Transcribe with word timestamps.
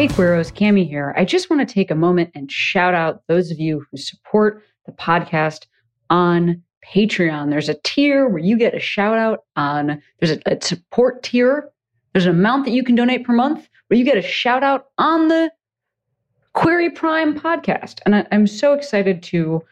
Hey 0.00 0.08
Queeros, 0.08 0.50
Cami 0.50 0.88
here. 0.88 1.12
I 1.14 1.26
just 1.26 1.50
want 1.50 1.60
to 1.60 1.74
take 1.74 1.90
a 1.90 1.94
moment 1.94 2.30
and 2.34 2.50
shout 2.50 2.94
out 2.94 3.20
those 3.28 3.50
of 3.50 3.58
you 3.58 3.84
who 3.90 3.98
support 3.98 4.62
the 4.86 4.92
podcast 4.92 5.66
on 6.08 6.62
Patreon. 6.82 7.50
There's 7.50 7.68
a 7.68 7.76
tier 7.84 8.26
where 8.26 8.38
you 8.38 8.56
get 8.56 8.74
a 8.74 8.80
shout 8.80 9.18
out 9.18 9.40
on, 9.56 10.02
there's 10.18 10.38
a, 10.38 10.40
a 10.46 10.58
support 10.58 11.22
tier. 11.22 11.68
There's 12.14 12.24
an 12.24 12.30
amount 12.30 12.64
that 12.64 12.70
you 12.70 12.82
can 12.82 12.94
donate 12.94 13.26
per 13.26 13.34
month 13.34 13.68
where 13.88 13.98
you 13.98 14.06
get 14.06 14.16
a 14.16 14.22
shout 14.22 14.62
out 14.62 14.86
on 14.96 15.28
the 15.28 15.52
Queery 16.54 16.88
Prime 16.88 17.38
podcast. 17.38 17.98
And 18.06 18.16
I, 18.16 18.26
am 18.32 18.46
so 18.46 18.72
excited 18.72 19.22
to 19.24 19.62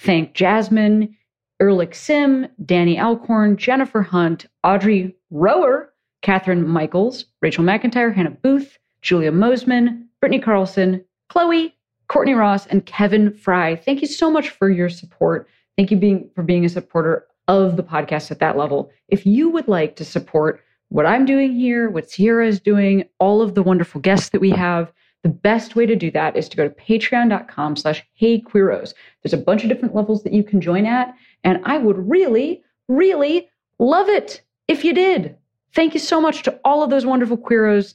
thank 0.00 0.34
Jasmine, 0.34 1.16
Ehrlich 1.60 1.94
Sim, 1.94 2.46
Danny 2.66 3.00
Alcorn, 3.00 3.56
Jennifer 3.56 4.02
Hunt, 4.02 4.44
Audrey 4.64 5.16
Rower, 5.30 5.94
Catherine 6.20 6.68
Michaels, 6.68 7.24
Rachel 7.40 7.64
McIntyre, 7.64 8.14
Hannah 8.14 8.36
Booth, 8.42 8.76
Julia 9.02 9.32
Mosman, 9.32 10.06
Brittany 10.20 10.40
Carlson, 10.40 11.04
Chloe, 11.28 11.74
Courtney 12.08 12.34
Ross, 12.34 12.66
and 12.66 12.86
Kevin 12.86 13.32
Fry. 13.32 13.76
Thank 13.76 14.00
you 14.00 14.08
so 14.08 14.30
much 14.30 14.50
for 14.50 14.70
your 14.70 14.88
support. 14.88 15.48
Thank 15.76 15.90
you 15.90 15.96
being, 15.96 16.30
for 16.34 16.42
being 16.42 16.64
a 16.64 16.68
supporter 16.68 17.26
of 17.46 17.76
the 17.76 17.82
podcast 17.82 18.30
at 18.30 18.40
that 18.40 18.56
level. 18.56 18.90
If 19.08 19.26
you 19.26 19.48
would 19.50 19.68
like 19.68 19.96
to 19.96 20.04
support 20.04 20.62
what 20.88 21.06
I'm 21.06 21.24
doing 21.24 21.54
here, 21.54 21.90
what 21.90 22.10
Sierra 22.10 22.46
is 22.46 22.60
doing, 22.60 23.04
all 23.18 23.42
of 23.42 23.54
the 23.54 23.62
wonderful 23.62 24.00
guests 24.00 24.30
that 24.30 24.40
we 24.40 24.50
have, 24.50 24.92
the 25.22 25.28
best 25.28 25.76
way 25.76 25.84
to 25.84 25.96
do 25.96 26.10
that 26.12 26.36
is 26.36 26.48
to 26.48 26.56
go 26.56 26.68
to 26.68 26.74
patreon.com 26.74 27.76
slash 27.76 28.04
heyqueeros. 28.20 28.94
There's 29.22 29.32
a 29.32 29.38
bunch 29.38 29.62
of 29.62 29.68
different 29.68 29.94
levels 29.94 30.22
that 30.22 30.32
you 30.32 30.42
can 30.44 30.60
join 30.60 30.86
at, 30.86 31.14
and 31.44 31.60
I 31.64 31.78
would 31.78 31.98
really, 32.08 32.62
really 32.88 33.48
love 33.78 34.08
it 34.08 34.42
if 34.68 34.84
you 34.84 34.94
did. 34.94 35.36
Thank 35.74 35.94
you 35.94 36.00
so 36.00 36.20
much 36.20 36.42
to 36.44 36.58
all 36.64 36.82
of 36.82 36.90
those 36.90 37.04
wonderful 37.04 37.36
queeros 37.36 37.94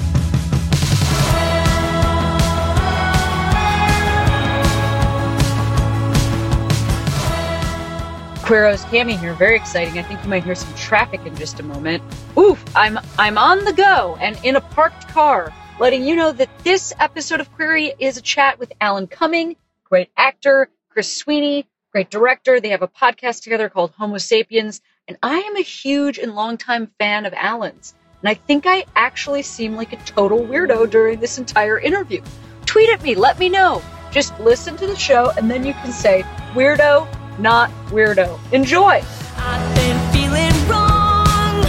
Queeros, 8.51 8.83
Cami 8.87 9.17
here. 9.17 9.33
Very 9.33 9.55
exciting. 9.55 9.97
I 9.97 10.03
think 10.03 10.21
you 10.21 10.29
might 10.29 10.43
hear 10.43 10.55
some 10.55 10.73
traffic 10.75 11.25
in 11.25 11.33
just 11.37 11.61
a 11.61 11.63
moment. 11.63 12.03
Oof, 12.37 12.61
I'm 12.75 12.99
I'm 13.17 13.37
on 13.37 13.63
the 13.63 13.71
go 13.71 14.17
and 14.19 14.37
in 14.43 14.57
a 14.57 14.59
parked 14.59 15.07
car, 15.07 15.53
letting 15.79 16.03
you 16.03 16.17
know 16.17 16.33
that 16.33 16.49
this 16.65 16.93
episode 16.99 17.39
of 17.39 17.49
Queery 17.53 17.93
is 17.97 18.17
a 18.17 18.21
chat 18.21 18.59
with 18.59 18.73
Alan 18.81 19.07
Cumming, 19.07 19.55
great 19.85 20.09
actor, 20.17 20.69
Chris 20.89 21.15
Sweeney, 21.15 21.65
great 21.93 22.09
director. 22.09 22.59
They 22.59 22.71
have 22.71 22.81
a 22.81 22.89
podcast 22.89 23.43
together 23.43 23.69
called 23.69 23.91
Homo 23.91 24.17
Sapiens, 24.17 24.81
and 25.07 25.17
I 25.23 25.37
am 25.37 25.55
a 25.55 25.61
huge 25.61 26.17
and 26.17 26.35
longtime 26.35 26.91
fan 26.99 27.25
of 27.25 27.33
Alan's. 27.33 27.93
And 28.21 28.27
I 28.27 28.33
think 28.33 28.65
I 28.67 28.83
actually 28.97 29.43
seem 29.43 29.77
like 29.77 29.93
a 29.93 30.03
total 30.03 30.39
weirdo 30.39 30.89
during 30.89 31.21
this 31.21 31.37
entire 31.37 31.79
interview. 31.79 32.21
Tweet 32.65 32.89
at 32.89 33.01
me, 33.01 33.15
let 33.15 33.39
me 33.39 33.47
know. 33.47 33.81
Just 34.11 34.37
listen 34.41 34.75
to 34.75 34.87
the 34.87 34.97
show, 34.97 35.31
and 35.37 35.49
then 35.49 35.65
you 35.65 35.71
can 35.71 35.93
say, 35.93 36.23
Weirdo, 36.53 37.07
not 37.39 37.69
weirdo. 37.89 38.39
Enjoy. 38.51 39.03
I've 39.37 39.75
been 39.75 39.99
feeling 40.11 40.53
wrong, 40.69 41.61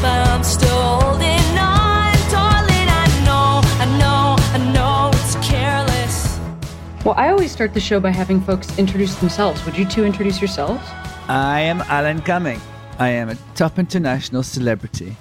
but 0.00 0.28
I'm 0.28 0.42
still 0.42 1.00
holding 1.00 1.58
on. 1.58 2.12
Darling, 2.30 2.88
I 2.88 3.06
know, 3.24 3.60
I 3.78 3.86
know, 3.98 4.36
I 4.54 4.72
know 4.72 5.10
it's 5.14 5.36
careless. 5.46 6.38
Well, 7.04 7.14
I 7.16 7.30
always 7.30 7.52
start 7.52 7.74
the 7.74 7.80
show 7.80 8.00
by 8.00 8.10
having 8.10 8.40
folks 8.40 8.78
introduce 8.78 9.14
themselves. 9.16 9.64
Would 9.64 9.76
you 9.76 9.84
two 9.84 10.04
introduce 10.04 10.40
yourselves? 10.40 10.82
I 11.28 11.60
am 11.60 11.82
Alan 11.82 12.20
Cumming. 12.22 12.60
I 12.98 13.10
am 13.10 13.28
a 13.28 13.36
top 13.54 13.78
international 13.78 14.42
celebrity 14.42 15.16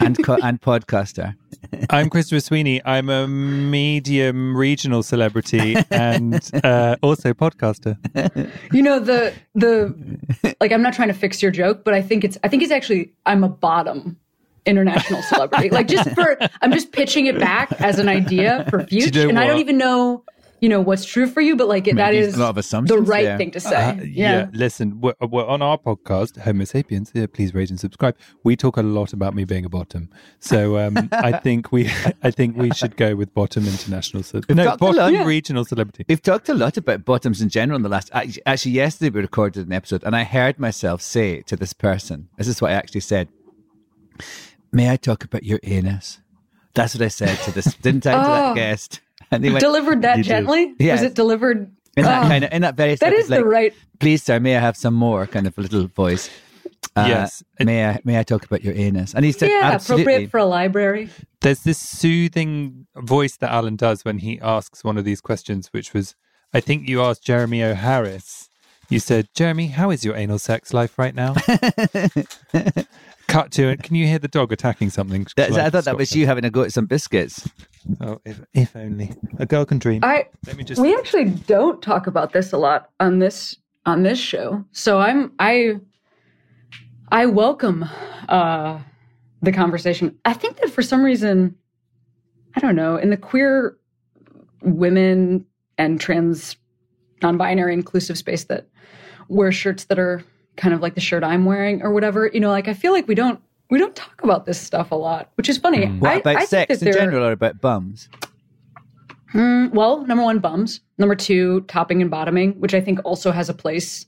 and 0.00 0.22
co- 0.24 0.38
and 0.42 0.60
podcaster. 0.60 1.34
I'm 1.90 2.10
Christopher 2.10 2.40
Sweeney. 2.40 2.80
I'm 2.84 3.08
a 3.08 3.26
medium 3.28 4.56
regional 4.56 5.02
celebrity 5.02 5.76
and 5.90 6.50
uh, 6.64 6.96
also 7.02 7.32
podcaster. 7.32 7.96
You 8.72 8.82
know 8.82 8.98
the 8.98 9.32
the 9.54 9.94
like 10.60 10.72
I'm 10.72 10.82
not 10.82 10.94
trying 10.94 11.08
to 11.08 11.14
fix 11.14 11.42
your 11.42 11.50
joke, 11.50 11.84
but 11.84 11.94
I 11.94 12.02
think 12.02 12.24
it's 12.24 12.38
I 12.44 12.48
think 12.48 12.62
it's 12.62 12.72
actually 12.72 13.12
I'm 13.26 13.44
a 13.44 13.48
bottom 13.48 14.18
international 14.64 15.22
celebrity. 15.22 15.70
like 15.70 15.88
just 15.88 16.10
for 16.10 16.36
I'm 16.60 16.72
just 16.72 16.92
pitching 16.92 17.26
it 17.26 17.38
back 17.38 17.72
as 17.80 17.98
an 17.98 18.08
idea 18.08 18.64
for 18.70 18.84
future, 18.84 19.20
you 19.20 19.24
know 19.24 19.28
and 19.30 19.38
I 19.38 19.46
don't 19.46 19.58
even 19.58 19.78
know 19.78 20.24
you 20.62 20.68
know 20.68 20.80
what's 20.80 21.04
true 21.04 21.26
for 21.26 21.40
you, 21.40 21.56
but 21.56 21.66
like 21.66 21.86
Maybe 21.86 21.96
that 21.96 22.14
is 22.14 22.36
a 22.36 22.40
lot 22.40 22.50
of 22.50 22.56
assumptions, 22.56 22.96
the 22.96 23.04
right 23.04 23.24
yeah. 23.24 23.36
thing 23.36 23.50
to 23.50 23.58
say. 23.58 23.74
Uh, 23.74 23.94
yeah. 23.94 24.04
yeah. 24.04 24.46
Listen, 24.52 25.00
we're, 25.00 25.14
we're, 25.20 25.44
on 25.44 25.60
our 25.60 25.76
podcast, 25.76 26.40
Homo 26.40 26.64
Sapiens. 26.64 27.10
Yeah, 27.12 27.26
please 27.26 27.52
rate 27.52 27.70
and 27.70 27.80
subscribe. 27.80 28.16
We 28.44 28.54
talk 28.54 28.76
a 28.76 28.82
lot 28.82 29.12
about 29.12 29.34
me 29.34 29.44
being 29.44 29.64
a 29.64 29.68
bottom, 29.68 30.08
so 30.38 30.78
um, 30.78 31.08
I 31.10 31.32
think 31.42 31.72
we 31.72 31.90
I 32.22 32.30
think 32.30 32.56
we 32.56 32.70
should 32.70 32.96
go 32.96 33.16
with 33.16 33.34
bottom 33.34 33.66
international. 33.66 34.22
Ce- 34.22 34.34
no, 34.48 34.76
bottom 34.76 35.12
lot, 35.12 35.26
regional 35.26 35.64
celebrity. 35.64 36.04
We've 36.08 36.22
talked 36.22 36.48
a 36.48 36.54
lot 36.54 36.76
about 36.76 37.04
bottoms 37.04 37.42
in 37.42 37.48
general 37.48 37.74
in 37.74 37.82
the 37.82 37.88
last. 37.88 38.10
Actually, 38.12 38.72
yesterday 38.72 39.10
we 39.10 39.20
recorded 39.20 39.66
an 39.66 39.72
episode, 39.72 40.04
and 40.04 40.14
I 40.14 40.22
heard 40.22 40.60
myself 40.60 41.02
say 41.02 41.42
to 41.42 41.56
this 41.56 41.72
person, 41.72 42.28
"This 42.38 42.46
is 42.46 42.62
what 42.62 42.70
I 42.70 42.74
actually 42.74 43.00
said." 43.00 43.28
May 44.70 44.90
I 44.90 44.96
talk 44.96 45.24
about 45.24 45.42
your 45.42 45.58
anus? 45.64 46.20
That's 46.74 46.94
what 46.94 47.02
I 47.02 47.08
said 47.08 47.36
to 47.40 47.50
this. 47.50 47.74
Didn't 47.74 48.06
I 48.06 48.12
oh. 48.12 48.22
to 48.22 48.28
that 48.28 48.50
oh. 48.52 48.54
guest? 48.54 49.00
And 49.32 49.42
they 49.42 49.50
went, 49.50 49.60
delivered 49.60 50.02
that 50.02 50.22
gently. 50.22 50.74
Yeah. 50.78 50.92
Was 50.92 51.02
it 51.02 51.14
delivered? 51.14 51.74
In 51.96 52.04
that 52.04 52.24
oh. 52.24 52.28
kind 52.28 52.44
of, 52.44 52.52
in 52.52 52.62
that 52.62 52.76
very. 52.76 52.94
That 52.94 53.12
is 53.12 53.28
like, 53.28 53.40
the 53.40 53.46
right. 53.46 53.74
Please, 53.98 54.22
sir, 54.22 54.38
may 54.38 54.56
I 54.56 54.60
have 54.60 54.76
some 54.76 54.94
more? 54.94 55.26
Kind 55.26 55.46
of 55.46 55.56
little 55.58 55.88
voice. 55.88 56.30
Uh, 56.94 57.06
yes. 57.08 57.42
May 57.58 57.86
I 57.88 58.00
may 58.04 58.18
I 58.18 58.22
talk 58.22 58.44
about 58.44 58.62
your 58.62 58.74
anus? 58.74 59.14
And 59.14 59.24
he 59.24 59.32
said, 59.32 59.48
yeah, 59.50 59.60
absolutely. 59.62 60.02
appropriate 60.02 60.30
for 60.30 60.38
a 60.38 60.44
library. 60.44 61.08
There's 61.40 61.60
this 61.60 61.78
soothing 61.78 62.86
voice 62.96 63.36
that 63.38 63.50
Alan 63.50 63.76
does 63.76 64.04
when 64.04 64.18
he 64.18 64.38
asks 64.40 64.84
one 64.84 64.98
of 64.98 65.04
these 65.04 65.20
questions, 65.20 65.68
which 65.68 65.94
was, 65.94 66.14
I 66.52 66.60
think 66.60 66.88
you 66.88 67.02
asked 67.02 67.24
Jeremy 67.24 67.62
O. 67.64 67.74
Harris. 67.74 68.50
You 68.88 68.98
said, 68.98 69.28
Jeremy, 69.34 69.68
how 69.68 69.90
is 69.90 70.04
your 70.04 70.14
anal 70.16 70.38
sex 70.38 70.74
life 70.74 70.98
right 70.98 71.14
now? 71.14 71.34
cut 73.32 73.50
to 73.52 73.68
it. 73.68 73.82
Can 73.82 73.94
you 73.94 74.06
hear 74.06 74.18
the 74.18 74.28
dog 74.28 74.52
attacking 74.52 74.90
something? 74.90 75.26
That, 75.36 75.50
like 75.50 75.62
I 75.62 75.70
thought 75.70 75.84
that 75.84 75.96
was 75.96 76.14
you 76.14 76.26
having 76.26 76.44
a 76.44 76.50
go 76.50 76.62
at 76.62 76.72
some 76.72 76.86
biscuits. 76.86 77.48
Oh, 78.00 78.20
if, 78.24 78.40
if 78.54 78.76
only 78.76 79.12
a 79.38 79.46
girl 79.46 79.64
can 79.64 79.78
dream. 79.78 80.00
I 80.04 80.28
let 80.46 80.56
me 80.56 80.64
just. 80.64 80.80
We 80.80 80.94
actually 80.94 81.30
don't 81.30 81.82
talk 81.82 82.06
about 82.06 82.32
this 82.32 82.52
a 82.52 82.58
lot 82.58 82.90
on 83.00 83.18
this 83.18 83.56
on 83.86 84.02
this 84.02 84.18
show, 84.18 84.64
so 84.72 85.00
I'm 85.00 85.32
I 85.38 85.80
I 87.10 87.26
welcome 87.26 87.84
uh, 88.28 88.78
the 89.40 89.52
conversation. 89.52 90.18
I 90.24 90.34
think 90.34 90.58
that 90.58 90.70
for 90.70 90.82
some 90.82 91.02
reason, 91.02 91.56
I 92.54 92.60
don't 92.60 92.76
know, 92.76 92.96
in 92.96 93.10
the 93.10 93.16
queer 93.16 93.76
women 94.62 95.44
and 95.78 96.00
trans 96.00 96.56
non-binary 97.20 97.72
inclusive 97.72 98.18
space 98.18 98.44
that 98.44 98.68
wear 99.28 99.52
shirts 99.52 99.84
that 99.84 99.98
are 99.98 100.24
kind 100.56 100.74
of 100.74 100.80
like 100.80 100.94
the 100.94 101.00
shirt 101.00 101.24
I'm 101.24 101.44
wearing 101.44 101.82
or 101.82 101.92
whatever. 101.92 102.30
You 102.32 102.40
know, 102.40 102.50
like 102.50 102.68
I 102.68 102.74
feel 102.74 102.92
like 102.92 103.08
we 103.08 103.14
don't 103.14 103.40
we 103.70 103.78
don't 103.78 103.96
talk 103.96 104.22
about 104.22 104.44
this 104.44 104.60
stuff 104.60 104.90
a 104.90 104.94
lot, 104.94 105.30
which 105.36 105.48
is 105.48 105.58
funny. 105.58 105.86
Mm. 105.86 106.00
What 106.00 106.10
I, 106.10 106.14
about 106.16 106.36
I 106.36 106.44
sex 106.44 106.82
in 106.82 106.92
general 106.92 107.24
or 107.24 107.32
about 107.32 107.60
bums? 107.60 108.08
Mm, 109.34 109.72
well, 109.72 110.04
number 110.06 110.22
one, 110.22 110.40
bums. 110.40 110.80
Number 110.98 111.14
two, 111.14 111.62
topping 111.62 112.02
and 112.02 112.10
bottoming, 112.10 112.52
which 112.60 112.74
I 112.74 112.80
think 112.80 113.00
also 113.04 113.32
has 113.32 113.48
a 113.48 113.54
place 113.54 114.06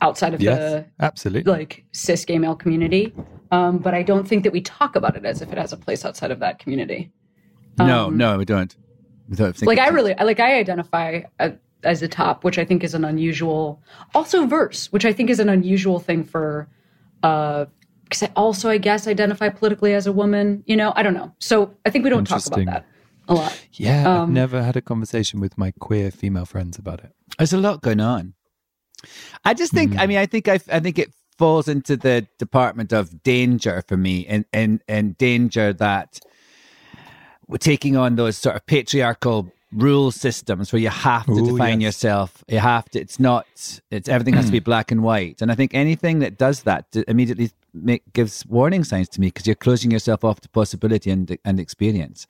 outside 0.00 0.34
of 0.34 0.40
yes, 0.40 0.58
the 0.58 0.86
absolutely 1.00 1.50
like 1.50 1.84
cis 1.92 2.24
gay 2.24 2.38
male 2.38 2.54
community. 2.54 3.14
Um, 3.50 3.78
but 3.78 3.94
I 3.94 4.02
don't 4.02 4.28
think 4.28 4.44
that 4.44 4.52
we 4.52 4.60
talk 4.60 4.94
about 4.94 5.16
it 5.16 5.24
as 5.24 5.40
if 5.40 5.50
it 5.50 5.58
has 5.58 5.72
a 5.72 5.76
place 5.76 6.04
outside 6.04 6.30
of 6.30 6.38
that 6.40 6.58
community. 6.58 7.10
Um, 7.78 7.86
no, 7.86 8.10
no, 8.10 8.38
we 8.38 8.44
don't. 8.44 8.76
We 9.28 9.36
don't 9.36 9.60
like 9.66 9.78
I 9.78 9.88
really 9.88 10.14
like 10.14 10.40
I 10.40 10.58
identify 10.58 11.22
as 11.84 12.02
a 12.02 12.08
top, 12.08 12.44
which 12.44 12.58
I 12.58 12.64
think 12.64 12.82
is 12.84 12.94
an 12.94 13.04
unusual. 13.04 13.82
Also, 14.14 14.46
verse, 14.46 14.90
which 14.92 15.04
I 15.04 15.12
think 15.12 15.30
is 15.30 15.40
an 15.40 15.48
unusual 15.48 15.98
thing 15.98 16.24
for. 16.24 16.68
uh 17.22 17.66
because 18.04 18.22
I 18.22 18.32
also, 18.36 18.70
I 18.70 18.78
guess, 18.78 19.06
identify 19.06 19.50
politically 19.50 19.92
as 19.92 20.06
a 20.06 20.12
woman. 20.12 20.64
You 20.66 20.76
know, 20.76 20.94
I 20.96 21.02
don't 21.02 21.12
know. 21.12 21.34
So 21.40 21.74
I 21.84 21.90
think 21.90 22.04
we 22.04 22.10
don't 22.10 22.26
talk 22.26 22.46
about 22.46 22.64
that 22.64 22.86
a 23.28 23.34
lot. 23.34 23.64
Yeah, 23.72 24.08
um, 24.08 24.22
I've 24.22 24.28
never 24.30 24.62
had 24.62 24.76
a 24.76 24.80
conversation 24.80 25.40
with 25.40 25.58
my 25.58 25.72
queer 25.78 26.10
female 26.10 26.46
friends 26.46 26.78
about 26.78 27.04
it. 27.04 27.12
There's 27.36 27.52
a 27.52 27.58
lot 27.58 27.82
going 27.82 28.00
on. 28.00 28.34
I 29.44 29.54
just 29.54 29.72
think. 29.72 29.92
Mm. 29.92 29.98
I 30.00 30.06
mean, 30.06 30.18
I 30.18 30.26
think 30.26 30.48
I. 30.48 30.58
I 30.72 30.80
think 30.80 30.98
it 30.98 31.12
falls 31.36 31.68
into 31.68 31.96
the 31.96 32.26
department 32.38 32.92
of 32.92 33.22
danger 33.22 33.82
for 33.86 33.96
me, 33.96 34.26
and 34.26 34.44
and 34.52 34.82
and 34.88 35.16
danger 35.18 35.72
that 35.74 36.18
we're 37.46 37.58
taking 37.58 37.96
on 37.96 38.16
those 38.16 38.36
sort 38.36 38.56
of 38.56 38.66
patriarchal 38.66 39.52
rule 39.72 40.10
systems 40.10 40.72
where 40.72 40.80
you 40.80 40.88
have 40.88 41.26
to 41.26 41.32
Ooh, 41.32 41.52
define 41.52 41.80
yes. 41.80 41.88
yourself. 41.88 42.44
You 42.48 42.58
have 42.58 42.88
to. 42.90 43.00
It's 43.00 43.20
not. 43.20 43.46
It's 43.90 44.08
everything 44.08 44.34
has 44.34 44.46
to 44.46 44.52
be 44.52 44.58
black 44.70 44.90
and 44.90 45.02
white. 45.02 45.42
And 45.42 45.50
I 45.52 45.54
think 45.54 45.74
anything 45.74 46.20
that 46.20 46.38
does 46.38 46.62
that 46.62 46.86
immediately 47.06 47.50
make, 47.74 48.02
gives 48.12 48.46
warning 48.46 48.84
signs 48.84 49.08
to 49.10 49.20
me 49.20 49.28
because 49.28 49.46
you're 49.46 49.56
closing 49.56 49.90
yourself 49.90 50.24
off 50.24 50.40
to 50.40 50.48
possibility 50.48 51.10
and 51.10 51.38
and 51.44 51.60
experience. 51.60 52.26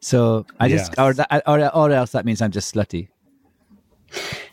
So 0.00 0.46
I 0.58 0.68
just, 0.70 0.98
or, 0.98 1.12
that, 1.12 1.42
or 1.46 1.76
or 1.76 1.90
else 1.90 2.12
that 2.12 2.24
means 2.24 2.40
I'm 2.40 2.50
just 2.50 2.74
slutty. 2.74 3.08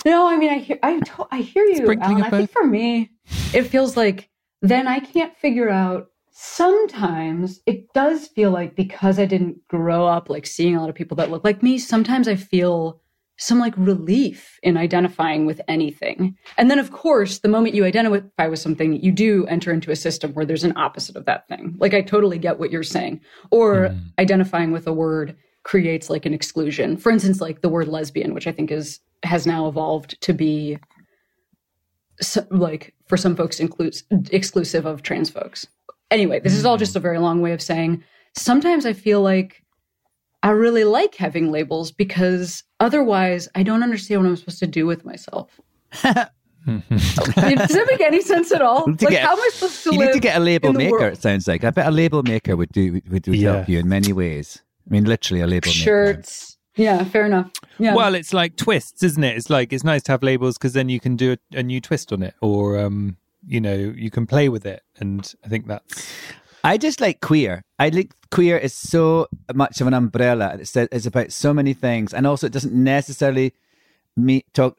No, 0.05 0.27
I 0.27 0.37
mean 0.37 0.49
I 0.49 0.57
hear 0.57 0.77
I, 0.83 1.01
I 1.31 1.41
hear 1.41 1.65
you. 1.65 1.89
Alan. 2.01 2.23
I 2.23 2.29
think 2.29 2.51
for 2.51 2.65
me, 2.65 3.11
it 3.53 3.63
feels 3.63 3.95
like 3.95 4.29
then 4.61 4.87
I 4.87 4.99
can't 4.99 5.35
figure 5.37 5.69
out 5.69 6.09
sometimes 6.39 7.61
it 7.65 7.91
does 7.93 8.27
feel 8.27 8.51
like 8.51 8.75
because 8.75 9.17
I 9.17 9.25
didn't 9.25 9.67
grow 9.67 10.05
up 10.05 10.29
like 10.29 10.45
seeing 10.45 10.75
a 10.75 10.79
lot 10.79 10.89
of 10.89 10.93
people 10.93 11.17
that 11.17 11.31
look 11.31 11.43
like 11.43 11.63
me, 11.63 11.79
sometimes 11.79 12.27
I 12.27 12.35
feel 12.35 13.01
some 13.39 13.57
like 13.57 13.73
relief 13.75 14.59
in 14.61 14.77
identifying 14.77 15.47
with 15.47 15.59
anything. 15.67 16.37
And 16.55 16.69
then, 16.69 16.77
of 16.77 16.91
course, 16.91 17.39
the 17.39 17.47
moment 17.47 17.73
you 17.73 17.85
identify 17.85 18.45
with 18.45 18.59
something, 18.59 19.01
you 19.01 19.11
do 19.11 19.47
enter 19.47 19.71
into 19.71 19.89
a 19.89 19.95
system 19.95 20.31
where 20.33 20.45
there's 20.45 20.63
an 20.63 20.77
opposite 20.77 21.15
of 21.15 21.25
that 21.25 21.47
thing. 21.47 21.75
Like, 21.79 21.95
I 21.95 22.01
totally 22.01 22.37
get 22.37 22.59
what 22.59 22.69
you're 22.69 22.83
saying. 22.83 23.19
Or 23.49 23.89
mm. 23.89 23.99
identifying 24.19 24.71
with 24.71 24.85
a 24.85 24.93
word 24.93 25.35
creates 25.63 26.07
like 26.07 26.27
an 26.27 26.35
exclusion. 26.35 26.97
For 26.97 27.11
instance, 27.11 27.41
like 27.41 27.61
the 27.61 27.69
word 27.69 27.87
lesbian, 27.87 28.35
which 28.35 28.45
I 28.45 28.51
think 28.51 28.71
is 28.71 28.99
has 29.23 29.47
now 29.47 29.67
evolved 29.67 30.21
to 30.21 30.33
be 30.33 30.77
so, 32.21 32.45
like 32.51 32.93
for 33.07 33.17
some 33.17 33.35
folks 33.35 33.59
includes 33.59 34.03
exclusive 34.31 34.85
of 34.85 35.01
trans 35.01 35.31
folks 35.31 35.67
anyway, 36.11 36.39
this 36.39 36.53
is 36.53 36.65
all 36.65 36.77
just 36.77 36.95
a 36.95 36.99
very 36.99 37.19
long 37.19 37.41
way 37.41 37.53
of 37.53 37.61
saying 37.61 38.03
sometimes 38.35 38.85
I 38.85 38.93
feel 38.93 39.21
like 39.21 39.63
I 40.43 40.51
really 40.51 40.83
like 40.83 41.15
having 41.15 41.51
labels 41.51 41.91
because 41.91 42.63
otherwise 42.79 43.49
I 43.55 43.63
don't 43.63 43.83
understand 43.83 44.21
what 44.21 44.29
I'm 44.29 44.35
supposed 44.35 44.59
to 44.59 44.67
do 44.67 44.85
with 44.85 45.05
myself. 45.05 45.59
Does 46.67 46.83
that 47.69 47.87
make 47.89 48.01
any 48.01 48.21
sense 48.21 48.51
at 48.51 48.61
all? 48.61 48.85
Like, 48.87 48.99
get, 48.99 49.23
how 49.23 49.33
am 49.33 49.39
I 49.39 49.49
supposed 49.53 49.83
to 49.85 49.93
You 49.93 49.99
need 50.05 50.13
to 50.13 50.19
get 50.19 50.35
a 50.35 50.39
label 50.39 50.73
maker. 50.73 51.07
It 51.07 51.21
sounds 51.21 51.47
like 51.47 51.63
I 51.63 51.69
bet 51.69 51.87
a 51.87 51.91
label 51.91 52.23
maker 52.23 52.55
would 52.55 52.71
do 52.71 53.01
would, 53.09 53.25
would 53.27 53.27
yeah. 53.27 53.53
help 53.53 53.69
you 53.69 53.79
in 53.79 53.87
many 53.87 54.11
ways. 54.11 54.61
I 54.87 54.93
mean, 54.93 55.05
literally 55.05 55.41
a 55.41 55.47
label 55.47 55.67
maker. 55.67 55.79
shirts. 55.79 56.57
Maker. 56.77 56.83
Yeah, 56.83 57.03
fair 57.05 57.25
enough. 57.25 57.51
Yeah. 57.79 57.95
Well, 57.95 58.13
it's 58.15 58.33
like 58.33 58.55
twists, 58.55 59.01
isn't 59.01 59.23
it? 59.23 59.37
It's 59.37 59.49
like 59.49 59.73
it's 59.73 59.83
nice 59.83 60.03
to 60.03 60.11
have 60.11 60.23
labels 60.23 60.57
because 60.57 60.73
then 60.73 60.89
you 60.89 60.99
can 60.99 61.15
do 61.15 61.37
a, 61.53 61.57
a 61.57 61.63
new 61.63 61.81
twist 61.81 62.13
on 62.13 62.21
it, 62.21 62.35
or 62.41 62.77
um, 62.77 63.17
you 63.47 63.61
know 63.61 63.73
you 63.73 64.11
can 64.11 64.27
play 64.27 64.49
with 64.49 64.65
it. 64.65 64.83
And 64.99 65.33
i 65.43 65.47
think 65.47 65.67
that's 65.67 66.11
i 66.63 66.77
just 66.77 67.01
like 67.01 67.21
queer. 67.21 67.63
I 67.79 67.89
think 67.89 68.13
queer 68.29 68.57
is 68.57 68.73
so 68.73 69.27
much 69.53 69.79
of 69.81 69.87
an 69.87 69.93
umbrella. 69.93 70.57
It's, 70.59 70.75
it's 70.75 71.05
about 71.05 71.31
so 71.31 71.53
many 71.53 71.73
things. 71.73 72.13
And 72.13 72.27
also 72.27 72.47
it 72.47 72.53
doesn't 72.53 72.73
necessarily 72.73 73.53
meet 74.17 74.51
talk 74.53 74.75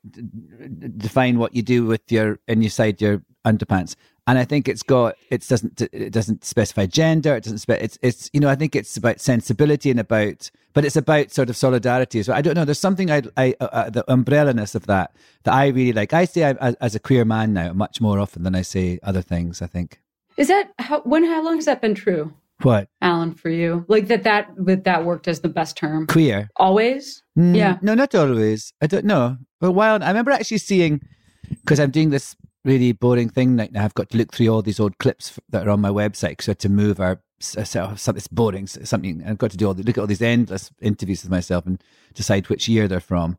define 0.96 1.38
what 1.38 1.54
you 1.54 1.62
do 1.62 1.86
with 1.86 2.10
your 2.10 2.40
inside 2.48 3.00
your 3.00 3.22
underpants 3.46 3.94
and 4.28 4.38
I 4.38 4.44
think 4.44 4.68
it's 4.68 4.82
got 4.82 5.16
it 5.30 5.48
doesn't 5.48 5.80
it 5.80 6.12
doesn't 6.12 6.44
specify 6.44 6.84
gender. 6.84 7.34
It 7.34 7.44
doesn't 7.44 7.58
spe- 7.58 7.70
it's 7.70 7.98
it's 8.02 8.28
you 8.34 8.40
know 8.40 8.50
I 8.50 8.56
think 8.56 8.76
it's 8.76 8.94
about 8.96 9.20
sensibility 9.20 9.90
and 9.90 9.98
about 9.98 10.50
but 10.74 10.84
it's 10.84 10.96
about 10.96 11.32
sort 11.32 11.48
of 11.48 11.56
solidarity 11.56 12.20
as 12.20 12.28
well. 12.28 12.36
I 12.36 12.42
don't 12.42 12.54
know. 12.54 12.66
There's 12.66 12.78
something 12.78 13.10
I 13.10 13.22
I 13.38 13.54
uh, 13.58 13.64
uh 13.64 13.90
the 13.90 14.04
umbrellaness 14.04 14.74
of 14.74 14.84
that 14.86 15.16
that 15.44 15.54
I 15.54 15.68
really 15.68 15.94
like. 15.94 16.12
I 16.12 16.26
say 16.26 16.44
I, 16.44 16.50
as, 16.60 16.74
as 16.74 16.94
a 16.94 17.00
queer 17.00 17.24
man 17.24 17.54
now 17.54 17.72
much 17.72 18.02
more 18.02 18.18
often 18.18 18.42
than 18.42 18.54
I 18.54 18.60
say 18.60 19.00
other 19.02 19.22
things. 19.22 19.62
I 19.62 19.66
think. 19.66 19.98
Is 20.36 20.48
that 20.48 20.72
how 20.78 21.00
when 21.00 21.24
how 21.24 21.42
long 21.42 21.56
has 21.56 21.64
that 21.64 21.80
been 21.80 21.94
true? 21.94 22.34
What, 22.62 22.88
Alan, 23.00 23.34
for 23.34 23.48
you? 23.48 23.86
Like 23.88 24.08
that 24.08 24.24
that 24.24 24.50
that 24.58 24.84
that 24.84 25.04
worked 25.06 25.26
as 25.26 25.40
the 25.40 25.48
best 25.48 25.78
term. 25.78 26.06
Queer. 26.06 26.50
Always. 26.56 27.22
Mm, 27.38 27.56
yeah. 27.56 27.78
No, 27.80 27.94
not 27.94 28.14
always. 28.14 28.74
I 28.82 28.88
don't 28.88 29.06
know. 29.06 29.38
For 29.60 29.68
a 29.68 29.72
while, 29.72 30.02
I 30.02 30.08
remember 30.08 30.32
actually 30.32 30.58
seeing 30.58 31.00
because 31.48 31.80
I'm 31.80 31.90
doing 31.90 32.10
this 32.10 32.36
really 32.68 32.92
boring 32.92 33.30
thing 33.30 33.56
now. 33.56 33.84
I've 33.84 33.94
got 33.94 34.10
to 34.10 34.18
look 34.18 34.32
through 34.32 34.48
all 34.48 34.62
these 34.62 34.78
old 34.78 34.98
clips 34.98 35.40
that 35.48 35.66
are 35.66 35.70
on 35.70 35.80
my 35.80 35.88
website 35.88 36.44
had 36.44 36.58
to 36.60 36.68
move 36.68 37.00
our 37.00 37.20
something 37.40 38.16
it's 38.16 38.26
boring 38.26 38.66
something 38.66 39.22
I've 39.24 39.38
got 39.38 39.52
to 39.52 39.56
do 39.56 39.68
all 39.68 39.74
the, 39.74 39.84
look 39.84 39.96
at 39.96 40.00
all 40.00 40.08
these 40.08 40.22
endless 40.22 40.72
interviews 40.80 41.22
with 41.22 41.30
myself 41.30 41.66
and 41.66 41.82
decide 42.14 42.48
which 42.48 42.68
year 42.68 42.88
they're 42.88 43.00
from. 43.00 43.38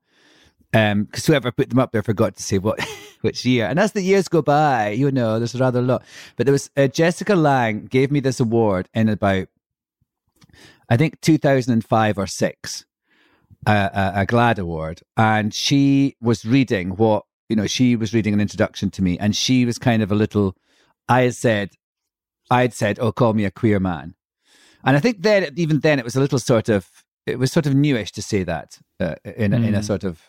Um, 0.73 1.03
because 1.03 1.25
whoever 1.25 1.51
put 1.51 1.69
them 1.69 1.79
up 1.79 1.91
there 1.91 2.03
forgot 2.03 2.35
to 2.37 2.43
say 2.43 2.59
what 2.59 2.79
which 3.21 3.43
year, 3.43 3.65
and 3.65 3.79
as 3.79 3.91
the 3.91 4.01
years 4.01 4.27
go 4.27 4.41
by, 4.41 4.89
you 4.89 5.11
know, 5.11 5.39
there's 5.39 5.59
rather 5.59 5.79
a 5.79 5.83
lot. 5.83 6.03
But 6.35 6.45
there 6.45 6.53
was 6.53 6.69
uh, 6.77 6.87
Jessica 6.87 7.35
Lange 7.35 7.87
gave 7.87 8.11
me 8.11 8.19
this 8.19 8.39
award 8.39 8.87
in 8.93 9.09
about, 9.09 9.47
I 10.87 10.95
think 10.95 11.19
2005 11.21 12.17
or 12.17 12.27
six, 12.27 12.85
uh, 13.65 13.89
a, 13.91 14.21
a 14.21 14.25
GLAAD 14.27 14.59
award, 14.59 15.01
and 15.17 15.53
she 15.53 16.15
was 16.21 16.45
reading 16.45 16.91
what 16.91 17.25
you 17.49 17.55
know, 17.55 17.67
she 17.67 17.95
was 17.95 18.13
reading 18.13 18.33
an 18.33 18.39
introduction 18.39 18.91
to 18.91 19.01
me 19.01 19.17
and 19.17 19.35
she 19.35 19.65
was 19.65 19.77
kind 19.77 20.01
of 20.01 20.11
a 20.11 20.15
little, 20.15 20.55
I 21.09 21.21
had 21.21 21.35
said, 21.35 21.71
I 22.49 22.61
had 22.61 22.73
said, 22.73 22.99
oh, 22.99 23.11
call 23.11 23.33
me 23.33 23.43
a 23.45 23.51
queer 23.51 23.79
man. 23.79 24.15
And 24.83 24.95
I 24.95 24.99
think 24.99 25.23
then, 25.23 25.51
even 25.57 25.79
then, 25.81 25.99
it 25.99 26.05
was 26.05 26.15
a 26.15 26.19
little 26.21 26.39
sort 26.39 26.69
of, 26.69 26.87
it 27.25 27.37
was 27.37 27.51
sort 27.51 27.65
of 27.65 27.75
newish 27.75 28.11
to 28.13 28.21
say 28.21 28.43
that 28.43 28.79
uh, 28.99 29.15
in, 29.25 29.51
mm. 29.51 29.67
in 29.67 29.75
a 29.75 29.79
mm. 29.79 29.83
sort 29.83 30.03
of, 30.03 30.21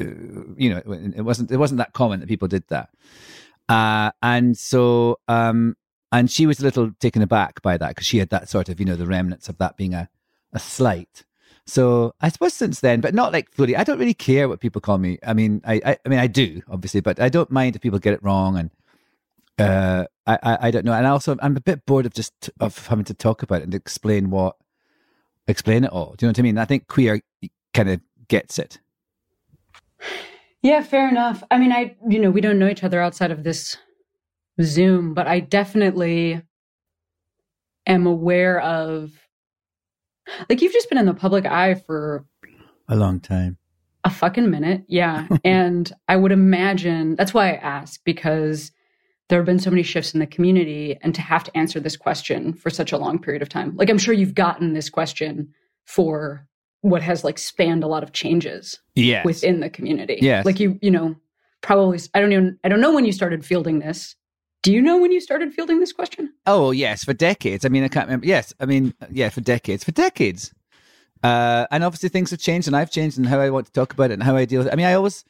uh, 0.00 0.04
you 0.56 0.70
know, 0.70 0.78
it 0.86 1.22
wasn't, 1.22 1.50
it 1.50 1.58
wasn't 1.58 1.78
that 1.78 1.92
common 1.92 2.20
that 2.20 2.28
people 2.28 2.48
did 2.48 2.64
that. 2.68 2.88
Uh, 3.68 4.10
and 4.22 4.56
so, 4.56 5.18
um, 5.28 5.76
and 6.12 6.30
she 6.30 6.46
was 6.46 6.60
a 6.60 6.64
little 6.64 6.90
taken 7.00 7.22
aback 7.22 7.60
by 7.62 7.76
that 7.76 7.90
because 7.90 8.06
she 8.06 8.18
had 8.18 8.30
that 8.30 8.48
sort 8.48 8.68
of, 8.68 8.80
you 8.80 8.86
know, 8.86 8.96
the 8.96 9.06
remnants 9.06 9.48
of 9.48 9.58
that 9.58 9.76
being 9.76 9.94
a, 9.94 10.08
a 10.52 10.58
slight. 10.58 11.24
So 11.70 12.14
I 12.20 12.30
suppose 12.30 12.52
since 12.52 12.80
then, 12.80 13.00
but 13.00 13.14
not 13.14 13.32
like 13.32 13.48
fully. 13.52 13.76
I 13.76 13.84
don't 13.84 13.98
really 13.98 14.14
care 14.14 14.48
what 14.48 14.58
people 14.58 14.80
call 14.80 14.98
me. 14.98 15.18
I 15.24 15.34
mean, 15.34 15.62
I, 15.64 15.80
I, 15.84 15.96
I 16.04 16.08
mean, 16.08 16.18
I 16.18 16.26
do 16.26 16.62
obviously, 16.68 17.00
but 17.00 17.20
I 17.20 17.28
don't 17.28 17.50
mind 17.50 17.76
if 17.76 17.82
people 17.82 18.00
get 18.00 18.12
it 18.12 18.22
wrong, 18.24 18.58
and 18.58 18.70
uh, 19.56 20.06
I, 20.26 20.38
I, 20.42 20.58
I 20.62 20.70
don't 20.72 20.84
know. 20.84 20.92
And 20.92 21.06
also, 21.06 21.36
I'm 21.40 21.56
a 21.56 21.60
bit 21.60 21.86
bored 21.86 22.06
of 22.06 22.12
just 22.12 22.50
of 22.58 22.88
having 22.88 23.04
to 23.04 23.14
talk 23.14 23.44
about 23.44 23.60
it 23.60 23.64
and 23.64 23.74
explain 23.74 24.30
what, 24.30 24.56
explain 25.46 25.84
it 25.84 25.92
all. 25.92 26.14
Do 26.16 26.26
you 26.26 26.28
know 26.28 26.30
what 26.30 26.38
I 26.40 26.42
mean? 26.42 26.58
I 26.58 26.64
think 26.64 26.88
queer 26.88 27.20
kind 27.72 27.88
of 27.88 28.00
gets 28.26 28.58
it. 28.58 28.80
Yeah, 30.62 30.82
fair 30.82 31.08
enough. 31.08 31.44
I 31.52 31.58
mean, 31.58 31.70
I, 31.70 31.96
you 32.08 32.18
know, 32.18 32.30
we 32.30 32.40
don't 32.40 32.58
know 32.58 32.68
each 32.68 32.82
other 32.82 33.00
outside 33.00 33.30
of 33.30 33.44
this 33.44 33.76
Zoom, 34.60 35.14
but 35.14 35.28
I 35.28 35.38
definitely 35.38 36.42
am 37.86 38.06
aware 38.06 38.60
of 38.60 39.12
like 40.48 40.62
you've 40.62 40.72
just 40.72 40.88
been 40.88 40.98
in 40.98 41.06
the 41.06 41.14
public 41.14 41.46
eye 41.46 41.74
for 41.74 42.24
a 42.88 42.96
long 42.96 43.20
time. 43.20 43.56
A 44.04 44.10
fucking 44.10 44.50
minute. 44.50 44.84
Yeah. 44.88 45.26
and 45.44 45.92
I 46.08 46.16
would 46.16 46.32
imagine 46.32 47.16
that's 47.16 47.34
why 47.34 47.50
I 47.50 47.54
ask 47.56 48.00
because 48.04 48.72
there 49.28 49.38
have 49.38 49.46
been 49.46 49.60
so 49.60 49.70
many 49.70 49.82
shifts 49.82 50.12
in 50.12 50.20
the 50.20 50.26
community 50.26 50.98
and 51.02 51.14
to 51.14 51.20
have 51.20 51.44
to 51.44 51.56
answer 51.56 51.78
this 51.78 51.96
question 51.96 52.52
for 52.52 52.68
such 52.68 52.92
a 52.92 52.98
long 52.98 53.18
period 53.18 53.42
of 53.42 53.48
time. 53.48 53.76
Like 53.76 53.88
I'm 53.88 53.98
sure 53.98 54.12
you've 54.12 54.34
gotten 54.34 54.72
this 54.72 54.90
question 54.90 55.54
for 55.84 56.46
what 56.82 57.02
has 57.02 57.24
like 57.24 57.38
spanned 57.38 57.84
a 57.84 57.86
lot 57.86 58.02
of 58.02 58.12
changes 58.12 58.80
yes. 58.94 59.24
within 59.24 59.60
the 59.60 59.70
community. 59.70 60.18
Yes. 60.20 60.44
Like 60.44 60.58
you, 60.58 60.78
you 60.82 60.90
know, 60.90 61.14
probably 61.60 62.00
I 62.14 62.20
don't 62.20 62.32
even 62.32 62.58
I 62.64 62.68
don't 62.68 62.80
know 62.80 62.94
when 62.94 63.04
you 63.04 63.12
started 63.12 63.44
fielding 63.44 63.78
this. 63.78 64.16
Do 64.62 64.72
you 64.72 64.82
know 64.82 64.98
when 64.98 65.10
you 65.10 65.20
started 65.20 65.54
fielding 65.54 65.80
this 65.80 65.92
question? 65.92 66.32
Oh 66.46 66.70
yes, 66.70 67.04
for 67.04 67.14
decades. 67.14 67.64
I 67.64 67.68
mean, 67.68 67.82
I 67.82 67.88
can't 67.88 68.06
remember. 68.06 68.26
Yes, 68.26 68.52
I 68.60 68.66
mean, 68.66 68.94
yeah, 69.10 69.30
for 69.30 69.40
decades, 69.40 69.84
for 69.84 69.92
decades. 69.92 70.52
Uh, 71.22 71.66
and 71.70 71.82
obviously, 71.82 72.08
things 72.08 72.30
have 72.30 72.40
changed, 72.40 72.66
and 72.66 72.76
I've 72.76 72.90
changed, 72.90 73.16
and 73.16 73.26
how 73.26 73.40
I 73.40 73.50
want 73.50 73.66
to 73.66 73.72
talk 73.72 73.92
about 73.92 74.10
it, 74.10 74.14
and 74.14 74.22
how 74.22 74.36
I 74.36 74.44
deal 74.44 74.60
with 74.60 74.68
it. 74.68 74.72
I 74.72 74.76
mean, 74.76 74.86
I 74.86 74.94
always, 74.94 75.24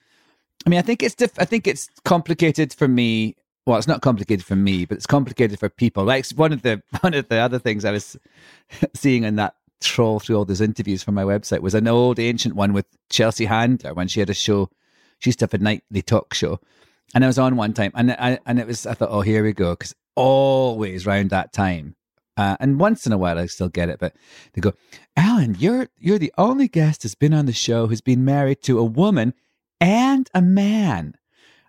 I 0.66 0.70
mean, 0.70 0.78
I 0.78 0.82
think 0.82 1.02
it's 1.02 1.14
diff- 1.14 1.38
I 1.38 1.44
think 1.44 1.66
it's 1.66 1.88
complicated 2.04 2.72
for 2.72 2.88
me. 2.88 3.36
Well, 3.66 3.78
it's 3.78 3.86
not 3.86 4.02
complicated 4.02 4.44
for 4.44 4.56
me, 4.56 4.84
but 4.84 4.96
it's 4.96 5.06
complicated 5.06 5.60
for 5.60 5.68
people. 5.68 6.04
Like 6.04 6.28
one 6.30 6.52
of 6.52 6.62
the 6.62 6.82
one 7.00 7.14
of 7.14 7.28
the 7.28 7.36
other 7.36 7.60
things 7.60 7.84
I 7.84 7.92
was 7.92 8.16
seeing 8.94 9.22
in 9.22 9.36
that 9.36 9.54
troll 9.80 10.18
through 10.20 10.36
all 10.36 10.44
those 10.44 10.60
interviews 10.60 11.02
from 11.02 11.14
my 11.14 11.22
website 11.22 11.60
was 11.60 11.74
an 11.74 11.86
old 11.88 12.18
ancient 12.18 12.54
one 12.54 12.72
with 12.72 12.86
Chelsea 13.08 13.46
Handler 13.46 13.94
when 13.94 14.08
she 14.08 14.20
had 14.20 14.30
a 14.30 14.34
show. 14.34 14.70
She 15.20 15.28
used 15.28 15.38
to 15.40 15.44
have 15.44 15.54
a 15.54 15.58
nightly 15.58 16.02
talk 16.02 16.34
show 16.34 16.60
and 17.14 17.24
I 17.24 17.26
was 17.26 17.38
on 17.38 17.56
one 17.56 17.72
time, 17.72 17.92
and 17.94 18.12
I 18.12 18.38
and 18.46 18.58
it 18.58 18.66
was 18.66 18.86
I 18.86 18.94
thought, 18.94 19.10
oh, 19.10 19.22
here 19.22 19.42
we 19.44 19.52
go, 19.52 19.72
because 19.72 19.94
always 20.16 21.06
around 21.06 21.30
that 21.30 21.52
time, 21.52 21.96
uh, 22.36 22.56
and 22.60 22.80
once 22.80 23.06
in 23.06 23.12
a 23.12 23.18
while 23.18 23.38
I 23.38 23.46
still 23.46 23.68
get 23.68 23.88
it, 23.88 23.98
but 23.98 24.14
they 24.52 24.60
go, 24.60 24.72
Alan, 25.16 25.56
you're 25.58 25.88
you're 25.98 26.18
the 26.18 26.32
only 26.38 26.68
guest 26.68 27.02
that's 27.02 27.14
been 27.14 27.34
on 27.34 27.46
the 27.46 27.52
show 27.52 27.86
who's 27.86 28.00
been 28.00 28.24
married 28.24 28.62
to 28.62 28.78
a 28.78 28.84
woman 28.84 29.34
and 29.80 30.28
a 30.34 30.42
man, 30.42 31.14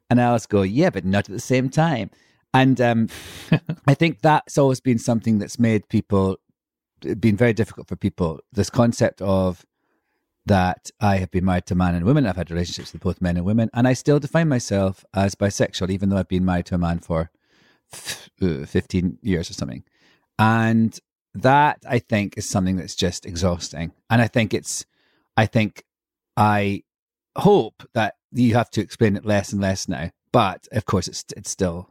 and 0.09 0.21
I 0.21 0.25
always 0.25 0.45
go, 0.45 0.61
yeah, 0.61 0.89
but 0.89 1.05
not 1.05 1.29
at 1.29 1.33
the 1.33 1.39
same 1.39 1.69
time, 1.69 2.11
and 2.53 2.79
um, 2.79 3.09
I 3.87 3.93
think 3.93 4.21
that's 4.21 4.57
always 4.57 4.79
been 4.79 4.99
something 4.99 5.39
that's 5.39 5.59
made 5.59 5.87
people 5.89 6.37
been 7.19 7.35
very 7.35 7.53
difficult 7.53 7.87
for 7.87 7.95
people. 7.95 8.39
This 8.51 8.69
concept 8.69 9.21
of 9.21 9.65
that 10.45 10.89
I 10.99 11.17
have 11.17 11.31
been 11.31 11.45
married 11.45 11.67
to 11.67 11.75
man 11.75 11.95
and 11.95 12.05
women. 12.05 12.25
I've 12.25 12.35
had 12.35 12.51
relationships 12.51 12.93
with 12.93 13.01
both 13.01 13.21
men 13.21 13.37
and 13.37 13.45
women, 13.45 13.69
and 13.73 13.87
I 13.87 13.93
still 13.93 14.19
define 14.19 14.49
myself 14.49 15.05
as 15.13 15.35
bisexual, 15.35 15.89
even 15.89 16.09
though 16.09 16.17
I've 16.17 16.27
been 16.27 16.45
married 16.45 16.65
to 16.67 16.75
a 16.75 16.79
man 16.79 16.99
for 16.99 17.29
uh, 18.41 18.65
15 18.65 19.19
years 19.21 19.49
or 19.49 19.53
something. 19.53 19.83
And 20.39 20.97
that 21.33 21.83
I 21.87 21.99
think 21.99 22.37
is 22.37 22.49
something 22.49 22.77
that's 22.77 22.95
just 22.95 23.25
exhausting. 23.25 23.93
And 24.09 24.21
I 24.21 24.27
think 24.27 24.53
it's, 24.53 24.85
I 25.37 25.45
think 25.45 25.83
I 26.35 26.83
hope 27.37 27.83
that 27.93 28.15
you 28.31 28.55
have 28.55 28.69
to 28.71 28.81
explain 28.81 29.15
it 29.15 29.25
less 29.25 29.53
and 29.53 29.61
less 29.61 29.87
now. 29.87 30.09
But 30.31 30.67
of 30.71 30.85
course, 30.85 31.07
it's 31.07 31.25
it's 31.35 31.49
still 31.49 31.89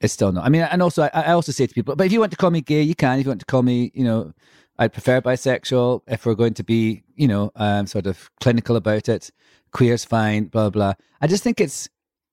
it's 0.00 0.12
still 0.12 0.32
not. 0.32 0.44
I 0.44 0.48
mean, 0.48 0.62
and 0.62 0.82
also 0.82 1.04
I, 1.04 1.10
I 1.14 1.32
also 1.32 1.52
say 1.52 1.66
to 1.66 1.74
people, 1.74 1.96
but 1.96 2.06
if 2.06 2.12
you 2.12 2.20
want 2.20 2.32
to 2.32 2.36
call 2.36 2.50
me 2.50 2.60
gay, 2.60 2.82
you 2.82 2.94
can. 2.94 3.18
If 3.18 3.24
you 3.24 3.30
want 3.30 3.40
to 3.40 3.46
call 3.46 3.62
me, 3.62 3.90
you 3.94 4.04
know, 4.04 4.32
I'd 4.78 4.92
prefer 4.92 5.20
bisexual. 5.20 6.02
If 6.08 6.26
we're 6.26 6.34
going 6.34 6.54
to 6.54 6.64
be, 6.64 7.02
you 7.14 7.28
know, 7.28 7.52
um, 7.56 7.86
sort 7.86 8.06
of 8.06 8.30
clinical 8.40 8.76
about 8.76 9.08
it, 9.08 9.30
queer's 9.72 10.04
fine. 10.04 10.46
Blah 10.46 10.70
blah. 10.70 10.94
I 11.20 11.26
just 11.26 11.42
think 11.42 11.60
it's. 11.60 11.88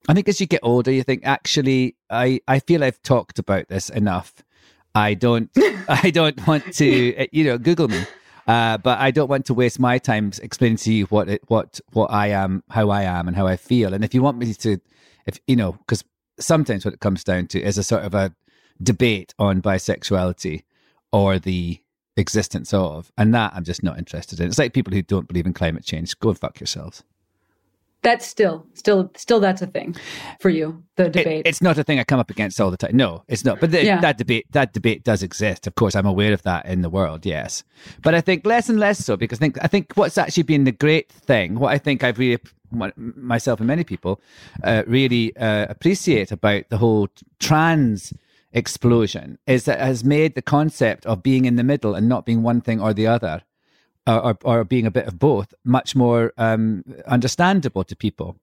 I 0.09 0.15
think 0.15 0.27
as 0.27 0.41
you 0.41 0.47
get 0.47 0.61
older, 0.63 0.91
you 0.91 1.03
think 1.03 1.21
actually, 1.25 1.95
I 2.09 2.41
I 2.47 2.59
feel 2.59 2.83
I've 2.83 3.01
talked 3.03 3.39
about 3.39 3.67
this 3.67 3.89
enough. 3.89 4.33
I 4.95 5.13
don't 5.13 5.49
I 5.87 6.09
don't 6.09 6.45
want 6.47 6.73
to 6.75 7.27
you 7.31 7.43
know 7.43 7.57
Google 7.57 7.87
me. 7.87 8.03
Uh, 8.47 8.77
but 8.77 8.99
I 8.99 9.11
don't 9.11 9.29
want 9.29 9.45
to 9.45 9.53
waste 9.53 9.79
my 9.79 9.99
time 9.99 10.31
explaining 10.41 10.77
to 10.77 10.91
you 10.91 11.05
what 11.05 11.29
it, 11.29 11.41
what 11.47 11.79
what 11.93 12.11
I 12.11 12.27
am, 12.29 12.63
how 12.69 12.89
I 12.89 13.03
am, 13.03 13.27
and 13.27 13.37
how 13.37 13.45
I 13.45 13.55
feel. 13.55 13.93
And 13.93 14.03
if 14.03 14.13
you 14.13 14.23
want 14.23 14.39
me 14.39 14.53
to, 14.55 14.79
if 15.27 15.39
you 15.47 15.55
know, 15.55 15.73
because 15.73 16.03
sometimes 16.39 16.83
what 16.83 16.93
it 16.93 16.99
comes 16.99 17.23
down 17.23 17.47
to 17.47 17.61
is 17.61 17.77
a 17.77 17.83
sort 17.83 18.03
of 18.03 18.15
a 18.15 18.33
debate 18.81 19.33
on 19.37 19.61
bisexuality 19.61 20.63
or 21.11 21.37
the 21.37 21.79
existence 22.21 22.73
of, 22.73 23.11
and 23.17 23.33
that 23.33 23.53
I'm 23.53 23.63
just 23.63 23.83
not 23.83 23.97
interested 23.97 24.39
in. 24.39 24.47
It's 24.47 24.57
like 24.57 24.73
people 24.73 24.93
who 24.93 25.01
don't 25.01 25.27
believe 25.27 25.45
in 25.45 25.53
climate 25.53 25.83
change. 25.83 26.17
Go 26.19 26.29
and 26.29 26.39
fuck 26.39 26.59
yourselves 26.59 27.03
that's 28.01 28.25
still 28.25 28.65
still 28.73 29.11
still 29.15 29.39
that's 29.39 29.61
a 29.61 29.67
thing 29.67 29.95
for 30.39 30.49
you 30.49 30.83
the 30.95 31.09
debate 31.09 31.45
it, 31.45 31.47
it's 31.47 31.61
not 31.61 31.77
a 31.77 31.83
thing 31.83 31.99
i 31.99 32.03
come 32.03 32.19
up 32.19 32.29
against 32.29 32.59
all 32.59 32.71
the 32.71 32.77
time 32.77 32.95
no 32.95 33.23
it's 33.27 33.45
not 33.45 33.59
but 33.59 33.71
the, 33.71 33.83
yeah. 33.83 33.99
that 33.99 34.17
debate 34.17 34.45
that 34.51 34.73
debate 34.73 35.03
does 35.03 35.21
exist 35.21 35.67
of 35.67 35.75
course 35.75 35.95
i'm 35.95 36.05
aware 36.05 36.33
of 36.33 36.41
that 36.43 36.65
in 36.65 36.81
the 36.81 36.89
world 36.89 37.25
yes 37.25 37.63
but 38.01 38.15
i 38.15 38.21
think 38.21 38.45
less 38.45 38.69
and 38.69 38.79
less 38.79 39.03
so 39.03 39.15
because 39.15 39.37
i 39.39 39.41
think 39.41 39.57
i 39.63 39.67
think 39.67 39.93
what's 39.95 40.17
actually 40.17 40.43
been 40.43 40.63
the 40.63 40.71
great 40.71 41.11
thing 41.11 41.59
what 41.59 41.71
i 41.71 41.77
think 41.77 42.03
i've 42.03 42.17
really 42.17 42.39
myself 42.95 43.59
and 43.59 43.67
many 43.67 43.83
people 43.83 44.21
uh, 44.63 44.81
really 44.87 45.35
uh, 45.35 45.65
appreciate 45.69 46.31
about 46.31 46.63
the 46.69 46.77
whole 46.77 47.09
trans 47.37 48.13
explosion 48.53 49.37
is 49.47 49.65
that 49.65 49.79
it 49.79 49.85
has 49.85 50.03
made 50.03 50.35
the 50.35 50.41
concept 50.41 51.05
of 51.05 51.23
being 51.23 51.45
in 51.45 51.55
the 51.55 51.63
middle 51.63 51.95
and 51.95 52.09
not 52.09 52.25
being 52.25 52.43
one 52.43 52.61
thing 52.61 52.81
or 52.81 52.93
the 52.93 53.07
other 53.07 53.43
or, 54.07 54.37
or 54.43 54.63
being 54.63 54.85
a 54.85 54.91
bit 54.91 55.07
of 55.07 55.19
both 55.19 55.53
much 55.63 55.95
more 55.95 56.33
um, 56.37 56.83
understandable 57.07 57.83
to 57.83 57.95
people 57.95 58.37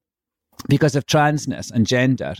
because 0.68 0.96
of 0.96 1.06
transness 1.06 1.70
and 1.70 1.86
gender. 1.86 2.34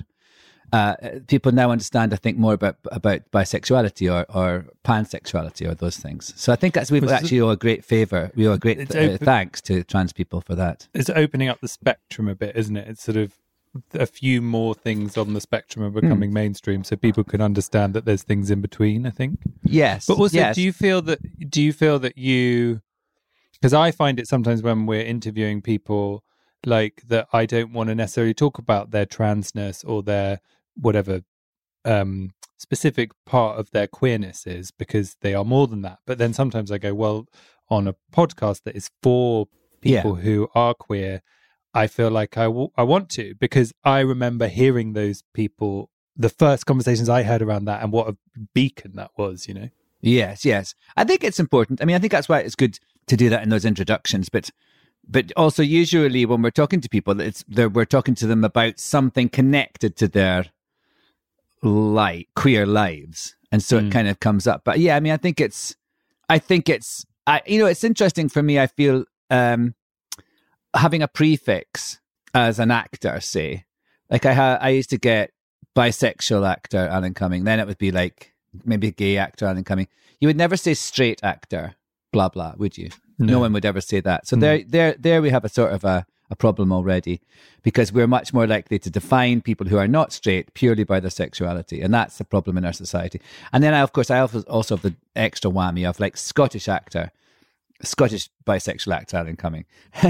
Uh, 0.70 0.94
people 1.28 1.50
now 1.50 1.70
understand, 1.70 2.12
I 2.12 2.16
think, 2.16 2.37
more 2.37 2.52
about 2.52 2.76
about 2.92 3.22
bisexuality 3.30 4.12
or, 4.12 4.26
or 4.37 4.66
pansexuality 4.84 5.66
or 5.66 5.75
those 5.75 5.96
things. 5.96 6.34
So 6.37 6.52
I 6.52 6.56
think 6.56 6.75
that's 6.75 6.90
we 6.90 7.00
actually 7.08 7.40
owe 7.40 7.48
a 7.48 7.56
great 7.56 7.87
favor. 7.87 8.30
We 8.34 8.46
owe 8.46 8.52
a 8.52 8.58
great 8.58 8.78
uh, 8.94 8.98
open, 8.98 9.18
thanks 9.18 9.62
to 9.62 9.82
trans 9.82 10.12
people 10.12 10.42
for 10.42 10.54
that. 10.56 10.87
It's 10.92 11.08
opening 11.08 11.48
up 11.48 11.62
the 11.62 11.68
spectrum 11.68 12.28
a 12.28 12.34
bit, 12.34 12.54
isn't 12.54 12.76
it? 12.76 12.87
It's 12.87 13.02
sort 13.02 13.16
of 13.16 13.32
a 13.94 14.06
few 14.06 14.40
more 14.42 14.75
things 14.75 15.16
on 15.16 15.34
the 15.34 15.40
spectrum 15.40 15.84
are 15.84 16.00
becoming 16.00 16.30
mm. 16.30 16.34
mainstream, 16.34 16.84
so 16.84 16.96
people 16.96 17.25
can 17.25 17.40
understand 17.40 17.94
that 17.94 18.04
there's 18.04 18.22
things 18.22 18.50
in 18.50 18.60
between. 18.60 19.06
I 19.06 19.10
think. 19.10 19.40
Yes, 19.64 20.06
but 20.06 20.18
also, 20.18 20.37
yes. 20.37 20.54
do 20.54 20.62
you 20.62 20.72
feel 20.72 21.02
that? 21.02 21.50
Do 21.50 21.62
you 21.62 21.72
feel 21.72 21.98
that 22.00 22.16
you 22.18 22.80
because 23.60 23.75
I 23.75 23.90
find 23.90 24.20
it 24.20 24.28
sometimes 24.28 24.62
when 24.62 24.87
we're 24.87 25.04
interviewing 25.04 25.62
people 25.62 26.22
like 26.64 27.02
that 27.08 27.28
I 27.32 27.46
don't 27.46 27.72
want 27.72 27.88
to 27.88 27.94
necessarily 27.94 28.34
talk 28.34 28.58
about 28.58 28.90
their 28.90 29.06
transness 29.06 29.84
or 29.87 30.02
their 30.02 30.40
whatever 30.75 31.22
um, 31.84 32.32
specific 32.56 33.10
part 33.25 33.58
of 33.58 33.70
their 33.70 33.87
queerness 33.87 34.46
is 34.46 34.70
because 34.70 35.16
they 35.20 35.34
are 35.34 35.44
more 35.44 35.66
than 35.66 35.82
that. 35.82 35.98
But 36.06 36.18
then 36.18 36.32
sometimes 36.32 36.70
I 36.70 36.78
go, 36.78 36.94
well, 36.94 37.26
on 37.70 37.88
a 37.88 37.94
podcast 38.12 38.62
that 38.64 38.76
is 38.76 38.90
for 39.02 39.46
people 39.80 40.16
yeah. 40.16 40.25
who 40.25 40.48
are 40.54 40.75
queer, 40.75 41.22
I 41.75 41.87
feel 41.87 42.10
like 42.10 42.37
I, 42.37 42.44
w- 42.44 42.70
I 42.76 42.82
want 42.82 43.08
to 43.10 43.34
because 43.38 43.72
I 43.84 44.00
remember 44.00 44.48
hearing 44.48 44.92
those 44.92 45.22
people, 45.34 45.90
the 46.16 46.28
first 46.28 46.66
conversations 46.66 47.08
I 47.08 47.22
heard 47.22 47.42
around 47.42 47.66
that 47.66 47.82
and 47.82 47.92
what 47.92 48.08
a 48.08 48.16
beacon 48.54 48.92
that 48.96 49.10
was, 49.16 49.46
you 49.46 49.54
know? 49.54 49.68
Yes, 50.00 50.44
yes. 50.44 50.75
I 50.96 51.04
think 51.04 51.25
it's 51.25 51.40
important. 51.40 51.82
I 51.82 51.84
mean, 51.84 51.96
I 51.96 51.98
think 51.98 52.12
that's 52.12 52.28
why 52.28 52.40
it's 52.40 52.54
good 52.54 52.78
to 53.08 53.16
do 53.16 53.28
that 53.30 53.42
in 53.42 53.48
those 53.48 53.64
introductions, 53.64 54.28
but 54.28 54.50
but 55.10 55.32
also 55.37 55.62
usually 55.62 56.26
when 56.26 56.42
we're 56.42 56.50
talking 56.50 56.80
to 56.82 56.88
people, 56.88 57.18
it's 57.20 57.44
we're 57.48 57.87
talking 57.87 58.14
to 58.16 58.26
them 58.26 58.44
about 58.44 58.78
something 58.78 59.28
connected 59.28 59.96
to 59.96 60.08
their 60.08 60.46
life, 61.62 62.26
queer 62.37 62.66
lives, 62.66 63.34
and 63.50 63.62
so 63.62 63.80
mm. 63.80 63.87
it 63.87 63.92
kind 63.92 64.06
of 64.06 64.20
comes 64.20 64.46
up. 64.46 64.62
But 64.64 64.78
yeah, 64.78 64.96
I 64.96 65.00
mean, 65.00 65.12
I 65.12 65.16
think 65.16 65.40
it's, 65.40 65.75
I 66.28 66.38
think 66.38 66.68
it's, 66.68 67.06
I 67.26 67.40
you 67.46 67.58
know, 67.58 67.66
it's 67.66 67.84
interesting 67.84 68.28
for 68.28 68.42
me. 68.42 68.60
I 68.60 68.66
feel 68.66 69.04
um, 69.30 69.75
having 70.75 71.02
a 71.02 71.08
prefix 71.08 72.00
as 72.34 72.58
an 72.58 72.70
actor, 72.70 73.20
say, 73.20 73.64
like 74.10 74.26
I 74.26 74.34
ha- 74.34 74.58
I 74.60 74.70
used 74.70 74.90
to 74.90 74.98
get 74.98 75.32
bisexual 75.76 76.48
actor 76.48 76.88
Alan 76.88 77.14
Cumming, 77.14 77.44
then 77.44 77.60
it 77.60 77.66
would 77.66 77.78
be 77.78 77.92
like 77.92 78.34
maybe 78.64 78.90
gay 78.90 79.16
actor 79.16 79.46
Alan 79.46 79.64
Cumming. 79.64 79.88
You 80.20 80.28
would 80.28 80.37
never 80.37 80.56
say 80.56 80.75
straight 80.75 81.20
actor 81.22 81.76
blah 82.12 82.28
blah, 82.28 82.54
would 82.56 82.78
you? 82.78 82.90
No, 83.18 83.34
no 83.34 83.40
one 83.40 83.52
would 83.52 83.64
ever 83.64 83.80
say 83.80 84.00
that. 84.00 84.26
So 84.26 84.37
mm. 84.37 84.40
there, 84.40 84.62
there, 84.66 84.96
there 84.98 85.22
we 85.22 85.30
have 85.30 85.44
a 85.44 85.48
sort 85.48 85.72
of 85.72 85.84
a, 85.84 86.06
a 86.30 86.37
problem 86.37 86.72
already, 86.72 87.20
because 87.62 87.92
we're 87.92 88.06
much 88.06 88.32
more 88.32 88.46
likely 88.46 88.78
to 88.78 88.90
define 88.90 89.40
people 89.40 89.66
who 89.66 89.78
are 89.78 89.88
not 89.88 90.12
straight 90.12 90.54
purely 90.54 90.84
by 90.84 91.00
their 91.00 91.10
sexuality, 91.10 91.80
and 91.80 91.92
that's 91.92 92.18
the 92.18 92.25
problem 92.25 92.56
in 92.56 92.64
our 92.64 92.72
society. 92.72 93.20
And 93.52 93.62
then, 93.62 93.75
I, 93.75 93.80
of 93.80 93.92
course, 93.92 94.10
I 94.10 94.20
also 94.20 94.76
have 94.76 94.82
the 94.82 94.94
extra 95.16 95.50
whammy 95.50 95.88
of 95.88 95.98
like 95.98 96.16
Scottish 96.16 96.68
actor, 96.68 97.10
Scottish 97.82 98.30
bisexual 98.46 98.94
actor 98.94 99.16
Alan 99.16 99.37
Cumming. 99.37 99.64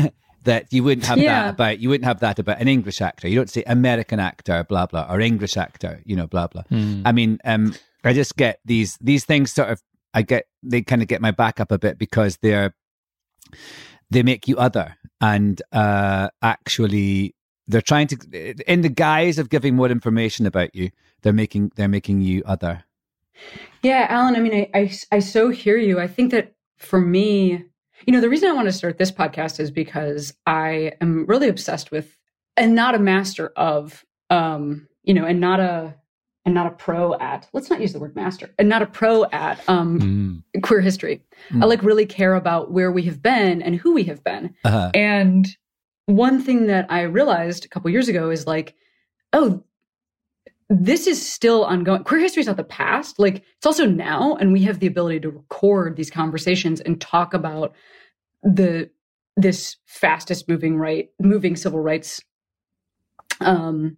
that 0.49 0.73
you 0.73 0.83
wouldn't 0.83 1.07
have 1.07 1.19
yeah. 1.19 1.45
that 1.45 1.55
about 1.55 1.79
you 1.79 1.91
wouldn't 1.91 2.07
have 2.07 2.21
that 2.21 2.39
about 2.39 2.59
an 2.61 2.69
English 2.69 3.01
actor. 3.03 3.29
You 3.29 3.37
don't 3.37 3.51
say 3.51 3.63
American 3.67 4.19
actor, 4.19 4.65
blah 4.65 4.87
blah, 4.87 5.07
or 5.11 5.21
English 5.21 5.57
actor, 5.57 6.01
you 6.05 6.17
know, 6.17 6.27
blah 6.27 6.47
blah. 6.47 6.63
Mm. 6.71 7.03
I 7.05 7.13
mean, 7.13 7.39
um, 7.45 7.75
I 8.03 8.15
just 8.15 8.37
get 8.37 8.61
these 8.65 8.97
these 9.01 9.25
things 9.25 9.53
sort 9.53 9.69
of 9.69 9.83
I 10.15 10.23
get 10.23 10.47
they 10.63 10.83
kind 10.83 11.03
of 11.03 11.09
get 11.09 11.21
my 11.21 11.31
back 11.31 11.61
up 11.61 11.71
a 11.71 11.79
bit 11.79 11.99
because 11.99 12.39
they're 12.39 12.75
they 14.11 14.23
make 14.23 14.49
you 14.49 14.57
other 14.57 14.97
and 15.21 15.61
uh, 15.73 16.29
actually 16.41 17.35
they're 17.67 17.83
trying 17.83 18.07
to 18.07 18.17
in 18.73 18.81
the 18.81 18.89
guise 18.89 19.39
of 19.39 19.51
giving 19.51 19.77
more 19.77 19.91
information 19.91 20.47
about 20.47 20.75
you 20.75 20.91
they're 21.23 21.33
making 21.33 21.71
they're 21.77 21.89
making 21.89 22.23
you 22.23 22.43
other 22.47 22.85
yeah 23.83 24.07
alan 24.09 24.35
i 24.35 24.41
mean 24.41 24.55
I, 24.55 24.71
I 24.79 24.93
i 25.13 25.19
so 25.19 25.51
hear 25.51 25.77
you 25.77 26.01
i 26.01 26.07
think 26.07 26.33
that 26.33 26.55
for 26.79 27.01
me 27.01 27.65
you 28.07 28.13
know 28.13 28.21
the 28.21 28.29
reason 28.29 28.49
i 28.49 28.53
want 28.53 28.67
to 28.67 28.73
start 28.73 28.99
this 28.99 29.13
podcast 29.13 29.61
is 29.61 29.71
because 29.71 30.35
i 30.47 30.93
am 31.01 31.27
really 31.27 31.49
obsessed 31.49 31.91
with 31.91 32.17
and 32.57 32.75
not 32.75 32.95
a 32.95 32.99
master 32.99 33.53
of 33.57 34.05
um 34.31 34.87
you 35.03 35.15
know 35.15 35.25
and 35.25 35.41
not 35.41 35.61
a 35.61 35.95
and 36.45 36.55
not 36.55 36.67
a 36.67 36.71
pro 36.71 37.15
at 37.19 37.49
let's 37.53 37.71
not 37.71 37.81
use 37.81 37.93
the 37.93 37.99
word 37.99 38.17
master 38.17 38.55
and 38.59 38.69
not 38.69 38.83
a 38.83 38.87
pro 38.87 39.25
at 39.33 39.61
um, 39.69 40.43
mm. 40.55 40.63
queer 40.63 40.81
history 40.81 41.23
mm. 41.51 41.63
i 41.63 41.67
like 41.67 41.83
really 41.83 42.07
care 42.07 42.35
about 42.35 42.71
where 42.71 42.91
we 42.91 43.03
have 43.03 43.23
been 43.23 43.61
and 43.63 43.77
who 43.77 43.93
we 43.93 44.05
have 44.05 44.23
been 44.25 44.55
uh-huh. 44.65 44.91
and 44.95 45.57
one 46.07 46.43
thing 46.43 46.67
that 46.67 46.91
i 46.91 47.03
realized 47.03 47.65
a 47.65 47.69
couple 47.69 47.91
years 47.91 48.09
ago 48.09 48.31
is 48.31 48.47
like 48.47 48.75
oh 49.33 49.63
this 50.71 51.07
is 51.07 51.27
still 51.27 51.65
ongoing 51.65 52.05
queer 52.05 52.21
history 52.21 52.41
is 52.41 52.47
not 52.47 52.57
the 52.57 52.65
past 52.65 53.19
like 53.19 53.37
it's 53.57 53.67
also 53.67 53.87
now 53.87 54.37
and 54.37 54.53
we 54.53 54.63
have 54.63 54.81
the 54.81 54.87
ability 54.87 55.19
to 55.19 55.31
record 55.31 55.97
these 55.97 56.11
conversations 56.11 56.81
and 56.81 57.01
talk 57.01 57.33
about 57.33 57.75
the 58.43 58.91
this 59.37 59.77
fastest 59.87 60.49
moving 60.49 60.77
right 60.77 61.09
moving 61.19 61.57
civil 61.57 61.81
rights 61.81 62.21
um 63.41 63.97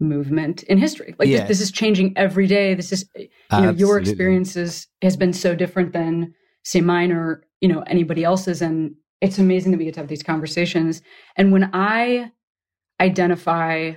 movement 0.00 0.62
in 0.64 0.78
history. 0.78 1.14
Like 1.18 1.28
this, 1.28 1.48
this, 1.48 1.60
is 1.60 1.70
changing 1.70 2.12
every 2.16 2.46
day. 2.46 2.74
This 2.74 2.92
is, 2.92 3.08
you 3.16 3.28
know, 3.52 3.70
your 3.70 3.98
experiences 3.98 4.86
has 5.02 5.16
been 5.16 5.32
so 5.32 5.54
different 5.54 5.92
than 5.92 6.34
say 6.64 6.80
mine 6.80 7.12
or, 7.12 7.42
you 7.60 7.68
know, 7.68 7.82
anybody 7.86 8.24
else's. 8.24 8.62
And 8.62 8.94
it's 9.20 9.38
amazing 9.38 9.72
that 9.72 9.78
we 9.78 9.84
get 9.84 9.94
to 9.94 10.00
have 10.00 10.08
these 10.08 10.22
conversations. 10.22 11.02
And 11.36 11.52
when 11.52 11.70
I 11.72 12.30
identify 13.00 13.94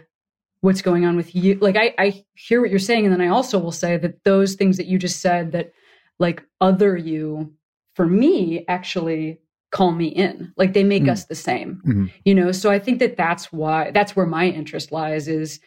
what's 0.61 0.81
going 0.81 1.05
on 1.05 1.15
with 1.15 1.35
you, 1.35 1.57
like 1.59 1.75
I, 1.75 1.93
I 1.97 2.23
hear 2.35 2.61
what 2.61 2.69
you're 2.69 2.79
saying. 2.79 3.05
And 3.05 3.13
then 3.13 3.21
I 3.21 3.27
also 3.27 3.59
will 3.59 3.71
say 3.71 3.97
that 3.97 4.23
those 4.23 4.55
things 4.55 4.77
that 4.77 4.85
you 4.85 4.97
just 4.97 5.19
said 5.19 5.51
that 5.51 5.73
like 6.19 6.43
other 6.59 6.95
you 6.95 7.53
for 7.95 8.05
me 8.05 8.63
actually 8.67 9.39
call 9.71 9.91
me 9.91 10.07
in 10.07 10.51
like 10.57 10.73
they 10.73 10.83
make 10.83 11.03
mm. 11.03 11.09
us 11.09 11.25
the 11.25 11.35
same 11.35 11.81
mm-hmm. 11.87 12.05
you 12.25 12.35
know 12.35 12.51
so 12.51 12.69
i 12.69 12.77
think 12.77 12.99
that 12.99 13.15
that's 13.15 13.53
why 13.53 13.89
that's 13.91 14.17
where 14.17 14.25
my 14.25 14.45
interest 14.45 14.91
lies 14.91 15.29
is 15.29 15.61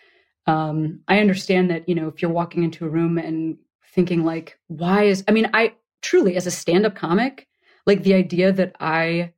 um, 0.46 1.00
I 1.08 1.20
understand 1.20 1.70
that, 1.70 1.88
you 1.88 1.94
know, 1.94 2.08
if 2.08 2.20
you're 2.20 2.30
walking 2.30 2.64
into 2.64 2.84
a 2.84 2.88
room 2.88 3.18
and 3.18 3.56
thinking 3.94 4.24
like, 4.24 4.58
why 4.66 5.04
is, 5.04 5.24
I 5.26 5.32
mean, 5.32 5.48
I 5.54 5.74
truly, 6.02 6.36
as 6.36 6.46
a 6.46 6.50
stand 6.50 6.84
up 6.84 6.94
comic, 6.94 7.48
like 7.86 8.02
the 8.02 8.14
idea 8.14 8.52
that 8.52 8.76
I, 8.80 9.32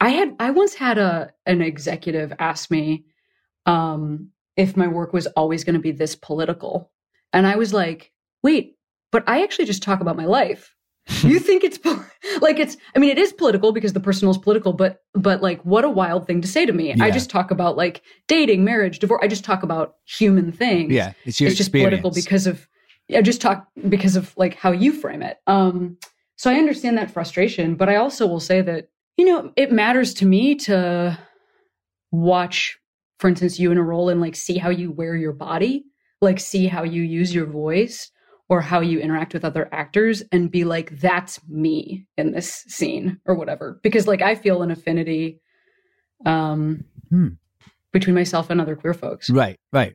I 0.00 0.10
had, 0.10 0.36
I 0.38 0.50
once 0.50 0.74
had 0.74 0.98
a, 0.98 1.32
an 1.46 1.62
executive 1.62 2.32
ask 2.38 2.70
me, 2.70 3.04
um, 3.66 4.30
if 4.56 4.76
my 4.76 4.88
work 4.88 5.12
was 5.12 5.26
always 5.28 5.64
going 5.64 5.74
to 5.74 5.80
be 5.80 5.92
this 5.92 6.14
political. 6.14 6.90
And 7.32 7.46
I 7.46 7.56
was 7.56 7.72
like, 7.72 8.12
wait, 8.42 8.76
but 9.10 9.24
I 9.28 9.42
actually 9.42 9.64
just 9.64 9.82
talk 9.82 10.00
about 10.00 10.16
my 10.16 10.26
life. 10.26 10.74
you 11.22 11.38
think 11.38 11.62
it's 11.62 11.78
like 12.40 12.58
it's 12.58 12.78
i 12.96 12.98
mean 12.98 13.10
it 13.10 13.18
is 13.18 13.30
political 13.30 13.72
because 13.72 13.92
the 13.92 14.00
personal 14.00 14.30
is 14.30 14.38
political 14.38 14.72
but 14.72 15.02
but 15.12 15.42
like 15.42 15.60
what 15.62 15.84
a 15.84 15.90
wild 15.90 16.26
thing 16.26 16.40
to 16.40 16.48
say 16.48 16.64
to 16.64 16.72
me 16.72 16.94
yeah. 16.94 17.04
i 17.04 17.10
just 17.10 17.28
talk 17.28 17.50
about 17.50 17.76
like 17.76 18.00
dating 18.26 18.64
marriage 18.64 19.00
divorce 19.00 19.20
i 19.22 19.28
just 19.28 19.44
talk 19.44 19.62
about 19.62 19.96
human 20.06 20.50
things 20.50 20.90
yeah 20.90 21.12
it's, 21.26 21.42
it's 21.42 21.56
just 21.56 21.72
political 21.72 22.10
because 22.10 22.46
of 22.46 22.66
i 23.14 23.20
just 23.20 23.42
talk 23.42 23.68
because 23.86 24.16
of 24.16 24.34
like 24.38 24.54
how 24.54 24.72
you 24.72 24.94
frame 24.94 25.22
it 25.22 25.36
um 25.46 25.98
so 26.36 26.50
i 26.50 26.54
understand 26.54 26.96
that 26.96 27.10
frustration 27.10 27.74
but 27.74 27.90
i 27.90 27.96
also 27.96 28.26
will 28.26 28.40
say 28.40 28.62
that 28.62 28.88
you 29.18 29.26
know 29.26 29.52
it 29.56 29.70
matters 29.70 30.14
to 30.14 30.24
me 30.24 30.54
to 30.54 31.18
watch 32.12 32.78
for 33.18 33.28
instance 33.28 33.58
you 33.58 33.70
in 33.70 33.78
a 33.78 33.82
role 33.82 34.08
and 34.08 34.20
like 34.20 34.36
see 34.36 34.58
how 34.58 34.70
you 34.70 34.90
wear 34.90 35.16
your 35.16 35.32
body 35.32 35.84
like 36.20 36.40
see 36.40 36.66
how 36.66 36.82
you 36.82 37.02
use 37.02 37.34
your 37.34 37.46
voice 37.46 38.10
or 38.48 38.60
how 38.60 38.80
you 38.80 38.98
interact 38.98 39.32
with 39.32 39.44
other 39.44 39.68
actors 39.72 40.22
and 40.32 40.50
be 40.50 40.64
like 40.64 40.98
that's 41.00 41.40
me 41.48 42.06
in 42.16 42.32
this 42.32 42.64
scene 42.68 43.18
or 43.24 43.34
whatever. 43.34 43.80
Because 43.82 44.06
like 44.06 44.22
i 44.22 44.34
feel 44.34 44.62
an 44.62 44.70
affinity 44.70 45.40
um 46.26 46.84
hmm. 47.10 47.28
between 47.92 48.14
myself 48.14 48.50
and 48.50 48.60
other 48.60 48.76
queer 48.76 48.94
folks. 48.94 49.30
Right 49.30 49.58
right. 49.72 49.94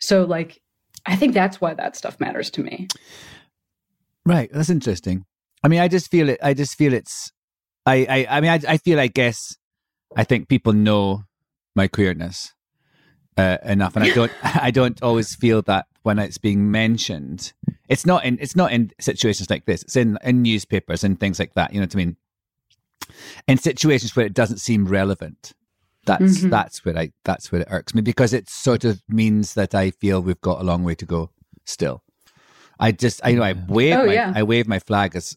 So 0.00 0.24
like 0.24 0.60
i 1.06 1.16
think 1.16 1.34
that's 1.34 1.60
why 1.60 1.74
that 1.74 1.96
stuff 1.96 2.20
matters 2.20 2.50
to 2.50 2.62
me. 2.62 2.88
Right 4.24 4.50
that's 4.52 4.70
interesting. 4.70 5.24
I 5.64 5.68
mean 5.68 5.80
i 5.80 5.88
just 5.88 6.10
feel 6.10 6.28
it 6.28 6.38
i 6.42 6.54
just 6.54 6.76
feel 6.76 6.92
it's 6.92 7.32
i 7.86 8.06
i, 8.08 8.36
I 8.36 8.40
mean 8.40 8.50
I, 8.50 8.60
I 8.74 8.78
feel 8.78 9.00
i 9.00 9.08
guess 9.08 9.56
i 10.16 10.22
think 10.22 10.48
people 10.48 10.72
know 10.72 11.22
my 11.76 11.86
queerness 11.86 12.54
uh, 13.36 13.58
enough 13.64 13.94
and 13.96 14.04
i 14.04 14.10
don't 14.12 14.32
i 14.42 14.70
don't 14.70 15.02
always 15.02 15.34
feel 15.34 15.62
that 15.62 15.86
when 16.06 16.20
it's 16.20 16.38
being 16.38 16.70
mentioned. 16.70 17.52
It's 17.88 18.06
not 18.06 18.24
in 18.24 18.38
it's 18.40 18.54
not 18.54 18.70
in 18.70 18.92
situations 19.00 19.50
like 19.50 19.66
this. 19.66 19.82
It's 19.82 19.96
in 19.96 20.16
in 20.22 20.40
newspapers 20.40 21.02
and 21.02 21.18
things 21.18 21.40
like 21.40 21.54
that. 21.54 21.74
You 21.74 21.80
know 21.80 21.84
what 21.86 21.96
I 21.96 21.98
mean? 21.98 22.16
In 23.48 23.58
situations 23.58 24.14
where 24.14 24.24
it 24.24 24.32
doesn't 24.32 24.58
seem 24.58 24.86
relevant. 24.86 25.52
That's 26.06 26.38
mm-hmm. 26.38 26.50
that's 26.50 26.84
where 26.84 26.96
I 26.96 27.10
that's 27.24 27.50
where 27.50 27.62
it 27.62 27.68
irks 27.68 27.92
me 27.92 28.02
because 28.02 28.32
it 28.32 28.48
sort 28.48 28.84
of 28.84 29.02
means 29.08 29.54
that 29.54 29.74
I 29.74 29.90
feel 29.90 30.20
we've 30.20 30.40
got 30.40 30.60
a 30.60 30.64
long 30.64 30.84
way 30.84 30.94
to 30.94 31.04
go 31.04 31.30
still. 31.64 32.04
I 32.78 32.92
just 32.92 33.20
I 33.24 33.32
know 33.32 33.42
I 33.42 33.54
wave 33.66 33.96
oh, 33.96 34.06
my 34.06 34.12
yeah. 34.12 34.32
I 34.32 34.44
wave 34.44 34.68
my 34.68 34.78
flag 34.78 35.16
as 35.16 35.36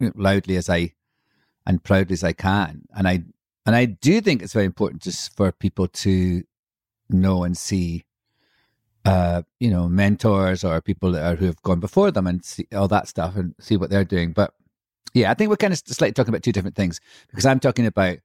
loudly 0.00 0.56
as 0.56 0.68
I 0.68 0.94
and 1.64 1.84
proudly 1.84 2.14
as 2.14 2.24
I 2.24 2.32
can. 2.32 2.88
And 2.92 3.06
I 3.06 3.22
and 3.68 3.76
I 3.76 3.84
do 3.84 4.22
think 4.22 4.40
it's 4.40 4.54
very 4.54 4.64
important 4.64 5.02
just 5.02 5.36
for 5.36 5.52
people 5.52 5.88
to 5.88 6.42
know 7.10 7.44
and 7.44 7.54
see 7.54 8.06
uh, 9.04 9.42
you 9.60 9.70
know, 9.70 9.90
mentors 9.90 10.64
or 10.64 10.80
people 10.80 11.12
that 11.12 11.22
are, 11.22 11.36
who 11.36 11.44
have 11.44 11.60
gone 11.60 11.78
before 11.78 12.10
them 12.10 12.26
and 12.26 12.42
see 12.42 12.66
all 12.74 12.88
that 12.88 13.08
stuff 13.08 13.36
and 13.36 13.54
see 13.60 13.76
what 13.76 13.90
they're 13.90 14.06
doing. 14.06 14.32
But 14.32 14.54
yeah, 15.12 15.30
I 15.30 15.34
think 15.34 15.50
we're 15.50 15.56
kind 15.56 15.74
of 15.74 15.78
slightly 15.80 16.14
talking 16.14 16.30
about 16.30 16.42
two 16.42 16.52
different 16.52 16.76
things 16.76 16.98
because 17.28 17.44
I'm 17.44 17.60
talking 17.60 17.84
about 17.84 18.20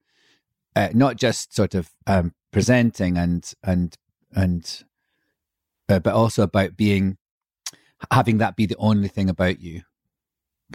uh, 0.77 0.89
not 0.93 1.17
just 1.17 1.53
sort 1.53 1.75
of 1.75 1.91
um, 2.07 2.33
presenting 2.51 3.17
and 3.17 3.53
and 3.65 3.97
and 4.33 4.85
uh, 5.89 5.99
but 5.99 6.13
also 6.13 6.43
about 6.43 6.77
being 6.77 7.17
having 8.11 8.37
that 8.37 8.55
be 8.55 8.65
the 8.65 8.77
only 8.77 9.09
thing 9.09 9.29
about 9.29 9.59
you 9.59 9.81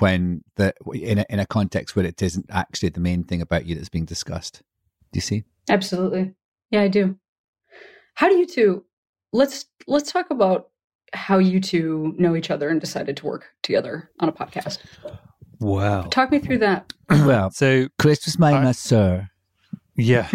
when 0.00 0.42
the 0.56 0.74
in 0.92 1.18
a, 1.18 1.26
in 1.28 1.38
a 1.38 1.46
context 1.46 1.96
where 1.96 2.04
it 2.04 2.22
isn't 2.22 2.46
actually 2.50 2.90
the 2.90 3.00
main 3.00 3.24
thing 3.24 3.40
about 3.40 3.66
you 3.66 3.74
that's 3.74 3.88
being 3.88 4.04
discussed. 4.04 4.62
Do 5.12 5.16
you 5.16 5.22
see? 5.22 5.44
Absolutely. 5.68 6.34
Yeah, 6.70 6.82
I 6.82 6.88
do. 6.88 7.18
How 8.14 8.28
do 8.28 8.36
you 8.36 8.46
two 8.46 8.84
let's 9.32 9.66
let's 9.86 10.10
talk 10.10 10.30
about 10.30 10.68
how 11.14 11.38
you 11.38 11.60
two 11.60 12.14
know 12.18 12.36
each 12.36 12.50
other 12.50 12.68
and 12.68 12.80
decided 12.80 13.16
to 13.16 13.26
work 13.26 13.46
together 13.62 14.10
on 14.20 14.28
a 14.28 14.32
podcast. 14.32 14.78
Wow. 15.60 16.02
Talk 16.02 16.30
me 16.30 16.38
through 16.38 16.58
that. 16.58 16.92
well, 17.10 17.50
so 17.50 17.88
Chris 17.98 18.24
was 18.26 18.38
my 18.38 18.52
master. 18.52 19.30
Yeah. 19.96 20.28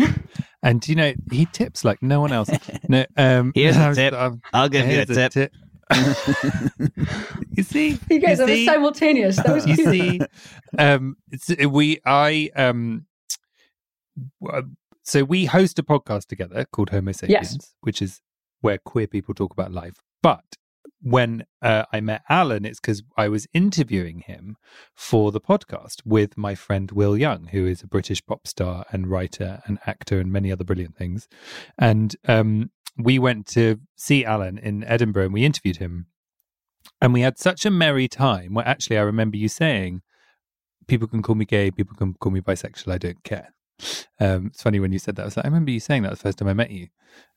And 0.61 0.85
you 0.87 0.95
know, 0.95 1.13
he 1.31 1.45
tips 1.45 1.85
like 1.85 2.01
no 2.01 2.19
one 2.19 2.31
else. 2.31 2.49
No, 2.89 3.05
um, 3.17 3.51
here's 3.55 3.77
a 3.77 3.93
tip. 3.93 4.13
i 4.13 4.61
will 4.61 4.69
give 4.69 4.89
you 4.89 5.01
a 5.01 5.05
tip. 5.05 5.31
tip. 5.31 5.53
you 7.51 7.63
see, 7.63 7.99
you 8.09 8.19
guys, 8.19 8.39
you 8.39 8.45
that 8.45 8.47
see? 8.47 8.65
simultaneous. 8.65 9.37
That 9.37 9.53
was 9.53 9.67
you 9.67 9.75
see. 9.75 10.21
Um, 10.77 11.17
we, 11.69 11.99
I, 12.05 12.49
um, 12.55 13.05
so 15.03 15.23
we 15.23 15.45
host 15.45 15.77
a 15.79 15.83
podcast 15.83 16.27
together 16.27 16.65
called 16.71 16.89
Homo 16.89 17.11
Sapiens, 17.11 17.57
yes. 17.59 17.73
which 17.81 18.01
is 18.01 18.21
where 18.61 18.77
queer 18.77 19.07
people 19.07 19.33
talk 19.33 19.51
about 19.51 19.71
life. 19.71 20.01
But 20.21 20.55
when 21.03 21.45
uh, 21.61 21.83
I 21.91 21.99
met 21.99 22.23
Alan, 22.29 22.65
it's 22.65 22.79
because 22.79 23.03
I 23.17 23.27
was 23.27 23.45
interviewing 23.53 24.19
him 24.19 24.55
for 24.95 25.31
the 25.31 25.41
podcast 25.41 26.01
with 26.05 26.37
my 26.37 26.55
friend 26.55 26.89
Will 26.91 27.17
Young, 27.17 27.47
who 27.47 27.67
is 27.67 27.83
a 27.83 27.87
British 27.87 28.25
pop 28.25 28.47
star 28.47 28.85
and 28.91 29.07
writer 29.07 29.61
and 29.65 29.79
actor 29.85 30.19
and 30.19 30.31
many 30.31 30.51
other 30.51 30.63
brilliant 30.63 30.95
things. 30.95 31.27
And 31.77 32.15
um, 32.25 32.71
we 32.97 33.19
went 33.19 33.47
to 33.47 33.79
see 33.95 34.25
Alan 34.25 34.57
in 34.57 34.83
Edinburgh 34.83 35.25
and 35.25 35.33
we 35.33 35.45
interviewed 35.45 35.77
him. 35.77 36.07
And 37.01 37.13
we 37.13 37.21
had 37.21 37.37
such 37.37 37.65
a 37.65 37.71
merry 37.71 38.07
time 38.07 38.53
where 38.53 38.67
actually 38.67 38.97
I 38.97 39.01
remember 39.01 39.37
you 39.37 39.49
saying, 39.49 40.01
people 40.87 41.07
can 41.07 41.21
call 41.21 41.35
me 41.35 41.45
gay, 41.45 41.71
people 41.71 41.95
can 41.95 42.13
call 42.15 42.31
me 42.31 42.41
bisexual, 42.41 42.91
I 42.91 42.97
don't 42.97 43.23
care. 43.23 43.53
Um, 44.19 44.47
it's 44.47 44.61
funny 44.61 44.79
when 44.79 44.91
you 44.91 44.99
said 44.99 45.15
that. 45.15 45.23
I 45.23 45.25
was 45.25 45.37
like, 45.37 45.45
I 45.45 45.49
remember 45.49 45.71
you 45.71 45.79
saying 45.79 46.03
that 46.03 46.11
the 46.11 46.17
first 46.17 46.37
time 46.37 46.47
I 46.47 46.53
met 46.53 46.71
you. 46.71 46.87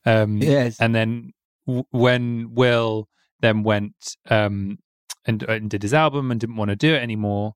Um, 0.04 0.38
yes. 0.38 0.80
And 0.80 0.94
then 0.94 1.32
w- 1.66 1.86
when 1.90 2.54
Will 2.54 3.08
then 3.40 3.62
went 3.62 4.16
um, 4.30 4.78
and, 5.26 5.42
uh, 5.42 5.52
and, 5.52 5.70
did 5.70 5.82
his 5.82 5.94
album 5.94 6.30
and 6.30 6.40
didn't 6.40 6.56
want 6.56 6.70
to 6.70 6.76
do 6.76 6.94
it 6.94 7.02
anymore, 7.02 7.54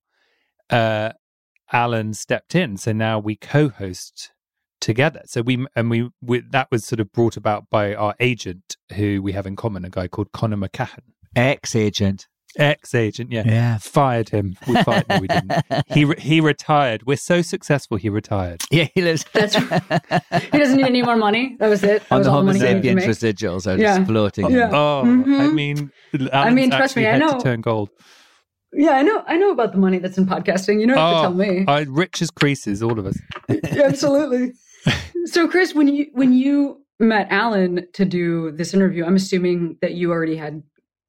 uh, 0.71 1.11
Alan 1.73 2.15
stepped 2.15 2.55
in. 2.55 2.77
So 2.77 2.93
now 2.93 3.19
we 3.19 3.37
co-host 3.37 4.33
together. 4.81 5.23
So 5.27 5.43
we 5.43 5.67
and 5.77 5.91
we, 5.91 6.11
we 6.21 6.41
that 6.51 6.69
was 6.71 6.85
sort 6.85 7.01
of 7.01 7.13
brought 7.13 7.37
about 7.37 7.71
by 7.71 7.95
our 7.95 8.15
agent 8.21 8.77
who 8.95 9.23
we 9.23 9.33
have 9.33 9.47
in 9.47 9.57
common, 9.57 9.85
a 9.85 9.91
guy 9.91 10.09
called 10.09 10.33
Connor 10.33 10.57
McCahan, 10.57 11.01
ex 11.37 11.75
agent. 11.77 12.27
Ex 12.59 12.97
agent, 12.97 13.31
yeah. 13.31 13.45
Yeah. 13.47 13.79
Fired 13.79 14.31
him. 14.31 14.57
We 14.67 14.83
fired 14.83 15.09
no, 15.09 15.21
we 15.21 15.29
didn't. 15.29 15.53
He 15.87 16.05
re- 16.05 16.19
he 16.19 16.41
retired. 16.41 17.07
We're 17.07 17.17
so 17.17 17.43
successful, 17.43 17.97
he 17.97 18.09
retired. 18.09 18.63
Yeah, 18.73 18.89
he 18.93 19.03
lives. 19.03 19.25
That's 19.33 19.55
right. 19.61 19.83
He 20.51 20.59
doesn't 20.59 20.77
need 20.77 20.87
any 20.87 21.03
more 21.03 21.15
money. 21.17 21.57
That 21.61 21.69
was 21.69 21.85
it. 21.85 22.03
That 22.09 22.13
On 22.13 22.19
was 22.19 22.27
the 22.27 22.33
Homo 22.33 22.53
sapiens 22.55 23.05
residuals 23.05 23.73
are 23.73 23.79
yeah. 23.79 23.99
just 23.99 24.09
floating. 24.09 24.51
Yeah. 24.51 24.71
Oh, 24.73 25.05
mm-hmm. 25.07 25.41
I 25.41 25.47
mean, 25.49 25.93
Alan's 26.13 26.31
I 26.33 26.51
mean, 26.51 26.71
trust 26.71 26.97
me, 26.97 27.07
I 27.07 27.19
know. 27.19 27.39
To 27.39 27.41
turn 27.41 27.61
gold. 27.61 27.91
Yeah, 28.73 28.91
I 28.93 29.03
know. 29.03 29.23
I 29.27 29.37
know 29.37 29.51
about 29.51 29.73
the 29.73 29.79
money 29.79 29.99
that's 29.99 30.17
in 30.17 30.27
podcasting. 30.27 30.81
You 30.81 30.87
know 30.87 30.95
oh, 30.97 31.15
to 31.15 31.21
tell 31.23 31.35
me. 31.35 31.65
I, 31.67 31.81
rich 31.83 32.23
as 32.23 32.31
Croesus, 32.31 32.83
all 32.83 32.99
of 32.99 33.07
us. 33.07 33.19
yeah, 33.49 33.85
absolutely. 33.85 34.53
so, 35.27 35.49
Chris, 35.49 35.75
when 35.75 35.89
you 35.89 36.07
when 36.13 36.33
you 36.33 36.85
met 36.99 37.29
Alan 37.31 37.87
to 37.95 38.05
do 38.05 38.53
this 38.53 38.75
interview, 38.75 39.05
I'm 39.05 39.17
assuming 39.17 39.77
that 39.81 39.95
you 39.95 40.11
already 40.13 40.37
had 40.37 40.63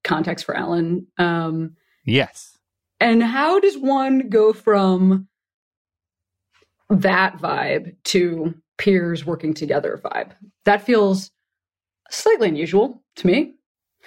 context 0.03 0.45
for 0.45 0.55
Alan. 0.55 1.05
Um, 1.17 1.75
yes. 2.05 2.57
And 2.99 3.21
how 3.21 3.59
does 3.59 3.77
one 3.77 4.29
go 4.29 4.53
from 4.53 5.27
that 6.89 7.37
vibe 7.37 7.95
to 8.05 8.53
peers 8.77 9.25
working 9.25 9.53
together 9.53 9.99
vibe? 10.03 10.31
That 10.65 10.83
feels 10.83 11.31
slightly 12.09 12.47
unusual 12.47 13.03
to 13.17 13.27
me. 13.27 13.53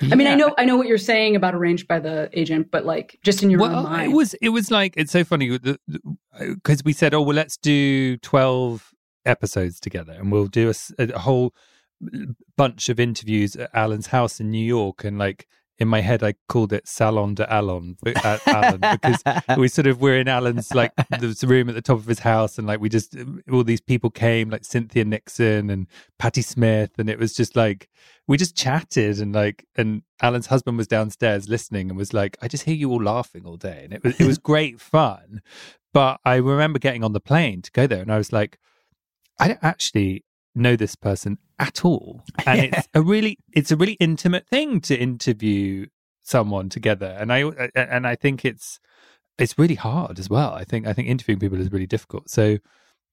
Yeah. 0.00 0.08
I 0.12 0.14
mean, 0.16 0.26
I 0.26 0.34
know, 0.34 0.54
I 0.58 0.64
know 0.64 0.76
what 0.76 0.88
you're 0.88 0.98
saying 0.98 1.36
about 1.36 1.54
arranged 1.54 1.86
by 1.86 2.00
the 2.00 2.28
agent, 2.32 2.70
but 2.70 2.84
like 2.84 3.18
just 3.22 3.42
in 3.42 3.50
your 3.50 3.60
well, 3.60 3.76
own 3.76 3.84
mind, 3.84 4.12
it 4.12 4.14
was, 4.14 4.34
it 4.34 4.48
was 4.48 4.70
like 4.70 4.94
it's 4.96 5.12
so 5.12 5.22
funny 5.22 5.56
because 5.58 6.82
we 6.84 6.92
said, 6.92 7.14
oh 7.14 7.22
well, 7.22 7.36
let's 7.36 7.56
do 7.56 8.16
twelve 8.18 8.93
episodes 9.24 9.80
together, 9.80 10.12
and 10.12 10.30
we'll 10.30 10.46
do 10.46 10.70
a, 10.70 11.02
a 11.02 11.18
whole 11.18 11.54
bunch 12.56 12.88
of 12.88 13.00
interviews 13.00 13.56
at 13.56 13.70
Alan's 13.74 14.08
house 14.08 14.40
in 14.40 14.50
New 14.50 14.64
York, 14.64 15.04
and 15.04 15.18
like 15.18 15.46
in 15.78 15.88
my 15.88 16.00
head, 16.00 16.22
I 16.22 16.34
called 16.48 16.72
it 16.72 16.86
Salon 16.86 17.34
de 17.34 17.52
Alan, 17.52 17.96
uh, 18.06 18.38
Alan 18.46 18.80
because 18.80 19.22
we 19.58 19.66
sort 19.66 19.88
of 19.88 20.00
were 20.00 20.16
in 20.16 20.28
Alan's 20.28 20.72
like 20.72 20.94
the 20.96 21.44
room 21.46 21.68
at 21.68 21.74
the 21.74 21.82
top 21.82 21.98
of 21.98 22.06
his 22.06 22.20
house, 22.20 22.58
and 22.58 22.66
like 22.66 22.80
we 22.80 22.88
just 22.88 23.16
all 23.50 23.64
these 23.64 23.80
people 23.80 24.10
came, 24.10 24.50
like 24.50 24.64
Cynthia 24.64 25.04
Nixon 25.04 25.70
and 25.70 25.88
Patti 26.18 26.42
Smith, 26.42 26.92
and 26.98 27.10
it 27.10 27.18
was 27.18 27.34
just 27.34 27.56
like 27.56 27.88
we 28.28 28.36
just 28.36 28.56
chatted, 28.56 29.18
and 29.18 29.34
like 29.34 29.66
and 29.76 30.02
Alan's 30.22 30.46
husband 30.46 30.78
was 30.78 30.86
downstairs 30.86 31.48
listening 31.48 31.90
and 31.90 31.98
was 31.98 32.12
like, 32.12 32.36
"I 32.40 32.48
just 32.48 32.64
hear 32.64 32.76
you 32.76 32.90
all 32.90 33.02
laughing 33.02 33.44
all 33.44 33.56
day," 33.56 33.82
and 33.84 33.92
it 33.92 34.04
was 34.04 34.20
it 34.20 34.26
was 34.26 34.38
great 34.52 34.80
fun. 34.80 35.42
But 35.92 36.20
I 36.24 36.36
remember 36.36 36.78
getting 36.78 37.04
on 37.04 37.12
the 37.12 37.20
plane 37.20 37.62
to 37.62 37.70
go 37.72 37.86
there, 37.88 38.02
and 38.02 38.12
I 38.12 38.18
was 38.18 38.32
like, 38.32 38.58
I 39.38 39.48
don't 39.48 39.62
actually 39.62 40.24
know 40.54 40.76
this 40.76 40.94
person 40.94 41.38
at 41.58 41.84
all. 41.84 42.22
And 42.46 42.62
yeah. 42.62 42.68
it's 42.78 42.88
a 42.94 43.02
really 43.02 43.38
it's 43.52 43.70
a 43.70 43.76
really 43.76 43.94
intimate 43.94 44.46
thing 44.48 44.80
to 44.82 44.96
interview 44.96 45.86
someone 46.22 46.68
together. 46.68 47.16
And 47.18 47.32
i 47.32 47.40
and 47.74 48.06
i 48.06 48.14
think 48.14 48.44
it's 48.44 48.80
it's 49.36 49.58
really 49.58 49.74
hard 49.74 50.18
as 50.18 50.30
well. 50.30 50.52
I 50.52 50.64
think 50.64 50.86
i 50.86 50.92
think 50.92 51.08
interviewing 51.08 51.40
people 51.40 51.60
is 51.60 51.72
really 51.72 51.86
difficult. 51.86 52.30
So 52.30 52.58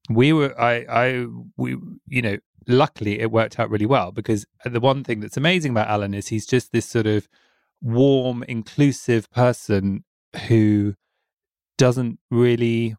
we 0.10 0.34
were 0.34 0.60
i 0.60 0.86
i 0.90 1.26
we 1.58 1.78
you 2.08 2.22
know 2.22 2.38
luckily 2.68 3.20
it 3.20 3.32
worked 3.32 3.60
out 3.60 3.70
really 3.70 3.86
well 3.86 4.12
because 4.12 4.46
the 4.66 4.80
one 4.80 5.04
thing 5.04 5.20
that's 5.20 5.38
amazing 5.38 5.72
about 5.72 5.88
alan 5.88 6.14
is 6.14 6.28
he's 6.28 6.46
just 6.46 6.72
this 6.72 6.86
sort 6.86 7.08
of 7.08 7.28
warm 7.82 8.44
inclusive 8.44 9.30
person 9.32 10.04
who 10.48 10.94
doesn't 11.78 12.20
really 12.30 12.96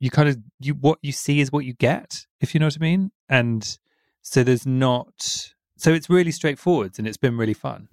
you 0.00 0.10
kind 0.10 0.28
of 0.28 0.38
you 0.60 0.74
what 0.74 0.98
you 1.02 1.12
see 1.12 1.40
is 1.40 1.52
what 1.52 1.64
you 1.64 1.74
get 1.74 2.26
if 2.40 2.54
you 2.54 2.60
know 2.60 2.66
what 2.66 2.76
i 2.76 2.80
mean? 2.80 3.10
And 3.28 3.78
so 4.22 4.42
there's 4.42 4.66
not 4.66 5.52
so 5.76 5.92
it's 5.92 6.08
really 6.08 6.30
straightforward 6.30 6.98
and 6.98 7.06
it's 7.06 7.16
been 7.16 7.36
really 7.36 7.54
fun. 7.54 7.88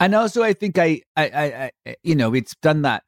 And 0.00 0.14
also 0.14 0.42
i 0.42 0.52
think 0.52 0.78
i 0.78 1.00
i 1.16 1.24
i, 1.24 1.70
I 1.86 1.96
you 2.02 2.14
know 2.14 2.30
we've 2.30 2.48
done 2.60 2.82
that 2.82 3.04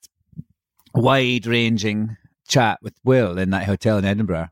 wide 0.95 1.47
ranging 1.47 2.17
chat 2.47 2.79
with 2.83 2.95
will 3.05 3.39
in 3.39 3.51
that 3.51 3.65
hotel 3.65 3.99
in 3.99 4.05
edinburgh. 4.05 4.49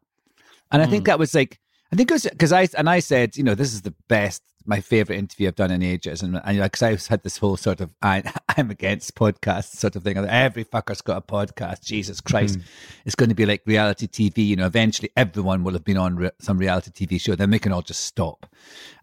And 0.70 0.82
i 0.82 0.86
mm. 0.86 0.90
think 0.90 1.06
that 1.06 1.18
was 1.18 1.34
like 1.34 1.58
I 1.92 1.96
think 1.96 2.10
it 2.10 2.14
was 2.14 2.22
because 2.22 2.52
I 2.52 2.66
and 2.78 2.88
I 2.88 3.00
said, 3.00 3.36
you 3.36 3.44
know, 3.44 3.54
this 3.54 3.74
is 3.74 3.82
the 3.82 3.94
best, 4.08 4.42
my 4.66 4.80
favorite 4.80 5.16
interview 5.18 5.48
I've 5.48 5.56
done 5.56 5.70
in 5.70 5.82
ages, 5.82 6.22
and 6.22 6.40
and 6.44 6.62
because 6.62 6.82
I've 6.82 7.06
had 7.06 7.22
this 7.22 7.38
whole 7.38 7.56
sort 7.56 7.80
of 7.80 7.94
I, 8.02 8.22
am 8.56 8.70
against 8.70 9.14
podcasts 9.14 9.76
sort 9.76 9.96
of 9.96 10.02
thing. 10.02 10.16
Every 10.18 10.64
fucker's 10.64 11.00
got 11.00 11.16
a 11.18 11.20
podcast. 11.20 11.82
Jesus 11.82 12.20
Christ, 12.20 12.58
mm. 12.58 12.62
it's 13.04 13.14
going 13.14 13.28
to 13.28 13.34
be 13.34 13.46
like 13.46 13.62
reality 13.66 14.06
TV. 14.06 14.46
You 14.46 14.56
know, 14.56 14.66
eventually 14.66 15.10
everyone 15.16 15.64
will 15.64 15.72
have 15.72 15.84
been 15.84 15.96
on 15.96 16.16
re- 16.16 16.30
some 16.40 16.58
reality 16.58 16.90
TV 16.90 17.20
show. 17.20 17.34
Then 17.34 17.50
we 17.50 17.58
can 17.58 17.72
all 17.72 17.82
just 17.82 18.04
stop. 18.04 18.46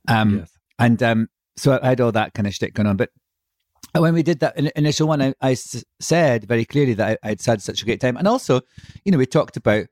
Um, 0.07 0.39
yes. 0.39 0.51
and 0.77 1.03
um, 1.03 1.29
so 1.57 1.79
I 1.81 1.89
had 1.89 2.01
all 2.01 2.11
that 2.11 2.33
kind 2.33 2.47
of 2.47 2.53
shit 2.53 2.73
going 2.73 2.87
on, 2.87 2.97
but 2.97 3.09
when 3.93 4.13
we 4.13 4.23
did 4.23 4.39
that 4.41 4.57
initial 4.77 5.07
one, 5.07 5.21
I, 5.21 5.33
I 5.41 5.55
said 5.55 6.45
very 6.45 6.65
clearly 6.65 6.93
that 6.95 7.19
I, 7.23 7.29
would 7.29 7.41
had 7.45 7.61
such 7.61 7.81
a 7.81 7.85
great 7.85 7.99
time, 7.99 8.17
and 8.17 8.27
also, 8.27 8.61
you 9.03 9.11
know, 9.11 9.17
we 9.17 9.25
talked 9.25 9.57
about 9.57 9.87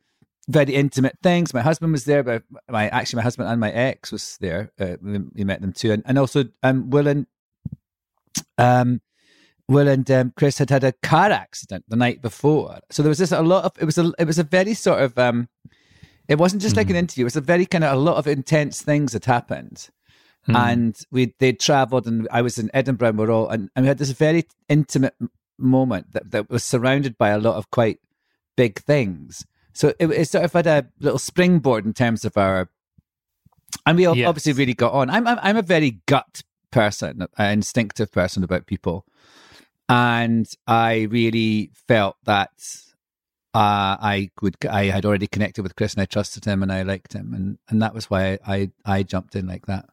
very 0.48 0.74
intimate 0.74 1.18
things. 1.22 1.54
My 1.54 1.62
husband 1.62 1.92
was 1.92 2.06
there, 2.06 2.24
but 2.24 2.44
my 2.70 2.88
actually 2.90 3.18
my 3.18 3.24
husband 3.24 3.50
and 3.50 3.60
my 3.60 3.72
ex 3.72 4.12
was 4.12 4.38
there. 4.40 4.72
Uh, 4.80 4.98
we, 5.02 5.20
we, 5.36 5.44
met 5.44 5.62
them 5.62 5.74
too, 5.74 5.92
and, 5.92 6.04
and 6.06 6.18
also 6.18 6.46
um, 6.64 6.90
Will 6.90 7.08
and 7.08 7.28
um, 8.58 9.02
Will 9.68 9.88
and 9.88 10.10
um, 10.10 10.34
Chris 10.38 10.58
had 10.58 10.70
had 10.70 10.84
a 10.84 10.94
car 11.04 11.32
accident 11.32 11.86
the 11.88 11.96
night 11.96 12.22
before, 12.22 12.80
so 12.90 13.04
there 13.04 13.10
was 13.10 13.18
just 13.18 13.34
a 13.34 13.42
lot 13.42 13.66
of 13.66 13.72
it 13.80 13.86
was 13.86 13.98
a 13.98 14.12
it 14.18 14.26
was 14.26 14.40
a 14.40 14.44
very 14.44 14.74
sort 14.74 15.02
of 15.02 15.18
um, 15.18 15.50
it 16.28 16.38
wasn't 16.38 16.62
just 16.62 16.76
mm. 16.76 16.78
like 16.78 16.88
an 16.88 16.92
mm-hmm. 16.94 17.00
interview; 17.00 17.24
it 17.24 17.26
was 17.26 17.36
a 17.36 17.42
very 17.42 17.66
kind 17.66 17.84
of 17.84 17.94
a 17.94 18.00
lot 18.00 18.18
of 18.18 18.28
intense 18.28 18.82
things 18.82 19.12
that 19.14 19.26
happened. 19.26 19.90
Mm. 20.48 20.56
And 20.56 21.00
we 21.12 21.34
they 21.40 21.52
travelled, 21.52 22.08
and 22.08 22.28
I 22.32 22.42
was 22.42 22.58
in 22.58 22.72
Edinburgh, 22.74 23.10
and 23.10 23.20
we're 23.20 23.32
all, 23.32 23.50
and, 23.50 23.70
and 23.76 23.84
we 23.84 23.88
had 23.88 23.98
this 23.98 24.12
very 24.12 24.46
intimate 24.70 25.16
moment 25.58 26.14
that, 26.14 26.32
that 26.32 26.50
was 26.50 26.64
surrounded 26.64 27.18
by 27.18 27.30
a 27.30 27.40
lot 27.40 27.56
of 27.56 27.70
quite 27.70 28.00
big 28.56 28.80
things. 28.80 29.46
So 29.78 29.94
it, 30.00 30.08
it 30.08 30.28
sort 30.28 30.44
of 30.44 30.54
had 30.54 30.66
a 30.66 30.88
little 31.00 31.20
springboard 31.20 31.86
in 31.86 31.94
terms 31.94 32.26
of 32.26 32.36
our, 32.36 32.68
and 33.86 33.96
we 33.96 34.08
yes. 34.08 34.28
obviously 34.28 34.54
really 34.54 34.74
got 34.74 34.92
on. 34.94 35.12
I'm, 35.12 35.28
I'm, 35.28 35.38
I'm 35.40 35.58
a 35.58 35.62
very 35.62 36.00
gut 36.08 36.42
person, 36.72 37.28
an 37.38 37.52
instinctive 37.52 38.12
person 38.12 38.44
about 38.44 38.66
people, 38.66 39.06
and 39.88 40.50
I 40.66 41.08
really 41.12 41.70
felt 41.88 42.16
that 42.24 42.50
uh, 43.54 44.02
I 44.02 44.32
would 44.42 44.56
I 44.68 44.86
had 44.86 45.06
already 45.06 45.28
connected 45.28 45.62
with 45.62 45.76
Chris 45.76 45.94
and 45.94 46.02
I 46.02 46.06
trusted 46.06 46.46
him 46.46 46.64
and 46.64 46.72
I 46.72 46.82
liked 46.82 47.14
him 47.14 47.34
and 47.34 47.60
and 47.70 47.80
that 47.82 47.94
was 47.94 48.10
why 48.10 48.40
I 48.46 48.72
I 48.84 49.04
jumped 49.04 49.36
in 49.36 49.46
like 49.46 49.68
that. 49.68 49.86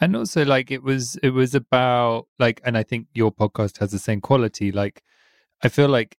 And 0.00 0.14
also 0.14 0.44
like 0.44 0.70
it 0.70 0.84
was 0.84 1.16
it 1.16 1.30
was 1.30 1.54
about 1.54 2.28
like 2.38 2.60
and 2.64 2.78
I 2.78 2.84
think 2.84 3.08
your 3.12 3.32
podcast 3.32 3.78
has 3.78 3.90
the 3.90 3.98
same 3.98 4.20
quality 4.20 4.72
like 4.72 5.02
I 5.62 5.68
feel 5.68 5.88
like 5.88 6.16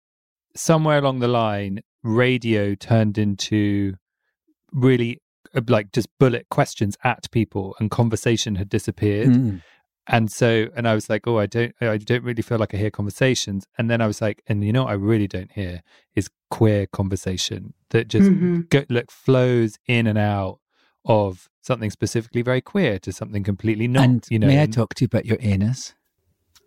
somewhere 0.55 0.99
along 0.99 1.21
the 1.21 1.29
line 1.29 1.83
radio 2.03 2.75
turned 2.75 3.19
into 3.19 3.95
really 4.73 5.21
uh, 5.55 5.61
like 5.69 5.93
just 5.93 6.09
bullet 6.19 6.47
questions 6.51 6.97
at 7.05 7.31
people 7.31 7.75
and 7.79 7.91
conversation 7.91 8.57
had 8.57 8.69
disappeared 8.69 9.29
mm. 9.29 9.63
and 10.07 10.31
so 10.31 10.69
and 10.77 10.87
i 10.87 10.95
was 10.95 11.09
like 11.09 11.27
oh 11.27 11.39
i 11.39 11.47
don't 11.47 11.75
i 11.81 11.97
don't 11.97 12.23
really 12.23 12.43
feel 12.43 12.59
like 12.59 12.75
i 12.75 12.77
hear 12.77 12.91
conversations 12.91 13.67
and 13.77 13.91
then 13.91 14.01
i 14.01 14.07
was 14.07 14.21
like 14.21 14.43
and 14.47 14.65
you 14.65 14.73
know 14.73 14.85
what 14.85 14.91
i 14.91 14.95
really 14.95 15.27
don't 15.27 15.53
hear 15.53 15.83
is 16.15 16.29
queer 16.51 16.87
conversation 16.87 17.73
that 17.91 18.09
just 18.09 18.29
mm-hmm. 18.29 18.61
go, 18.71 18.85
like 18.91 19.11
flows 19.11 19.79
in 19.87 20.07
and 20.07 20.19
out 20.19 20.61
of 21.05 21.49
something 21.63 21.91
specifically 21.91 22.43
very 22.43 22.61
queer 22.61 22.99
to 22.99 23.13
something 23.13 23.43
completely 23.43 23.89
not 23.89 24.05
and 24.05 24.27
you 24.31 24.39
know 24.39 24.47
may 24.47 24.63
i 24.63 24.67
talk 24.67 24.95
to 24.95 25.05
you 25.05 25.07
about 25.07 25.25
your 25.25 25.39
anus 25.41 25.95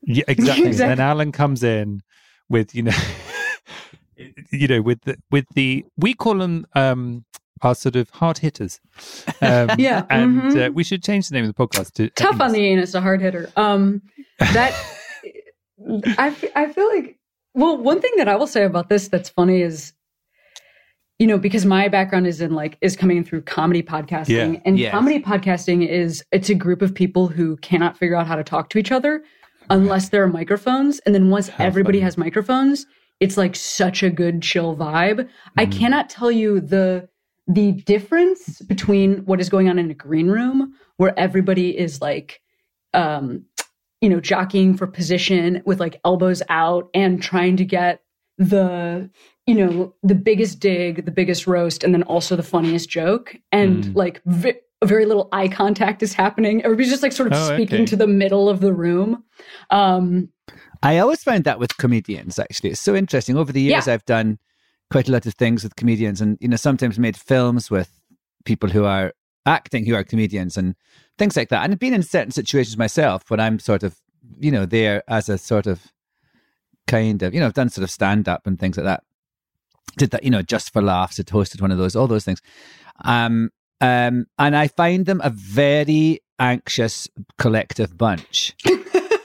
yeah 0.03 0.23
exactly, 0.27 0.65
exactly. 0.67 0.91
and 0.91 0.99
then 0.99 0.99
alan 0.99 1.31
comes 1.31 1.63
in 1.63 2.01
with 2.49 2.73
you 2.73 2.83
know 2.83 2.91
you 4.51 4.67
know, 4.67 4.81
with 4.81 5.01
the 5.01 5.17
with 5.29 5.45
the 5.55 5.85
we 5.97 6.13
call 6.13 6.35
them 6.35 6.65
um 6.75 7.25
our 7.61 7.75
sort 7.75 7.95
of 7.95 8.09
hard 8.09 8.39
hitters. 8.39 8.79
Um, 9.43 9.71
yeah, 9.79 10.05
and 10.11 10.41
mm-hmm. 10.41 10.59
uh, 10.59 10.69
we 10.69 10.83
should 10.83 11.03
change 11.03 11.27
the 11.27 11.33
name 11.33 11.45
of 11.49 11.55
the 11.55 11.67
podcast 11.67 11.93
to 11.93 12.09
Tough 12.11 12.39
on 12.39 12.51
the 12.51 12.63
Anus, 12.63 12.93
a 12.93 13.01
hard 13.01 13.21
hitter. 13.21 13.51
Um, 13.55 14.03
that 14.39 14.71
I 16.19 16.35
I 16.55 16.71
feel 16.71 16.87
like 16.95 17.17
well, 17.55 17.75
one 17.77 17.99
thing 17.99 18.11
that 18.17 18.27
I 18.27 18.35
will 18.35 18.47
say 18.47 18.63
about 18.63 18.89
this 18.89 19.07
that's 19.07 19.29
funny 19.29 19.61
is 19.61 19.93
you 21.17 21.27
know 21.27 21.39
because 21.39 21.65
my 21.65 21.87
background 21.87 22.27
is 22.27 22.39
in 22.39 22.53
like 22.53 22.77
is 22.81 22.95
coming 22.95 23.17
in 23.17 23.23
through 23.23 23.41
comedy 23.41 23.81
podcasting 23.81 24.53
yeah. 24.53 24.61
and 24.65 24.77
yes. 24.77 24.91
comedy 24.91 25.19
podcasting 25.19 25.87
is 25.87 26.23
it's 26.31 26.49
a 26.49 26.55
group 26.55 26.81
of 26.81 26.93
people 26.93 27.27
who 27.27 27.57
cannot 27.57 27.97
figure 27.97 28.15
out 28.15 28.27
how 28.27 28.35
to 28.35 28.43
talk 28.43 28.69
to 28.69 28.77
each 28.77 28.91
other 28.91 29.23
unless 29.69 30.09
there 30.09 30.23
are 30.23 30.27
microphones 30.27 30.99
and 30.99 31.13
then 31.15 31.29
once 31.29 31.47
how 31.47 31.63
everybody 31.63 31.99
funny. 31.99 32.03
has 32.03 32.17
microphones 32.17 32.85
it's 33.21 33.37
like 33.37 33.55
such 33.55 34.03
a 34.03 34.09
good 34.09 34.41
chill 34.41 34.75
vibe. 34.75 35.19
Mm. 35.19 35.29
I 35.55 35.65
cannot 35.67 36.09
tell 36.09 36.31
you 36.31 36.59
the 36.59 37.07
the 37.47 37.71
difference 37.71 38.61
between 38.61 39.19
what 39.25 39.39
is 39.39 39.49
going 39.49 39.69
on 39.69 39.79
in 39.79 39.89
a 39.89 39.93
green 39.93 40.27
room 40.27 40.73
where 40.97 41.17
everybody 41.17 41.77
is 41.77 42.01
like 42.01 42.41
um 42.93 43.45
you 44.01 44.09
know 44.09 44.19
jockeying 44.19 44.75
for 44.75 44.87
position 44.87 45.61
with 45.65 45.79
like 45.79 45.99
elbows 46.05 46.41
out 46.49 46.89
and 46.93 47.21
trying 47.21 47.57
to 47.57 47.65
get 47.65 48.01
the 48.37 49.09
you 49.47 49.55
know 49.55 49.93
the 50.03 50.15
biggest 50.15 50.59
dig 50.59 51.05
the 51.05 51.11
biggest 51.11 51.47
roast 51.47 51.83
and 51.83 51.93
then 51.93 52.03
also 52.03 52.35
the 52.35 52.43
funniest 52.43 52.89
joke 52.89 53.35
and 53.51 53.85
mm. 53.85 53.95
like 53.95 54.21
vi- 54.25 54.59
very 54.83 55.05
little 55.05 55.29
eye 55.31 55.47
contact 55.47 56.01
is 56.01 56.13
happening 56.13 56.63
everybody's 56.63 56.91
just 56.91 57.03
like 57.03 57.11
sort 57.11 57.31
of 57.31 57.37
oh, 57.37 57.53
speaking 57.53 57.81
okay. 57.81 57.85
to 57.85 57.95
the 57.95 58.07
middle 58.07 58.49
of 58.49 58.61
the 58.61 58.73
room 58.73 59.23
um 59.71 60.29
I 60.83 60.97
always 60.97 61.23
found 61.23 61.43
that 61.43 61.59
with 61.59 61.77
comedians, 61.77 62.39
actually. 62.39 62.71
It's 62.71 62.79
so 62.79 62.95
interesting. 62.95 63.37
Over 63.37 63.51
the 63.51 63.61
years, 63.61 63.87
yeah. 63.87 63.93
I've 63.93 64.05
done 64.05 64.39
quite 64.89 65.07
a 65.07 65.11
lot 65.11 65.25
of 65.25 65.35
things 65.35 65.63
with 65.63 65.75
comedians 65.75 66.21
and, 66.21 66.37
you 66.41 66.47
know, 66.47 66.57
sometimes 66.57 66.97
made 66.97 67.15
films 67.15 67.69
with 67.69 67.89
people 68.45 68.69
who 68.69 68.85
are 68.85 69.13
acting 69.45 69.85
who 69.85 69.95
are 69.95 70.03
comedians 70.03 70.57
and 70.57 70.75
things 71.17 71.35
like 71.35 71.49
that. 71.49 71.63
And 71.63 71.71
I've 71.71 71.79
been 71.79 71.93
in 71.93 72.03
certain 72.03 72.31
situations 72.31 72.77
myself 72.77 73.29
when 73.29 73.39
I'm 73.39 73.59
sort 73.59 73.83
of, 73.83 73.95
you 74.39 74.51
know, 74.51 74.65
there 74.65 75.03
as 75.07 75.29
a 75.29 75.37
sort 75.37 75.67
of 75.67 75.91
kind 76.87 77.23
of, 77.23 77.33
you 77.33 77.39
know, 77.39 77.45
I've 77.47 77.53
done 77.53 77.69
sort 77.69 77.83
of 77.83 77.91
stand 77.91 78.27
up 78.27 78.45
and 78.45 78.59
things 78.59 78.77
like 78.77 78.85
that. 78.85 79.03
Did 79.97 80.11
that, 80.11 80.23
you 80.23 80.29
know, 80.29 80.41
just 80.41 80.71
for 80.71 80.81
laughs, 80.81 81.17
had 81.17 81.27
hosted 81.27 81.61
one 81.61 81.71
of 81.71 81.77
those, 81.77 81.95
all 81.95 82.07
those 82.07 82.25
things. 82.25 82.41
Um, 83.03 83.51
um, 83.81 84.27
and 84.37 84.55
I 84.55 84.67
find 84.67 85.05
them 85.05 85.21
a 85.23 85.29
very 85.29 86.19
anxious 86.39 87.09
collective 87.37 87.97
bunch. 87.97 88.55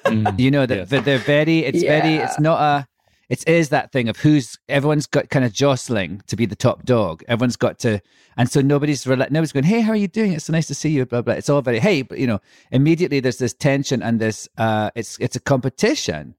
Mm, 0.06 0.38
you 0.38 0.50
know 0.50 0.66
that 0.66 0.90
yes. 0.90 1.04
they're 1.04 1.18
very. 1.18 1.60
It's 1.60 1.82
yeah. 1.82 2.00
very. 2.00 2.14
It's 2.16 2.38
not 2.38 2.60
a. 2.60 2.86
It 3.28 3.46
is 3.48 3.70
that 3.70 3.90
thing 3.90 4.08
of 4.08 4.18
who's 4.18 4.56
everyone's 4.68 5.06
got 5.06 5.30
kind 5.30 5.44
of 5.44 5.52
jostling 5.52 6.22
to 6.28 6.36
be 6.36 6.46
the 6.46 6.54
top 6.54 6.84
dog. 6.84 7.24
Everyone's 7.26 7.56
got 7.56 7.78
to, 7.80 8.00
and 8.36 8.48
so 8.48 8.60
nobody's 8.60 9.04
nobody's 9.06 9.52
going. 9.52 9.64
Hey, 9.64 9.80
how 9.80 9.92
are 9.92 9.96
you 9.96 10.08
doing? 10.08 10.32
It's 10.32 10.44
so 10.44 10.52
nice 10.52 10.68
to 10.68 10.74
see 10.74 10.90
you. 10.90 11.04
Blah 11.06 11.22
blah. 11.22 11.34
It's 11.34 11.48
all 11.48 11.62
very 11.62 11.80
hey, 11.80 12.02
but 12.02 12.18
you 12.18 12.26
know, 12.26 12.40
immediately 12.70 13.20
there's 13.20 13.38
this 13.38 13.52
tension 13.52 14.02
and 14.02 14.20
this. 14.20 14.48
uh 14.58 14.90
It's 14.94 15.18
it's 15.18 15.34
a 15.34 15.40
competition, 15.40 16.36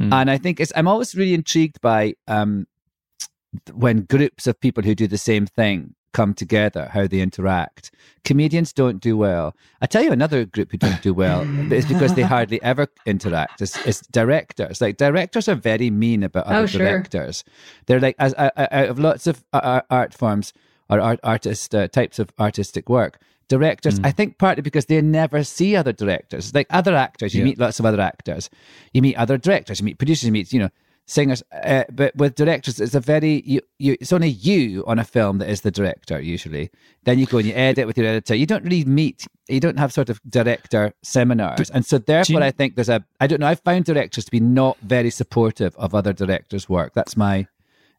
mm. 0.00 0.12
and 0.12 0.30
I 0.30 0.38
think 0.38 0.60
it's. 0.60 0.72
I'm 0.74 0.88
always 0.88 1.14
really 1.14 1.34
intrigued 1.34 1.80
by 1.80 2.14
um 2.26 2.66
when 3.72 4.00
groups 4.00 4.46
of 4.46 4.58
people 4.60 4.82
who 4.82 4.94
do 4.94 5.06
the 5.06 5.18
same 5.18 5.46
thing 5.46 5.94
come 6.14 6.32
together, 6.32 6.88
how 6.92 7.06
they 7.06 7.20
interact. 7.20 7.90
Comedians 8.24 8.72
don't 8.72 9.00
do 9.00 9.16
well. 9.18 9.54
I 9.82 9.86
tell 9.86 10.02
you 10.02 10.12
another 10.12 10.46
group 10.46 10.70
who 10.70 10.78
don't 10.78 11.02
do 11.02 11.12
well, 11.12 11.42
is 11.70 11.84
because 11.84 12.14
they 12.14 12.22
hardly 12.22 12.62
ever 12.62 12.86
interact. 13.04 13.60
It's, 13.60 13.76
it's 13.84 14.00
directors. 14.06 14.80
Like 14.80 14.96
directors 14.96 15.48
are 15.48 15.56
very 15.56 15.90
mean 15.90 16.22
about 16.22 16.46
other 16.46 16.60
oh, 16.60 16.66
sure. 16.66 16.78
directors. 16.78 17.44
They're 17.86 18.00
like, 18.00 18.16
as 18.18 18.32
uh, 18.34 18.48
uh, 18.56 18.68
out 18.70 18.88
of 18.88 18.98
lots 18.98 19.26
of 19.26 19.44
uh, 19.52 19.82
art 19.90 20.14
forms 20.14 20.54
or 20.88 21.00
art, 21.00 21.20
artist 21.22 21.74
uh, 21.74 21.88
types 21.88 22.18
of 22.18 22.32
artistic 22.38 22.88
work, 22.88 23.18
directors, 23.48 23.98
mm. 23.98 24.06
I 24.06 24.12
think 24.12 24.38
partly 24.38 24.62
because 24.62 24.86
they 24.86 25.02
never 25.02 25.44
see 25.44 25.76
other 25.76 25.92
directors. 25.92 26.54
Like 26.54 26.68
other 26.70 26.94
actors, 26.94 27.34
you 27.34 27.40
yeah. 27.40 27.46
meet 27.46 27.58
lots 27.58 27.78
of 27.80 27.84
other 27.84 28.00
actors. 28.00 28.48
You 28.94 29.02
meet 29.02 29.16
other 29.16 29.36
directors, 29.36 29.80
you 29.80 29.84
meet 29.84 29.98
producers, 29.98 30.24
you 30.24 30.32
meet, 30.32 30.52
you 30.52 30.60
know, 30.60 30.70
singers, 31.06 31.42
uh, 31.52 31.84
but 31.92 32.14
with 32.16 32.34
directors, 32.34 32.80
it's 32.80 32.94
a 32.94 33.00
very 33.00 33.42
you, 33.44 33.60
you. 33.78 33.96
It's 34.00 34.12
only 34.12 34.28
you 34.28 34.84
on 34.86 34.98
a 34.98 35.04
film 35.04 35.38
that 35.38 35.48
is 35.48 35.60
the 35.60 35.70
director 35.70 36.20
usually. 36.20 36.70
Then 37.04 37.18
you 37.18 37.26
go 37.26 37.38
and 37.38 37.46
you 37.46 37.54
edit 37.54 37.86
with 37.86 37.98
your 37.98 38.06
editor. 38.06 38.34
You 38.34 38.46
don't 38.46 38.64
really 38.64 38.84
meet. 38.84 39.26
You 39.48 39.60
don't 39.60 39.78
have 39.78 39.92
sort 39.92 40.08
of 40.08 40.20
director 40.28 40.92
seminars, 41.02 41.70
and 41.70 41.84
so 41.84 41.98
therefore, 41.98 42.40
you, 42.40 42.46
I 42.46 42.50
think 42.50 42.76
there's 42.76 42.88
a. 42.88 43.04
I 43.20 43.26
don't 43.26 43.40
know. 43.40 43.46
I've 43.46 43.60
found 43.60 43.84
directors 43.84 44.24
to 44.24 44.30
be 44.30 44.40
not 44.40 44.78
very 44.80 45.10
supportive 45.10 45.76
of 45.76 45.94
other 45.94 46.12
directors' 46.12 46.68
work. 46.68 46.94
That's 46.94 47.16
my 47.16 47.46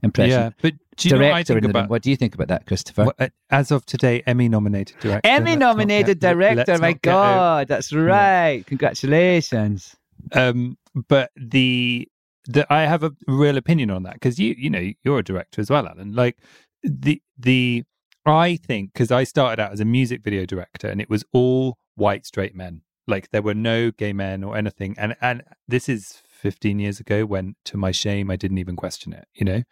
impression. 0.04 0.40
Yeah, 0.40 0.50
but 0.62 0.74
do 0.98 1.10
you 1.10 1.16
director 1.16 1.54
know 1.56 1.68
what, 1.68 1.70
about, 1.70 1.90
what 1.90 2.02
do 2.02 2.10
you 2.10 2.16
think 2.16 2.34
about 2.34 2.48
that, 2.48 2.66
Christopher? 2.66 3.06
Well, 3.06 3.14
uh, 3.20 3.30
as 3.50 3.72
of 3.72 3.86
today, 3.86 4.24
Emmy 4.26 4.50
nominated 4.50 4.98
director. 5.00 5.28
Emmy 5.28 5.56
nominated 5.56 6.20
director. 6.20 6.78
My 6.78 6.94
God, 6.94 7.68
that's 7.68 7.94
right. 7.94 8.66
Congratulations. 8.66 9.96
Um, 10.32 10.78
but 11.08 11.32
the 11.36 12.08
that 12.48 12.68
I 12.70 12.86
have 12.86 13.04
a 13.04 13.12
real 13.28 13.58
opinion 13.58 13.90
on 13.90 14.04
that 14.04 14.14
because 14.14 14.40
you 14.40 14.56
you 14.58 14.70
know 14.70 14.92
you're 15.04 15.20
a 15.20 15.24
director 15.24 15.62
as 15.62 15.70
well, 15.70 15.88
Alan. 15.88 16.14
Like 16.14 16.38
the 16.84 17.22
the 17.38 17.84
I 18.26 18.58
think 18.58 18.94
because 18.94 19.12
I 19.12 19.24
started 19.24 19.62
out 19.62 19.72
as 19.72 19.80
a 19.80 19.86
music 19.86 20.24
video 20.24 20.46
director 20.46 20.88
and 20.88 21.00
it 21.00 21.10
was 21.10 21.24
all 21.32 21.78
white 21.96 22.26
straight 22.26 22.56
men. 22.56 22.82
Like 23.08 23.30
there 23.30 23.42
were 23.42 23.54
no 23.54 23.92
gay 23.92 24.14
men 24.14 24.44
or 24.44 24.58
anything, 24.58 24.96
and 24.98 25.16
and 25.22 25.44
this 25.68 25.88
is 25.88 26.22
15 26.26 26.80
years 26.80 27.00
ago 27.00 27.26
when, 27.26 27.56
to 27.66 27.78
my 27.78 27.92
shame, 27.92 28.30
I 28.30 28.36
didn't 28.36 28.58
even 28.58 28.76
question 28.76 29.14
it. 29.14 29.28
You 29.34 29.46
know, 29.46 29.64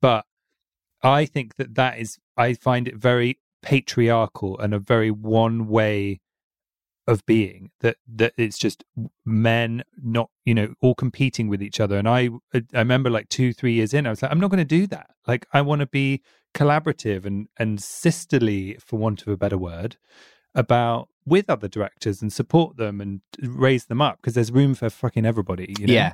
but 0.00 0.24
I 1.02 1.26
think 1.26 1.56
that 1.56 1.74
that 1.74 1.98
is 1.98 2.18
I 2.36 2.54
find 2.54 2.88
it 2.88 2.96
very 2.96 3.38
patriarchal 3.62 4.58
and 4.58 4.72
a 4.72 4.78
very 4.78 5.10
one 5.10 5.68
way 5.68 6.20
of 7.08 7.24
being 7.24 7.70
that 7.80 7.96
that 8.06 8.34
it's 8.36 8.58
just 8.58 8.84
men 9.24 9.82
not 10.00 10.28
you 10.44 10.54
know 10.54 10.74
all 10.82 10.94
competing 10.94 11.48
with 11.48 11.62
each 11.62 11.80
other 11.80 11.96
and 11.96 12.06
i 12.06 12.28
i 12.54 12.62
remember 12.74 13.08
like 13.08 13.28
2 13.30 13.54
3 13.54 13.72
years 13.72 13.94
in 13.94 14.06
i 14.06 14.10
was 14.10 14.20
like 14.20 14.30
i'm 14.30 14.38
not 14.38 14.50
going 14.50 14.58
to 14.58 14.64
do 14.64 14.86
that 14.86 15.08
like 15.26 15.46
i 15.54 15.60
want 15.62 15.80
to 15.80 15.86
be 15.86 16.22
collaborative 16.54 17.24
and 17.24 17.48
and 17.58 17.82
sisterly 17.82 18.76
for 18.78 18.98
want 18.98 19.22
of 19.22 19.28
a 19.28 19.38
better 19.38 19.56
word 19.56 19.96
about 20.54 21.08
with 21.24 21.48
other 21.48 21.66
directors 21.66 22.20
and 22.20 22.30
support 22.30 22.76
them 22.76 23.00
and 23.00 23.22
raise 23.42 23.86
them 23.86 24.02
up 24.02 24.18
because 24.18 24.34
there's 24.34 24.52
room 24.52 24.74
for 24.74 24.90
fucking 24.90 25.24
everybody 25.24 25.74
you 25.78 25.86
know? 25.86 25.92
yeah 25.92 26.12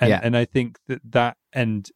and, 0.00 0.08
yeah. 0.08 0.20
and 0.22 0.34
i 0.34 0.46
think 0.46 0.78
that 0.88 1.00
that 1.04 1.36
and 1.52 1.90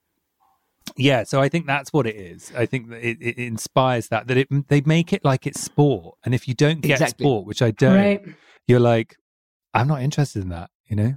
yeah, 0.97 1.25
so 1.25 1.41
I 1.41 1.49
think 1.49 1.67
that's 1.67 1.93
what 1.93 2.07
it 2.07 2.17
is. 2.17 2.53
I 2.57 2.67
think 2.67 2.89
that 2.91 3.07
it, 3.07 3.19
it 3.21 3.39
inspires 3.39 4.09
that 4.09 4.29
that 4.29 4.37
it 4.37 4.69
they 4.69 4.81
make 4.83 5.13
it 5.13 5.25
like 5.25 5.47
it's 5.47 5.61
sport, 5.61 6.17
and 6.25 6.35
if 6.35 6.49
you 6.49 6.55
don't 6.55 6.81
get 6.81 6.93
exactly. 6.93 7.25
sport, 7.25 7.47
which 7.47 7.63
I 7.63 7.71
don't, 7.71 7.97
right. 7.97 8.25
you're 8.67 8.81
like, 8.81 9.17
I'm 9.75 9.89
not 9.89 10.03
interested 10.03 10.43
in 10.43 10.49
that, 10.51 10.71
you 10.87 10.97
know. 10.97 11.17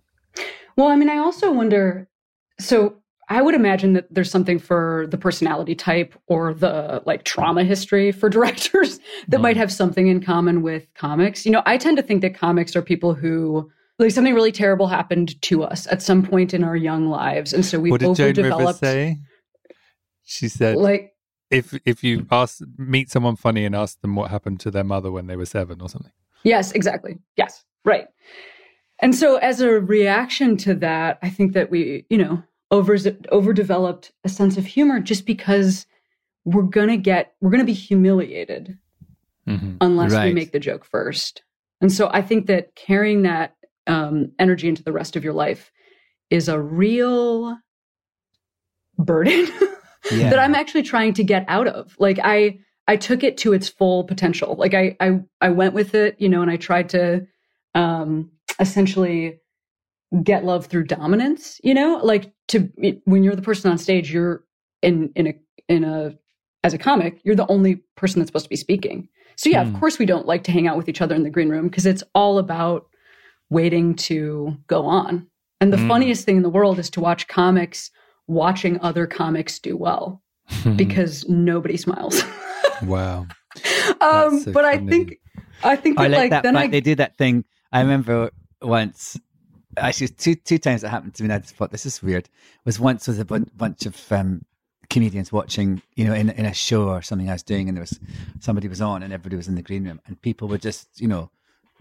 Well, 0.75 0.87
I 0.87 0.95
mean, 0.95 1.09
I 1.09 1.17
also 1.17 1.51
wonder. 1.51 2.07
So 2.59 2.97
I 3.29 3.41
would 3.41 3.55
imagine 3.55 3.93
that 3.93 4.13
there's 4.13 4.29
something 4.29 4.59
for 4.59 5.05
the 5.09 5.17
personality 5.17 5.75
type 5.75 6.13
or 6.27 6.53
the 6.53 7.01
like 7.05 7.23
trauma 7.23 7.63
history 7.63 8.11
for 8.11 8.27
directors 8.37 8.99
that 9.29 9.37
mm. 9.37 9.43
might 9.43 9.57
have 9.57 9.71
something 9.71 10.07
in 10.07 10.21
common 10.21 10.61
with 10.61 10.87
comics. 10.95 11.45
You 11.45 11.51
know, 11.53 11.63
I 11.65 11.77
tend 11.77 11.95
to 11.97 12.03
think 12.03 12.21
that 12.21 12.35
comics 12.35 12.75
are 12.75 12.81
people 12.81 13.13
who 13.13 13.69
like 13.99 14.11
something 14.11 14.33
really 14.33 14.51
terrible 14.51 14.87
happened 14.87 15.41
to 15.43 15.63
us 15.63 15.85
at 15.87 16.01
some 16.01 16.23
point 16.23 16.53
in 16.53 16.63
our 16.63 16.75
young 16.75 17.09
lives, 17.09 17.53
and 17.53 17.65
so 17.65 17.79
we've 17.79 17.91
what 17.91 17.99
did 17.99 18.09
overdeveloped. 18.09 18.39
Joan 18.41 18.59
Rivers 18.59 18.79
say? 18.79 19.19
She 20.29 20.47
said, 20.47 20.77
like, 20.77 21.15
if 21.49 21.73
if 21.85 22.03
you 22.03 22.27
ask 22.29 22.61
meet 22.77 23.09
someone 23.09 23.35
funny 23.35 23.65
and 23.65 23.75
ask 23.75 23.99
them 24.01 24.15
what 24.15 24.29
happened 24.29 24.59
to 24.59 24.71
their 24.71 24.83
mother 24.83 25.11
when 25.11 25.25
they 25.25 25.35
were 25.35 25.47
seven 25.47 25.81
or 25.81 25.89
something. 25.89 26.11
Yes, 26.43 26.71
exactly. 26.71 27.17
Yes, 27.35 27.65
right. 27.83 28.05
And 28.99 29.15
so, 29.15 29.37
as 29.37 29.59
a 29.59 29.71
reaction 29.71 30.55
to 30.57 30.75
that, 30.75 31.17
I 31.23 31.29
think 31.31 31.53
that 31.53 31.71
we, 31.71 32.05
you 32.11 32.17
know, 32.19 32.43
over 32.69 32.95
overdeveloped 33.31 34.11
a 34.23 34.29
sense 34.29 34.55
of 34.55 34.67
humor 34.67 34.99
just 34.99 35.25
because 35.25 35.87
we're 36.45 36.61
gonna 36.61 36.97
get 36.97 37.33
we're 37.41 37.49
gonna 37.49 37.63
be 37.63 37.73
humiliated 37.73 38.77
mm-hmm. 39.47 39.77
unless 39.81 40.13
right. 40.13 40.25
we 40.25 40.33
make 40.33 40.51
the 40.51 40.59
joke 40.59 40.85
first. 40.85 41.41
And 41.81 41.91
so, 41.91 42.07
I 42.13 42.21
think 42.21 42.45
that 42.45 42.75
carrying 42.75 43.23
that 43.23 43.55
um, 43.87 44.31
energy 44.37 44.69
into 44.69 44.83
the 44.83 44.93
rest 44.93 45.15
of 45.15 45.23
your 45.23 45.33
life 45.33 45.71
is 46.29 46.47
a 46.47 46.59
real 46.59 47.57
burden. 48.99 49.47
yeah. 50.11 50.29
that 50.29 50.39
I'm 50.39 50.55
actually 50.55 50.83
trying 50.83 51.13
to 51.15 51.23
get 51.23 51.45
out 51.47 51.67
of. 51.67 51.95
Like 51.99 52.19
I 52.23 52.59
I 52.87 52.95
took 52.95 53.23
it 53.23 53.37
to 53.37 53.53
its 53.53 53.69
full 53.69 54.03
potential. 54.03 54.55
Like 54.55 54.73
I 54.73 54.95
I 54.99 55.19
I 55.41 55.49
went 55.49 55.73
with 55.73 55.95
it, 55.95 56.15
you 56.19 56.29
know, 56.29 56.41
and 56.41 56.51
I 56.51 56.57
tried 56.57 56.89
to 56.89 57.27
um 57.75 58.31
essentially 58.59 59.39
get 60.23 60.43
love 60.43 60.65
through 60.65 60.85
dominance, 60.85 61.59
you 61.63 61.73
know? 61.73 61.99
Like 62.03 62.33
to 62.49 62.69
when 63.05 63.23
you're 63.23 63.35
the 63.35 63.41
person 63.41 63.71
on 63.71 63.77
stage, 63.77 64.11
you're 64.11 64.43
in 64.81 65.11
in 65.15 65.27
a 65.27 65.33
in 65.67 65.83
a 65.83 66.15
as 66.63 66.73
a 66.73 66.77
comic, 66.77 67.21
you're 67.23 67.35
the 67.35 67.47
only 67.47 67.75
person 67.95 68.19
that's 68.19 68.29
supposed 68.29 68.45
to 68.45 68.49
be 68.49 68.55
speaking. 68.55 69.07
So 69.37 69.49
yeah, 69.49 69.63
mm. 69.63 69.67
of 69.67 69.73
hmm. 69.73 69.79
course 69.79 69.99
we 69.99 70.05
don't 70.05 70.25
like 70.25 70.43
to 70.45 70.51
hang 70.51 70.67
out 70.67 70.75
with 70.75 70.89
each 70.89 71.01
other 71.01 71.15
in 71.15 71.23
the 71.23 71.29
green 71.29 71.49
room 71.49 71.67
because 71.69 71.85
it's 71.85 72.03
all 72.13 72.37
about 72.37 72.87
waiting 73.49 73.95
to 73.95 74.57
go 74.67 74.85
on. 74.85 75.27
And 75.61 75.71
the 75.71 75.77
mm. 75.77 75.87
funniest 75.87 76.25
thing 76.25 76.37
in 76.37 76.43
the 76.43 76.49
world 76.49 76.79
is 76.79 76.89
to 76.91 77.01
watch 77.01 77.27
comics 77.27 77.91
watching 78.29 78.79
other 78.81 79.07
comics 79.07 79.59
do 79.59 79.75
well 79.75 80.21
because 80.75 81.27
nobody 81.27 81.75
smiles. 81.75 82.21
wow. 82.83 83.25
Um, 83.99 84.39
so 84.39 84.51
but 84.51 84.63
funny. 84.63 84.67
I 84.67 84.77
think 84.77 85.19
I 85.63 85.75
think 85.75 85.97
that, 85.97 86.03
I 86.03 86.07
like, 86.07 86.17
like 86.17 86.29
that 86.31 86.43
then 86.43 86.55
I... 86.55 86.67
they 86.67 86.81
did 86.81 86.99
that 86.99 87.17
thing. 87.17 87.43
I 87.71 87.81
remember 87.81 88.31
once 88.61 89.19
actually 89.77 90.09
two 90.09 90.35
two 90.35 90.57
times 90.57 90.83
it 90.83 90.89
happened 90.89 91.15
to 91.15 91.23
me. 91.23 91.25
and 91.25 91.33
I 91.33 91.39
just 91.39 91.55
thought 91.55 91.71
this 91.71 91.85
is 91.85 92.01
weird. 92.01 92.29
Was 92.65 92.79
once 92.79 93.07
with 93.07 93.19
a 93.19 93.25
b- 93.25 93.51
bunch 93.55 93.85
of 93.85 94.11
um, 94.11 94.45
comedians 94.89 95.31
watching, 95.31 95.81
you 95.95 96.05
know, 96.05 96.13
in 96.13 96.29
in 96.29 96.45
a 96.45 96.53
show 96.53 96.89
or 96.89 97.01
something 97.01 97.29
I 97.29 97.33
was 97.33 97.43
doing, 97.43 97.67
and 97.67 97.77
there 97.77 97.81
was 97.81 97.99
somebody 98.39 98.67
was 98.67 98.81
on, 98.81 99.03
and 99.03 99.11
everybody 99.11 99.35
was 99.35 99.47
in 99.47 99.55
the 99.55 99.61
green 99.61 99.85
room, 99.85 99.99
and 100.05 100.21
people 100.21 100.47
were 100.47 100.57
just, 100.57 101.01
you 101.01 101.07
know, 101.07 101.31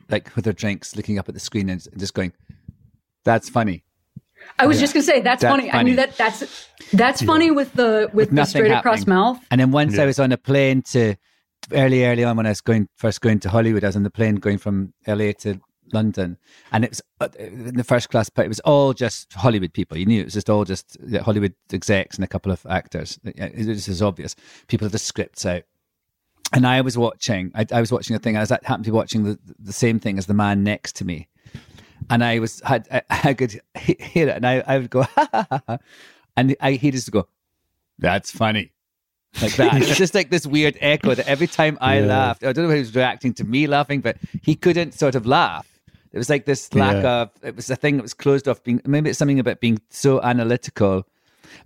like 0.09 0.35
with 0.35 0.45
their 0.45 0.55
drinks, 0.55 0.97
looking 0.97 1.19
up 1.19 1.29
at 1.29 1.35
the 1.35 1.41
screen 1.41 1.69
and 1.69 1.87
just 1.97 2.15
going, 2.15 2.33
"That's 3.25 3.49
funny." 3.49 3.85
I 4.59 4.67
was 4.67 4.77
yeah. 4.77 4.81
just 4.83 4.95
gonna 4.95 5.05
say 5.05 5.21
that's, 5.21 5.43
that's 5.43 5.51
funny. 5.51 5.71
funny. 5.71 5.79
I 5.79 5.83
knew 5.83 5.97
that 5.97 6.17
that's 6.17 6.69
that's 6.93 7.23
yeah. 7.23 7.27
funny 7.27 7.51
with 7.51 7.73
the 7.75 8.11
with, 8.13 8.29
with 8.29 8.37
the 8.37 8.45
straight 8.45 8.71
happening. 8.71 8.79
across 8.79 9.07
mouth. 9.07 9.41
And 9.51 9.61
then 9.61 9.71
once 9.71 9.97
yeah. 9.97 10.03
I 10.03 10.07
was 10.07 10.19
on 10.19 10.33
a 10.33 10.39
plane 10.39 10.83
to 10.91 11.17
early 11.73 12.05
early 12.05 12.25
on 12.25 12.37
when 12.37 12.47
I 12.47 12.51
was 12.51 12.61
going 12.61 12.89
first 12.97 13.21
going 13.21 13.41
to 13.41 13.51
Hollywood, 13.51 13.85
I 13.85 13.89
was 13.89 13.97
on 13.97 14.03
the 14.03 14.11
plane 14.11 14.37
going 14.37 14.59
from 14.59 14.93
LA 15.07 15.33
to 15.41 15.61
London, 15.93 16.37
and 16.73 16.85
it 16.85 16.91
was 16.91 17.03
uh, 17.21 17.29
in 17.39 17.77
the 17.77 17.85
first 17.85 18.11
class, 18.11 18.29
but 18.29 18.45
it 18.45 18.49
was 18.49 18.61
all 18.61 18.93
just 18.93 19.33
Hollywood 19.33 19.73
people. 19.73 19.97
You 19.97 20.07
knew 20.07 20.21
it 20.21 20.25
was 20.25 20.35
just 20.35 20.51
all 20.51 20.65
just 20.65 20.97
Hollywood 21.23 21.55
execs 21.73 22.17
and 22.17 22.25
a 22.25 22.29
couple 22.29 22.53
of 22.53 22.65
actors. 22.69 23.19
It 23.25 23.67
was 23.67 23.89
as 23.89 24.03
obvious. 24.03 24.35
People 24.67 24.87
had 24.87 24.93
the 24.93 24.99
scripts 24.99 25.47
out. 25.47 25.63
And 26.53 26.67
I 26.67 26.81
was 26.81 26.97
watching. 26.97 27.53
I, 27.55 27.67
I 27.73 27.81
was 27.81 27.93
watching 27.93 28.17
a 28.17 28.19
thing. 28.19 28.37
I 28.37 28.41
was 28.41 28.49
happened 28.49 28.85
to 28.85 28.91
be 28.91 28.95
watching 28.95 29.25
the, 29.25 29.39
the 29.59 29.73
same 29.73 29.99
thing 30.01 30.17
as 30.17 30.27
the 30.27 30.35
man 30.35 30.65
next 30.65 30.97
to 30.97 31.05
me, 31.05 31.29
and 32.11 32.25
I 32.25 32.39
was 32.39 32.61
had 32.65 32.89
I, 32.91 33.03
I 33.31 33.35
could 33.35 33.61
hear 33.77 34.29
it, 34.29 34.37
and 34.37 34.47
I, 34.47 34.63
I 34.67 34.79
would 34.79 34.91
go, 34.91 35.03
ha, 35.15 35.29
ha, 35.33 35.63
ha, 35.67 35.79
and 36.37 36.57
I 36.61 36.73
he 36.73 36.91
just 36.91 37.11
go, 37.11 37.29
that's 37.99 38.31
funny, 38.31 38.73
like 39.43 39.57
that. 39.57 39.83
it's 39.83 39.97
just 39.97 40.15
like 40.15 40.31
this 40.31 40.47
weird 40.47 40.77
echo 40.81 41.15
that 41.15 41.29
every 41.29 41.47
time 41.47 41.79
I 41.81 42.01
yeah. 42.01 42.07
laughed, 42.07 42.45
I 42.45 42.53
don't 42.53 42.65
know 42.65 42.71
if 42.71 42.77
he 42.77 42.81
was 42.81 42.95
reacting 42.95 43.35
to 43.35 43.45
me 43.45 43.67
laughing, 43.67 44.01
but 44.01 44.17
he 44.43 44.55
couldn't 44.55 44.95
sort 44.95 45.15
of 45.15 45.27
laugh. 45.27 45.67
It 46.13 46.19
was 46.19 46.31
like 46.31 46.47
this 46.47 46.75
lack 46.75 47.03
yeah. 47.03 47.23
of. 47.23 47.31
It 47.43 47.55
was 47.55 47.69
a 47.71 47.77
thing 47.77 47.97
that 47.97 48.03
was 48.03 48.15
closed 48.15 48.49
off. 48.49 48.63
Being 48.63 48.81
maybe 48.87 49.11
it's 49.11 49.19
something 49.19 49.39
about 49.39 49.61
being 49.61 49.79
so 49.91 50.21
analytical. 50.23 51.07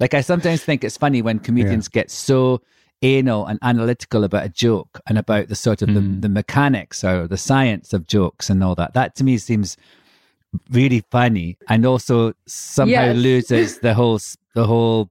Like 0.01 0.15
I 0.15 0.21
sometimes 0.21 0.63
think 0.63 0.85
it's 0.85 0.97
funny 0.97 1.23
when 1.23 1.39
comedians 1.39 1.89
yeah. 1.93 2.03
get 2.03 2.11
so 2.11 2.61
anal 3.03 3.47
and 3.47 3.59
analytical 3.63 4.25
about 4.25 4.45
a 4.45 4.49
joke 4.49 5.01
and 5.07 5.19
about 5.19 5.49
the 5.49 5.55
sort 5.55 5.83
of 5.83 5.89
mm. 5.89 5.95
the, 5.95 6.21
the 6.21 6.29
mechanics 6.29 7.03
or 7.05 7.27
the 7.27 7.37
science 7.37 7.93
of 7.93 8.07
jokes 8.07 8.49
and 8.49 8.63
all 8.63 8.75
that. 8.77 8.95
That 8.95 9.15
to 9.17 9.25
me 9.25 9.39
seems 9.39 9.77
really 10.71 11.03
funny 11.11 11.57
and 11.69 11.87
also 11.87 12.33
somehow 12.47 13.07
yes. 13.07 13.17
loses 13.17 13.79
the 13.81 13.95
whole 13.95 14.21
the 14.55 14.67
whole 14.67 15.11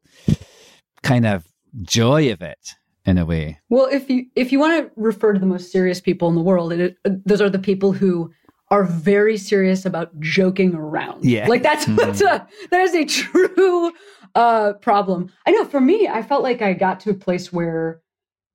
kind 1.03 1.25
of 1.25 1.47
joy 1.81 2.31
of 2.31 2.41
it 2.41 2.75
in 3.05 3.17
a 3.17 3.25
way. 3.25 3.59
Well, 3.69 3.87
if 3.91 4.09
you 4.09 4.25
if 4.35 4.51
you 4.51 4.59
want 4.59 4.83
to 4.83 4.91
refer 4.95 5.33
to 5.33 5.39
the 5.39 5.45
most 5.45 5.71
serious 5.71 6.01
people 6.01 6.29
in 6.29 6.35
the 6.35 6.41
world, 6.41 6.73
it, 6.73 6.97
those 7.03 7.41
are 7.41 7.49
the 7.49 7.59
people 7.59 7.91
who 7.91 8.31
are 8.69 8.83
very 8.83 9.37
serious 9.37 9.85
about 9.85 10.17
joking 10.19 10.75
around. 10.75 11.25
Yeah, 11.25 11.47
like 11.47 11.63
that's 11.63 11.85
mm. 11.85 11.95
that's 11.97 12.21
a 12.21 12.47
that 12.69 12.81
is 12.81 12.95
a 12.95 13.05
true 13.05 13.91
uh 14.35 14.73
problem. 14.73 15.31
I 15.45 15.51
know 15.51 15.65
for 15.65 15.81
me, 15.81 16.07
I 16.07 16.21
felt 16.21 16.43
like 16.43 16.61
I 16.61 16.73
got 16.73 16.99
to 17.01 17.09
a 17.09 17.15
place 17.15 17.51
where 17.51 18.00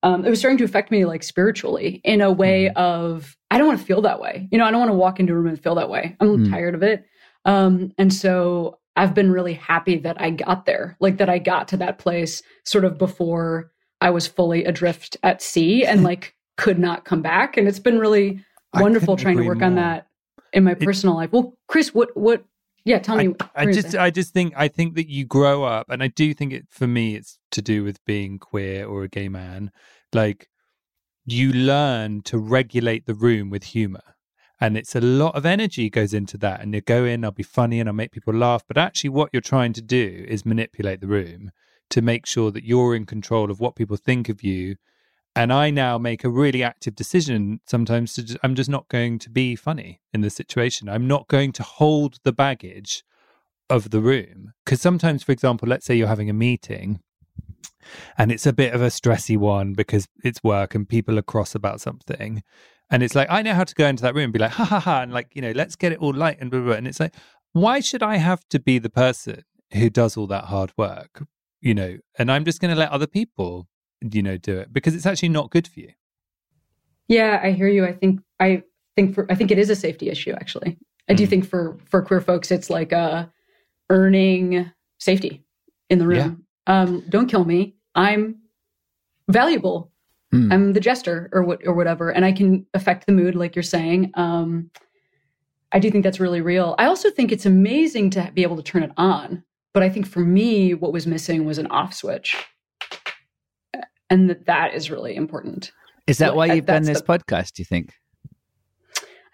um, 0.06 0.24
it 0.24 0.30
was 0.30 0.38
starting 0.38 0.58
to 0.58 0.64
affect 0.64 0.92
me 0.92 1.04
like 1.04 1.24
spiritually 1.24 2.00
in 2.04 2.20
a 2.20 2.30
way 2.30 2.66
mm. 2.66 2.76
of 2.76 3.36
I 3.50 3.58
don't 3.58 3.66
want 3.66 3.80
to 3.80 3.84
feel 3.84 4.02
that 4.02 4.20
way. 4.20 4.48
You 4.52 4.58
know, 4.58 4.64
I 4.64 4.70
don't 4.70 4.78
want 4.78 4.90
to 4.90 4.96
walk 4.96 5.18
into 5.18 5.32
a 5.32 5.36
room 5.36 5.48
and 5.48 5.60
feel 5.60 5.74
that 5.74 5.90
way. 5.90 6.16
I'm 6.20 6.46
mm. 6.46 6.50
tired 6.50 6.76
of 6.76 6.84
it. 6.84 7.04
Um, 7.44 7.92
and 7.98 8.14
so 8.14 8.78
I've 8.94 9.14
been 9.14 9.32
really 9.32 9.54
happy 9.54 9.98
that 9.98 10.20
I 10.20 10.30
got 10.30 10.64
there, 10.64 10.96
like 11.00 11.16
that 11.16 11.28
I 11.28 11.40
got 11.40 11.66
to 11.68 11.76
that 11.78 11.98
place 11.98 12.40
sort 12.64 12.84
of 12.84 12.98
before 12.98 13.72
I 14.00 14.10
was 14.10 14.28
fully 14.28 14.64
adrift 14.64 15.16
at 15.24 15.42
sea 15.42 15.84
and 15.84 16.04
like 16.04 16.36
could 16.56 16.78
not 16.78 17.04
come 17.04 17.20
back. 17.20 17.56
And 17.56 17.66
it's 17.66 17.80
been 17.80 17.98
really 17.98 18.44
wonderful 18.74 19.16
trying 19.16 19.38
to 19.38 19.44
work 19.44 19.58
more. 19.58 19.66
on 19.66 19.74
that 19.74 20.06
in 20.52 20.62
my 20.62 20.74
personal 20.74 21.16
life. 21.16 21.32
Well, 21.32 21.58
Chris, 21.66 21.92
what 21.92 22.16
what 22.16 22.44
yeah, 22.86 23.00
tell 23.00 23.16
me. 23.16 23.34
I, 23.56 23.62
I 23.62 23.72
just, 23.72 23.96
I 23.96 24.10
just 24.10 24.32
think, 24.32 24.54
I 24.56 24.68
think 24.68 24.94
that 24.94 25.10
you 25.10 25.24
grow 25.24 25.64
up, 25.64 25.90
and 25.90 26.04
I 26.04 26.06
do 26.06 26.32
think 26.32 26.52
it 26.52 26.66
for 26.70 26.86
me, 26.86 27.16
it's 27.16 27.40
to 27.50 27.60
do 27.60 27.82
with 27.82 28.02
being 28.04 28.38
queer 28.38 28.86
or 28.86 29.02
a 29.02 29.08
gay 29.08 29.28
man. 29.28 29.72
Like, 30.12 30.48
you 31.24 31.52
learn 31.52 32.22
to 32.22 32.38
regulate 32.38 33.06
the 33.06 33.14
room 33.14 33.50
with 33.50 33.64
humor, 33.64 34.14
and 34.60 34.76
it's 34.76 34.94
a 34.94 35.00
lot 35.00 35.34
of 35.34 35.44
energy 35.44 35.90
goes 35.90 36.14
into 36.14 36.38
that. 36.38 36.60
And 36.60 36.74
you 36.74 36.80
go 36.80 37.04
in, 37.04 37.24
I'll 37.24 37.30
be 37.30 37.42
funny, 37.42 37.80
and 37.80 37.88
I'll 37.88 37.94
make 37.94 38.12
people 38.12 38.34
laugh. 38.34 38.62
But 38.66 38.78
actually, 38.78 39.10
what 39.10 39.30
you're 39.32 39.42
trying 39.42 39.72
to 39.74 39.82
do 39.82 40.24
is 40.28 40.46
manipulate 40.46 41.00
the 41.00 41.08
room 41.08 41.50
to 41.90 42.02
make 42.02 42.26
sure 42.26 42.50
that 42.50 42.64
you're 42.64 42.94
in 42.94 43.06
control 43.06 43.50
of 43.50 43.60
what 43.60 43.76
people 43.76 43.96
think 43.96 44.28
of 44.28 44.42
you 44.42 44.76
and 45.36 45.52
I 45.52 45.68
now 45.68 45.98
make 45.98 46.24
a 46.24 46.30
really 46.30 46.62
active 46.62 46.96
decision 46.96 47.60
sometimes 47.66 48.14
to 48.14 48.22
just, 48.22 48.38
I'm 48.42 48.54
just 48.54 48.70
not 48.70 48.88
going 48.88 49.18
to 49.18 49.28
be 49.28 49.54
funny 49.54 50.00
in 50.14 50.22
the 50.22 50.30
situation. 50.30 50.88
I'm 50.88 51.06
not 51.06 51.28
going 51.28 51.52
to 51.52 51.62
hold 51.62 52.18
the 52.24 52.32
baggage 52.32 53.04
of 53.68 53.90
the 53.90 54.00
room. 54.00 54.54
Because 54.64 54.80
sometimes, 54.80 55.22
for 55.22 55.32
example, 55.32 55.68
let's 55.68 55.84
say 55.84 55.94
you're 55.94 56.08
having 56.08 56.30
a 56.30 56.32
meeting 56.32 57.00
and 58.18 58.33
it's 58.33 58.46
a 58.46 58.52
bit 58.52 58.74
of 58.74 58.83
a 58.83 58.87
stressy 58.87 59.37
one 59.37 59.72
because 59.74 60.07
it's 60.24 60.42
work 60.42 60.74
and 60.74 60.88
people 60.88 61.18
are 61.18 61.22
cross 61.22 61.55
about 61.55 61.81
something. 61.81 62.42
And 62.90 63.02
it's 63.02 63.14
like, 63.14 63.29
I 63.31 63.42
know 63.42 63.55
how 63.55 63.64
to 63.64 63.74
go 63.74 63.87
into 63.87 64.02
that 64.02 64.14
room 64.14 64.24
and 64.24 64.33
be 64.33 64.38
like, 64.38 64.52
ha 64.52 64.64
ha 64.64 64.79
ha, 64.79 65.02
and 65.02 65.12
like, 65.12 65.35
you 65.35 65.42
know, 65.42 65.52
let's 65.52 65.74
get 65.74 65.92
it 65.92 65.98
all 65.98 66.14
light 66.14 66.38
and 66.40 66.50
blah, 66.50 66.61
blah, 66.61 66.68
blah. 66.68 66.76
And 66.76 66.87
it's 66.87 67.00
like, 67.00 67.14
why 67.52 67.81
should 67.81 68.02
I 68.02 68.16
have 68.16 68.46
to 68.50 68.61
be 68.61 68.79
the 68.79 68.90
person 68.90 69.42
who 69.72 69.90
does 69.90 70.16
all 70.16 70.26
that 70.29 70.44
hard 70.44 70.72
work? 70.76 71.24
You 71.61 71.74
know, 71.74 71.98
and 72.18 72.31
I'm 72.31 72.44
just 72.44 72.61
going 72.61 72.72
to 72.72 72.79
let 72.79 72.90
other 72.90 73.09
people, 73.09 73.66
you 74.00 74.22
know, 74.22 74.37
do 74.37 74.59
it 74.59 74.72
because 74.72 74.94
it's 74.94 75.07
actually 75.07 75.31
not 75.31 75.50
good 75.50 75.66
for 75.66 75.81
you. 75.81 75.92
Yeah, 77.09 77.40
I 77.42 77.52
hear 77.52 77.68
you. 77.68 77.85
I 77.85 77.92
think, 77.92 78.20
I 78.38 78.62
think 78.94 79.14
for, 79.14 79.26
I 79.31 79.35
think 79.35 79.50
it 79.50 79.59
is 79.59 79.70
a 79.70 79.76
safety 79.76 80.09
issue, 80.09 80.33
actually. 80.33 80.79
I 81.09 81.14
do 81.14 81.26
mm. 81.26 81.31
think 81.31 81.48
for, 81.48 81.79
for 81.87 82.02
queer 82.02 82.20
folks, 82.20 82.50
it's 82.50 82.70
like, 82.70 82.92
uh, 82.92 83.26
earning 83.90 84.70
safety 84.98 85.44
in 85.88 85.98
the 85.98 86.07
room. 86.07 86.45
Um, 86.66 87.05
don't 87.09 87.29
kill 87.29 87.44
me. 87.44 87.76
I'm 87.94 88.37
valuable. 89.29 89.92
Mm. 90.35 90.52
I'm 90.52 90.72
the 90.72 90.81
jester 90.81 91.29
or 91.33 91.42
what 91.44 91.61
or 91.64 91.74
whatever, 91.74 92.11
and 92.11 92.24
I 92.24 92.33
can 92.33 92.66
affect 92.74 93.07
the 93.07 93.12
mood, 93.12 93.35
like 93.35 93.55
you're 93.55 93.62
saying. 93.62 94.11
Um, 94.14 94.70
I 95.72 95.79
do 95.79 95.90
think 95.90 96.05
that's 96.05 96.20
really 96.20 96.40
real. 96.40 96.74
I 96.79 96.87
also 96.87 97.11
think 97.11 97.33
it's 97.33 97.46
amazing 97.46 98.11
to 98.11 98.31
be 98.35 98.42
able 98.42 98.57
to 98.57 98.62
turn 98.62 98.83
it 98.83 98.92
on, 98.96 99.44
but 99.72 99.83
I 99.83 99.88
think 99.88 100.07
for 100.07 100.20
me, 100.20 100.74
what 100.74 100.92
was 100.92 101.07
missing 101.07 101.44
was 101.44 101.59
an 101.59 101.68
off 101.68 101.94
switch, 101.94 102.37
and 104.11 104.29
that 104.29 104.46
that 104.46 104.74
is 104.74 104.90
really 104.90 105.14
important. 105.14 105.72
Is 106.07 106.18
that 106.18 106.37
why 106.37 106.46
you've 106.46 106.66
done 106.66 106.85
this 106.85 107.00
the, 107.00 107.07
podcast? 107.07 107.55
Do 107.55 107.62
you 107.62 107.64
think? 107.66 107.92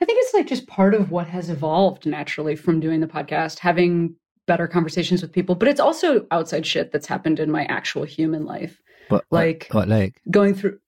I 0.01 0.05
think 0.05 0.19
it's 0.23 0.35
like 0.35 0.47
just 0.47 0.67
part 0.67 0.95
of 0.95 1.11
what 1.11 1.29
has 1.29 1.49
evolved 1.49 2.07
naturally 2.07 2.57
from 2.57 2.81
doing 2.81 3.01
the 3.01 3.07
podcast, 3.07 3.61
having 3.61 4.17
better 4.47 4.67
conversations 4.67 5.23
with 5.23 5.33
people, 5.33 5.55
but 5.55 5.69
it's 5.69 5.81
also 5.81 6.27
outside 6.31 6.67
shit 6.67 6.93
that's 6.93 7.07
happened 7.07 7.39
in 7.39 7.51
my 7.51 7.65
actual 7.65 8.05
human 8.05 8.45
life. 8.45 8.81
What, 9.09 9.25
like 9.31 9.69
what, 9.71 9.81
what 9.81 9.89
like 9.89 10.21
going 10.31 10.55
through 10.55 10.79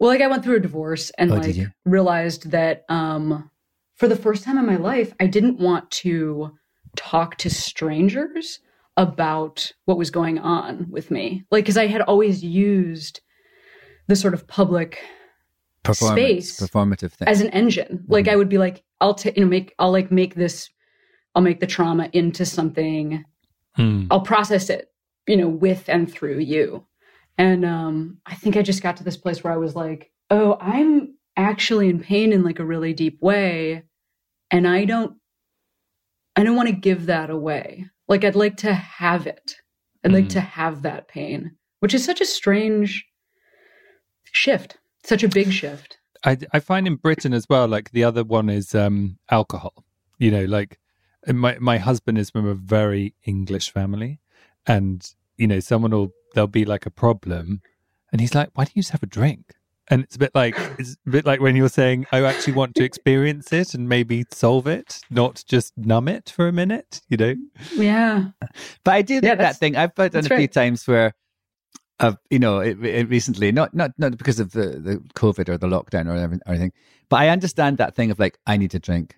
well, 0.00 0.10
like 0.10 0.20
I 0.20 0.28
went 0.28 0.44
through 0.44 0.56
a 0.56 0.60
divorce 0.60 1.10
and 1.18 1.32
oh, 1.32 1.36
like 1.36 1.56
realized 1.84 2.50
that 2.50 2.84
um 2.88 3.50
for 3.96 4.08
the 4.08 4.16
first 4.16 4.44
time 4.44 4.58
in 4.58 4.66
my 4.66 4.76
life, 4.76 5.12
I 5.18 5.26
didn't 5.26 5.58
want 5.58 5.90
to 5.90 6.56
talk 6.96 7.36
to 7.38 7.50
strangers 7.50 8.60
about 8.96 9.72
what 9.86 9.98
was 9.98 10.10
going 10.10 10.38
on 10.38 10.86
with 10.90 11.10
me. 11.10 11.44
Like 11.50 11.66
cuz 11.66 11.76
I 11.76 11.86
had 11.86 12.02
always 12.02 12.42
used 12.44 13.20
the 14.06 14.16
sort 14.16 14.34
of 14.34 14.46
public 14.46 15.00
space 15.92 16.60
performative 16.60 17.12
thing 17.12 17.28
as 17.28 17.40
an 17.40 17.48
engine. 17.50 18.04
Like 18.08 18.26
mm-hmm. 18.26 18.32
I 18.32 18.36
would 18.36 18.48
be 18.48 18.58
like 18.58 18.84
I'll 19.00 19.14
t- 19.14 19.32
you 19.36 19.42
know 19.42 19.48
make 19.48 19.74
I'll 19.78 19.92
like 19.92 20.10
make 20.10 20.34
this 20.34 20.70
I'll 21.34 21.42
make 21.42 21.60
the 21.60 21.66
trauma 21.66 22.08
into 22.12 22.44
something. 22.44 23.24
Hmm. 23.74 24.06
I'll 24.10 24.20
process 24.20 24.70
it, 24.70 24.90
you 25.26 25.36
know, 25.36 25.48
with 25.48 25.88
and 25.88 26.10
through 26.10 26.38
you. 26.38 26.84
And 27.36 27.64
um, 27.64 28.18
I 28.26 28.34
think 28.34 28.56
I 28.56 28.62
just 28.62 28.82
got 28.82 28.96
to 28.96 29.04
this 29.04 29.16
place 29.16 29.44
where 29.44 29.52
I 29.52 29.58
was 29.58 29.76
like, 29.76 30.10
oh, 30.30 30.56
I'm 30.60 31.14
actually 31.36 31.88
in 31.88 32.00
pain 32.00 32.32
in 32.32 32.42
like 32.42 32.58
a 32.58 32.64
really 32.64 32.92
deep 32.92 33.22
way. 33.22 33.84
And 34.50 34.66
I 34.66 34.84
don't, 34.84 35.16
I 36.34 36.42
don't 36.42 36.56
want 36.56 36.68
to 36.68 36.74
give 36.74 37.06
that 37.06 37.30
away. 37.30 37.86
Like 38.08 38.24
I'd 38.24 38.34
like 38.34 38.56
to 38.58 38.72
have 38.72 39.26
it. 39.26 39.56
I'd 40.04 40.12
like 40.12 40.24
hmm. 40.24 40.30
to 40.30 40.40
have 40.40 40.82
that 40.82 41.08
pain, 41.08 41.56
which 41.80 41.94
is 41.94 42.04
such 42.04 42.20
a 42.20 42.26
strange 42.26 43.04
shift, 44.24 44.78
such 45.04 45.22
a 45.22 45.28
big 45.28 45.52
shift. 45.52 45.98
I, 46.24 46.38
I 46.52 46.60
find 46.60 46.86
in 46.86 46.96
Britain 46.96 47.32
as 47.32 47.46
well, 47.48 47.68
like 47.68 47.90
the 47.90 48.04
other 48.04 48.24
one 48.24 48.48
is 48.48 48.74
um, 48.74 49.18
alcohol. 49.30 49.84
You 50.18 50.30
know, 50.32 50.44
like 50.44 50.78
my 51.26 51.58
my 51.58 51.78
husband 51.78 52.18
is 52.18 52.30
from 52.30 52.46
a 52.46 52.54
very 52.54 53.14
English 53.24 53.70
family, 53.72 54.20
and 54.66 55.06
you 55.36 55.46
know, 55.46 55.60
someone 55.60 55.90
will 55.90 56.12
there'll 56.34 56.46
be 56.48 56.64
like 56.64 56.86
a 56.86 56.90
problem, 56.90 57.62
and 58.12 58.20
he's 58.20 58.34
like, 58.34 58.50
"Why 58.54 58.64
don't 58.64 58.76
you 58.76 58.82
just 58.82 58.92
have 58.92 59.02
a 59.02 59.06
drink?" 59.06 59.54
And 59.90 60.02
it's 60.02 60.16
a 60.16 60.18
bit 60.18 60.34
like 60.34 60.54
it's 60.78 60.96
a 61.06 61.10
bit 61.10 61.26
like 61.26 61.40
when 61.40 61.56
you're 61.56 61.68
saying, 61.68 62.06
"I 62.12 62.22
actually 62.22 62.54
want 62.54 62.74
to 62.76 62.84
experience 62.84 63.52
it 63.52 63.74
and 63.74 63.88
maybe 63.88 64.24
solve 64.32 64.66
it, 64.66 65.00
not 65.10 65.44
just 65.46 65.76
numb 65.76 66.08
it 66.08 66.30
for 66.30 66.48
a 66.48 66.52
minute," 66.52 67.00
you 67.08 67.16
know? 67.16 67.34
Yeah. 67.74 68.28
But 68.84 68.94
I 68.94 69.02
do 69.02 69.20
yeah, 69.22 69.34
that 69.34 69.56
thing. 69.56 69.76
I've 69.76 69.94
done 69.94 70.10
a 70.14 70.22
few 70.22 70.48
times 70.48 70.86
where 70.86 71.14
of 72.00 72.16
you 72.30 72.38
know 72.38 72.60
it, 72.60 72.78
it 72.84 73.08
recently 73.08 73.50
not 73.50 73.74
not 73.74 73.90
not 73.98 74.16
because 74.16 74.38
of 74.38 74.52
the 74.52 74.66
the 74.78 74.96
covid 75.14 75.48
or 75.48 75.58
the 75.58 75.66
lockdown 75.66 76.06
or 76.06 76.40
anything 76.46 76.72
but 77.08 77.16
i 77.16 77.28
understand 77.28 77.76
that 77.76 77.94
thing 77.94 78.10
of 78.10 78.18
like 78.18 78.38
i 78.46 78.56
need 78.56 78.70
to 78.70 78.78
drink 78.78 79.16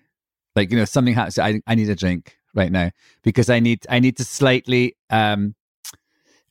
like 0.55 0.71
you 0.71 0.77
know 0.77 0.85
something 0.85 1.13
happens 1.13 1.39
i 1.39 1.61
i 1.67 1.75
need 1.75 1.89
a 1.89 1.95
drink 1.95 2.37
right 2.53 2.71
now 2.71 2.89
because 3.23 3.49
i 3.49 3.59
need 3.59 3.85
i 3.89 3.99
need 3.99 4.17
to 4.17 4.23
slightly 4.23 4.95
um 5.09 5.55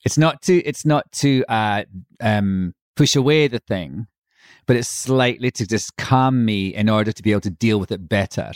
it's 0.04 0.16
not 0.16 0.40
to 0.42 0.62
it's 0.64 0.84
not 0.84 1.10
to 1.12 1.44
uh 1.48 1.84
um 2.20 2.74
push 2.96 3.16
away 3.16 3.48
the 3.48 3.58
thing 3.58 4.06
but 4.66 4.76
it's 4.76 4.88
slightly 4.88 5.50
to 5.50 5.66
just 5.66 5.96
calm 5.96 6.44
me 6.44 6.68
in 6.68 6.88
order 6.88 7.12
to 7.12 7.22
be 7.22 7.32
able 7.32 7.40
to 7.40 7.50
deal 7.50 7.80
with 7.80 7.90
it 7.90 8.08
better. 8.08 8.52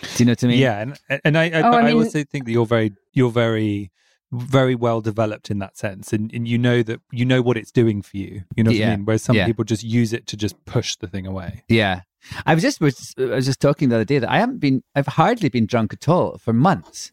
Do 0.00 0.08
you 0.16 0.24
know 0.24 0.32
what 0.32 0.42
i 0.42 0.46
mean? 0.48 0.58
Yeah 0.58 0.80
and 0.80 1.20
and 1.24 1.38
i 1.38 1.44
i, 1.44 1.62
oh, 1.62 1.72
I, 1.72 1.80
I 1.80 1.82
mean, 1.84 1.96
also 1.96 2.24
think 2.24 2.46
that 2.46 2.50
you're 2.50 2.66
very 2.66 2.92
you're 3.12 3.30
very 3.30 3.92
very 4.32 4.74
well 4.74 5.00
developed 5.02 5.50
in 5.50 5.58
that 5.58 5.76
sense 5.76 6.12
and, 6.12 6.32
and 6.32 6.48
you 6.48 6.56
know 6.56 6.82
that 6.82 7.00
you 7.12 7.24
know 7.26 7.42
what 7.42 7.56
it's 7.56 7.70
doing 7.70 8.00
for 8.02 8.16
you. 8.16 8.42
You 8.56 8.64
know 8.64 8.70
what 8.70 8.78
yeah. 8.78 8.92
i 8.92 8.96
mean? 8.96 9.04
Whereas 9.04 9.22
some 9.22 9.36
yeah. 9.36 9.46
people 9.46 9.64
just 9.64 9.84
use 9.84 10.12
it 10.12 10.26
to 10.28 10.36
just 10.36 10.64
push 10.64 10.96
the 10.96 11.06
thing 11.06 11.26
away. 11.26 11.62
Yeah 11.68 12.00
I 12.46 12.54
was 12.54 12.62
just 12.62 12.80
was, 12.80 13.14
I 13.18 13.24
was 13.24 13.46
just 13.46 13.60
talking 13.60 13.88
the 13.88 13.96
other 13.96 14.04
day 14.04 14.18
that 14.18 14.30
I 14.30 14.38
haven't 14.38 14.58
been 14.58 14.82
I've 14.94 15.06
hardly 15.06 15.48
been 15.48 15.66
drunk 15.66 15.92
at 15.92 16.08
all 16.08 16.38
for 16.38 16.52
months. 16.52 17.12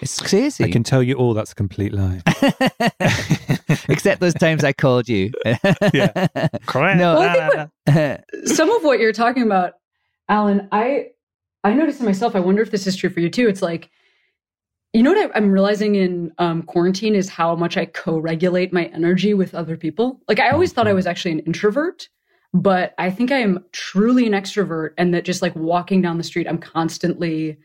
It's 0.00 0.20
crazy. 0.20 0.64
I 0.64 0.70
can 0.70 0.84
tell 0.84 1.02
you 1.02 1.14
all 1.14 1.34
that's 1.34 1.52
a 1.52 1.54
complete 1.54 1.92
lie. 1.92 2.22
Except 3.88 4.20
those 4.20 4.34
times 4.34 4.62
I 4.62 4.72
called 4.72 5.08
you. 5.08 5.32
yeah. 5.44 6.28
Correct. 6.66 6.98
No, 6.98 7.18
well, 7.18 7.70
what, 7.86 8.24
some 8.44 8.70
of 8.70 8.84
what 8.84 9.00
you're 9.00 9.12
talking 9.12 9.42
about, 9.42 9.74
Alan, 10.28 10.68
I 10.70 11.08
I 11.64 11.74
noticed 11.74 11.98
in 11.98 12.06
myself, 12.06 12.36
I 12.36 12.40
wonder 12.40 12.62
if 12.62 12.70
this 12.70 12.86
is 12.86 12.94
true 12.94 13.10
for 13.10 13.20
you 13.20 13.28
too. 13.28 13.48
It's 13.48 13.62
like 13.62 13.90
you 14.92 15.02
know 15.02 15.12
what 15.12 15.34
I, 15.34 15.38
am 15.38 15.50
realizing 15.50 15.96
in 15.96 16.32
um, 16.38 16.62
quarantine 16.62 17.14
is 17.14 17.28
how 17.28 17.54
much 17.54 17.76
I 17.76 17.84
co-regulate 17.84 18.72
my 18.72 18.86
energy 18.86 19.34
with 19.34 19.54
other 19.54 19.76
people. 19.76 20.20
Like 20.28 20.40
I 20.40 20.50
always 20.50 20.72
thought 20.72 20.86
I 20.86 20.90
mm-hmm. 20.90 20.96
was 20.96 21.06
actually 21.06 21.32
an 21.32 21.40
introvert, 21.40 22.08
but 22.54 22.94
I 22.98 23.10
think 23.10 23.30
I 23.30 23.38
am 23.38 23.64
truly 23.72 24.26
an 24.26 24.32
extrovert 24.32 24.90
and 24.96 25.12
that 25.14 25.24
just 25.24 25.42
like 25.42 25.54
walking 25.54 26.00
down 26.00 26.18
the 26.18 26.24
street, 26.24 26.46
I'm 26.48 26.58
constantly, 26.58 27.58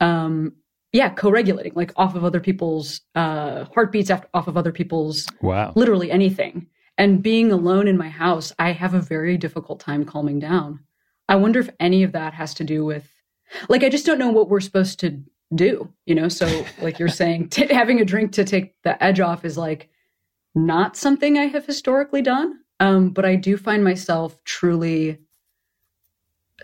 um, 0.00 0.52
yeah, 0.92 1.08
co-regulating, 1.10 1.72
like 1.74 1.92
off 1.96 2.14
of 2.14 2.24
other 2.24 2.40
people's 2.40 3.00
uh, 3.14 3.64
heartbeats, 3.74 4.10
off 4.10 4.48
of 4.48 4.56
other 4.56 4.72
people's, 4.72 5.26
wow, 5.40 5.72
literally 5.76 6.10
anything. 6.10 6.66
And 6.96 7.22
being 7.22 7.52
alone 7.52 7.86
in 7.86 7.96
my 7.96 8.08
house, 8.08 8.52
I 8.58 8.72
have 8.72 8.94
a 8.94 9.00
very 9.00 9.38
difficult 9.38 9.80
time 9.80 10.04
calming 10.04 10.40
down. 10.40 10.80
I 11.28 11.36
wonder 11.36 11.60
if 11.60 11.70
any 11.78 12.02
of 12.02 12.12
that 12.12 12.34
has 12.34 12.54
to 12.54 12.64
do 12.64 12.84
with, 12.84 13.08
like, 13.68 13.84
I 13.84 13.88
just 13.88 14.04
don't 14.04 14.18
know 14.18 14.30
what 14.30 14.48
we're 14.48 14.60
supposed 14.60 14.98
to 15.00 15.22
do, 15.54 15.92
you 16.06 16.14
know? 16.14 16.28
So, 16.28 16.64
like 16.82 16.98
you're 16.98 17.08
saying, 17.08 17.48
t- 17.50 17.72
having 17.72 18.00
a 18.00 18.04
drink 18.04 18.32
to 18.32 18.44
take 18.44 18.74
the 18.82 19.02
edge 19.02 19.20
off 19.20 19.44
is 19.44 19.56
like 19.56 19.88
not 20.54 20.96
something 20.96 21.38
I 21.38 21.44
have 21.44 21.66
historically 21.66 22.22
done. 22.22 22.58
Um, 22.80 23.10
but 23.10 23.24
I 23.24 23.36
do 23.36 23.56
find 23.56 23.82
myself 23.82 24.42
truly 24.44 25.18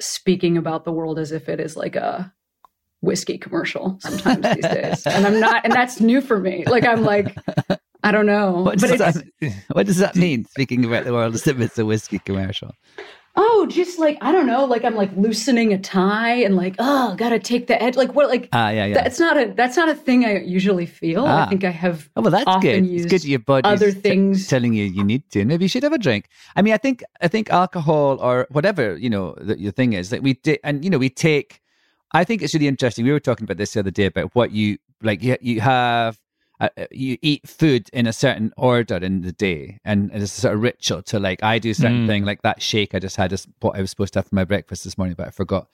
speaking 0.01 0.57
about 0.57 0.85
the 0.85 0.93
world 0.93 1.19
as 1.19 1.33
if 1.33 1.49
it 1.49 1.61
is 1.61 1.77
like 1.77 1.97
a 1.97 2.33
whiskey 3.01 3.39
commercial 3.39 3.99
sometimes 4.01 4.43
these 4.55 4.65
days. 4.65 5.07
And 5.07 5.27
I'm 5.27 5.39
not, 5.41 5.65
and 5.65 5.73
that's 5.73 6.01
new 6.01 6.21
for 6.21 6.39
me. 6.39 6.65
Like, 6.67 6.87
I'm 6.87 7.05
like, 7.05 7.37
I 8.03 8.13
don't 8.13 8.27
know. 8.27 8.63
What 8.63 8.79
does, 8.79 8.99
that, 8.99 9.25
what 9.73 9.87
does 9.87 9.99
that 9.99 10.17
mean? 10.17 10.45
Speaking 10.47 10.85
about 10.85 11.05
the 11.05 11.13
world 11.13 11.35
as 11.35 11.47
if 11.47 11.61
it's 11.61 11.79
a 11.79 11.87
whiskey 11.87 12.19
commercial 12.19 12.75
oh, 13.37 13.67
just 13.67 13.99
like 13.99 14.19
I 14.21 14.33
don't 14.33 14.47
know, 14.47 14.65
like 14.65 14.85
I'm 14.85 14.95
like 14.95 15.11
loosening 15.17 15.73
a 15.73 15.79
tie 15.79 16.35
and 16.35 16.57
like 16.57 16.77
oh, 16.79 17.15
gotta 17.17 17.39
take 17.39 17.67
the 17.67 17.81
edge. 17.83 17.97
Like 17.97 18.15
what? 18.15 18.29
Like 18.29 18.49
ah, 18.53 18.67
uh, 18.67 18.71
yeah, 18.71 18.87
yeah. 18.87 18.95
That's 18.95 19.19
not 19.19 19.37
a 19.37 19.53
that's 19.55 19.77
not 19.77 19.89
a 19.89 19.95
thing 19.95 20.25
I 20.25 20.41
usually 20.41 20.87
feel. 20.87 21.25
Ah. 21.27 21.47
I 21.47 21.49
think 21.49 21.65
I 21.65 21.71
have. 21.71 22.11
Oh 22.17 22.23
well, 22.23 22.31
that's 22.31 22.63
good. 22.63 22.85
It's 22.87 23.07
good 23.07 23.25
your 23.25 23.39
body's 23.39 23.73
other 23.73 23.91
things 23.91 24.45
t- 24.45 24.51
telling 24.51 24.75
you 24.75 24.85
you 24.85 25.05
need 25.05 25.29
to. 25.31 25.45
Maybe 25.45 25.65
you 25.65 25.69
should 25.69 25.83
have 25.83 25.93
a 25.93 25.99
drink. 25.99 26.29
I 26.57 26.63
mean, 26.63 26.75
I 26.75 26.79
think 26.79 27.03
I 27.21 27.29
think 27.29 27.51
alcohol 27.51 28.19
or 28.21 28.47
whatever 28.51 28.97
you 28.97 29.11
know 29.11 29.35
the, 29.41 29.59
your 29.59 29.73
thing 29.73 29.93
is 29.95 30.11
that 30.11 30.23
we 30.23 30.35
did, 30.35 30.61
and 30.65 30.85
you 30.85 30.91
know 30.91 30.99
we 30.99 31.11
take. 31.11 31.61
I 32.13 32.23
think 32.23 32.43
it's 32.43 32.55
really 32.55 32.69
interesting. 32.69 33.05
We 33.05 33.13
were 33.13 33.21
talking 33.21 33.45
about 33.45 33.57
this 33.57 33.73
the 33.73 33.81
other 33.81 33.91
day 33.91 34.07
about 34.07 34.35
what 34.35 34.53
you 34.53 34.79
like. 35.03 35.23
You 35.23 35.37
you 35.41 35.61
have 35.61 36.21
uh, 36.61 36.69
uh, 36.77 36.87
you 36.91 37.19
eat 37.21 37.49
food 37.49 37.89
in 37.93 38.07
a 38.07 38.13
certain 38.13 38.53
order 38.57 38.97
in 38.97 39.23
the 39.23 39.33
day, 39.33 39.81
and 39.85 40.11
it's 40.13 40.37
a 40.37 40.41
sort 40.41 40.55
of 40.55 40.63
ritual 40.63 41.03
to 41.03 41.19
like 41.19 41.43
I 41.43 41.59
do 41.59 41.71
a 41.71 41.75
certain 41.75 42.05
mm. 42.05 42.07
thing, 42.07 42.25
like 42.25 42.43
that 42.43 42.63
shake 42.63 42.95
I 42.95 43.01
just 43.01 43.17
had 43.17 43.33
is 43.33 43.47
what 43.61 43.77
I 43.77 43.81
was 43.81 43.91
supposed 43.91 44.13
to 44.13 44.21
have 44.21 44.29
for 44.29 44.35
my 44.35 44.45
breakfast 44.45 44.85
this 44.85 44.97
morning, 44.97 45.17
but 45.17 45.27
I 45.27 45.31
forgot. 45.31 45.69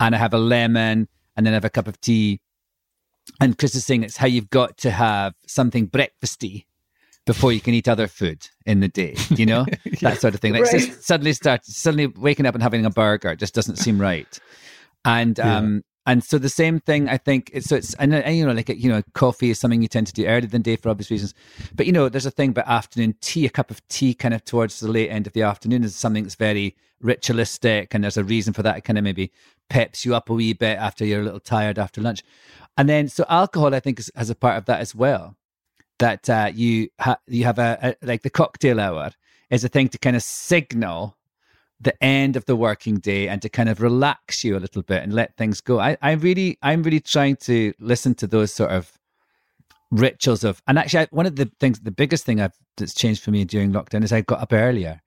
And 0.00 0.14
I 0.14 0.18
have 0.18 0.34
a 0.34 0.38
lemon, 0.38 1.08
and 1.36 1.46
then 1.46 1.54
I 1.54 1.56
have 1.56 1.64
a 1.64 1.70
cup 1.70 1.88
of 1.88 2.00
tea. 2.00 2.40
And 3.40 3.58
Chris 3.58 3.74
is 3.74 3.84
saying 3.84 4.04
it's 4.04 4.16
how 4.16 4.26
you've 4.26 4.50
got 4.50 4.78
to 4.78 4.90
have 4.90 5.34
something 5.46 5.88
breakfasty 5.88 6.64
before 7.26 7.52
you 7.52 7.60
can 7.60 7.74
eat 7.74 7.88
other 7.88 8.06
food 8.06 8.48
in 8.66 8.80
the 8.80 8.88
day. 8.88 9.14
You 9.30 9.46
know 9.46 9.66
yeah. 9.84 9.94
that 10.02 10.20
sort 10.20 10.34
of 10.34 10.40
thing. 10.40 10.52
Like 10.52 10.64
right. 10.64 10.94
suddenly 11.00 11.32
start 11.32 11.64
suddenly 11.64 12.06
waking 12.06 12.46
up 12.46 12.54
and 12.54 12.62
having 12.62 12.84
a 12.84 12.90
burger 12.90 13.34
just 13.34 13.54
doesn't 13.54 13.76
seem 13.76 14.00
right. 14.00 14.38
And 15.04 15.38
yeah. 15.38 15.56
um 15.56 15.84
and 16.08 16.24
so 16.24 16.38
the 16.38 16.48
same 16.48 16.80
thing, 16.80 17.06
I 17.06 17.18
think. 17.18 17.52
So 17.60 17.76
it's 17.76 17.92
and, 17.94 18.14
and 18.14 18.34
you 18.34 18.46
know, 18.46 18.52
like 18.52 18.70
you 18.70 18.88
know, 18.88 19.02
coffee 19.12 19.50
is 19.50 19.58
something 19.58 19.82
you 19.82 19.88
tend 19.88 20.06
to 20.06 20.14
do 20.14 20.24
earlier 20.24 20.48
than 20.48 20.62
day 20.62 20.76
for 20.76 20.88
obvious 20.88 21.10
reasons. 21.10 21.34
But 21.74 21.84
you 21.84 21.92
know, 21.92 22.08
there's 22.08 22.24
a 22.24 22.30
thing 22.30 22.48
about 22.48 22.66
afternoon 22.66 23.14
tea. 23.20 23.44
A 23.44 23.50
cup 23.50 23.70
of 23.70 23.86
tea, 23.88 24.14
kind 24.14 24.32
of 24.32 24.42
towards 24.42 24.80
the 24.80 24.88
late 24.90 25.10
end 25.10 25.26
of 25.26 25.34
the 25.34 25.42
afternoon, 25.42 25.84
is 25.84 25.94
something 25.94 26.22
that's 26.22 26.34
very 26.34 26.74
ritualistic, 27.02 27.92
and 27.92 28.02
there's 28.02 28.16
a 28.16 28.24
reason 28.24 28.54
for 28.54 28.62
that. 28.62 28.78
It 28.78 28.84
kind 28.84 28.96
of 28.96 29.04
maybe 29.04 29.30
peps 29.68 30.06
you 30.06 30.14
up 30.14 30.30
a 30.30 30.32
wee 30.32 30.54
bit 30.54 30.78
after 30.78 31.04
you're 31.04 31.20
a 31.20 31.24
little 31.24 31.40
tired 31.40 31.78
after 31.78 32.00
lunch. 32.00 32.22
And 32.78 32.88
then, 32.88 33.08
so 33.08 33.26
alcohol, 33.28 33.74
I 33.74 33.80
think, 33.80 34.00
is, 34.00 34.10
has 34.16 34.30
a 34.30 34.34
part 34.34 34.56
of 34.56 34.64
that 34.64 34.80
as 34.80 34.94
well. 34.94 35.36
That 35.98 36.30
uh, 36.30 36.50
you 36.54 36.88
ha- 36.98 37.20
you 37.26 37.44
have 37.44 37.58
a, 37.58 37.78
a 37.82 38.06
like 38.06 38.22
the 38.22 38.30
cocktail 38.30 38.80
hour 38.80 39.10
is 39.50 39.62
a 39.62 39.68
thing 39.68 39.90
to 39.90 39.98
kind 39.98 40.16
of 40.16 40.22
signal 40.22 41.17
the 41.80 42.02
end 42.02 42.36
of 42.36 42.44
the 42.46 42.56
working 42.56 42.96
day 42.96 43.28
and 43.28 43.40
to 43.42 43.48
kind 43.48 43.68
of 43.68 43.80
relax 43.80 44.42
you 44.42 44.56
a 44.56 44.58
little 44.60 44.82
bit 44.82 45.02
and 45.02 45.12
let 45.12 45.36
things 45.36 45.60
go. 45.60 45.78
I, 45.78 45.96
I 46.02 46.12
really, 46.12 46.58
I'm 46.62 46.82
really 46.82 47.00
trying 47.00 47.36
to 47.36 47.72
listen 47.78 48.14
to 48.16 48.26
those 48.26 48.52
sort 48.52 48.70
of 48.70 48.92
rituals 49.90 50.44
of, 50.44 50.60
and 50.66 50.78
actually, 50.78 51.00
I, 51.00 51.08
one 51.10 51.26
of 51.26 51.36
the 51.36 51.50
things, 51.60 51.80
the 51.80 51.90
biggest 51.90 52.24
thing 52.24 52.40
I've 52.40 52.56
that's 52.76 52.94
changed 52.94 53.22
for 53.22 53.30
me 53.30 53.44
during 53.44 53.72
lockdown 53.72 54.02
is 54.02 54.12
I 54.12 54.22
got 54.22 54.40
up 54.40 54.52
earlier. 54.52 55.00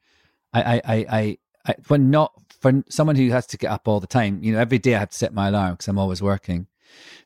I, 0.54 0.62
I, 0.62 0.76
I, 0.76 1.06
I, 1.10 1.38
I 1.68 1.76
when 1.88 2.10
not 2.10 2.34
for 2.60 2.84
someone 2.90 3.16
who 3.16 3.30
has 3.32 3.48
to 3.48 3.58
get 3.58 3.72
up 3.72 3.88
all 3.88 4.00
the 4.00 4.08
time, 4.08 4.42
you 4.44 4.54
know, 4.54 4.60
every 4.60 4.80
day 4.80 4.96
I 4.96 5.00
have 5.00 5.10
to 5.10 5.18
set 5.18 5.34
my 5.34 5.50
alarm 5.50 5.74
because 5.74 5.88
I'm 5.88 6.00
always 6.00 6.22
working. 6.22 6.68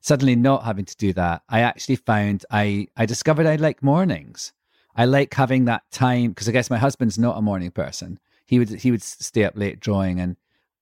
Suddenly, 0.01 0.35
not 0.35 0.63
having 0.63 0.85
to 0.85 0.95
do 0.97 1.13
that, 1.13 1.43
I 1.49 1.61
actually 1.61 1.95
found 1.97 2.45
I, 2.51 2.87
I 2.95 3.05
discovered 3.05 3.47
I 3.47 3.55
like 3.55 3.81
mornings. 3.83 4.53
I 4.95 5.05
like 5.05 5.33
having 5.33 5.65
that 5.65 5.83
time 5.91 6.29
because 6.29 6.47
I 6.47 6.51
guess 6.51 6.69
my 6.69 6.77
husband's 6.77 7.19
not 7.19 7.37
a 7.37 7.41
morning 7.41 7.71
person 7.71 8.19
he 8.45 8.59
would 8.59 8.69
he 8.69 8.91
would 8.91 9.03
stay 9.03 9.43
up 9.43 9.57
late 9.57 9.79
drawing, 9.79 10.19
and 10.19 10.37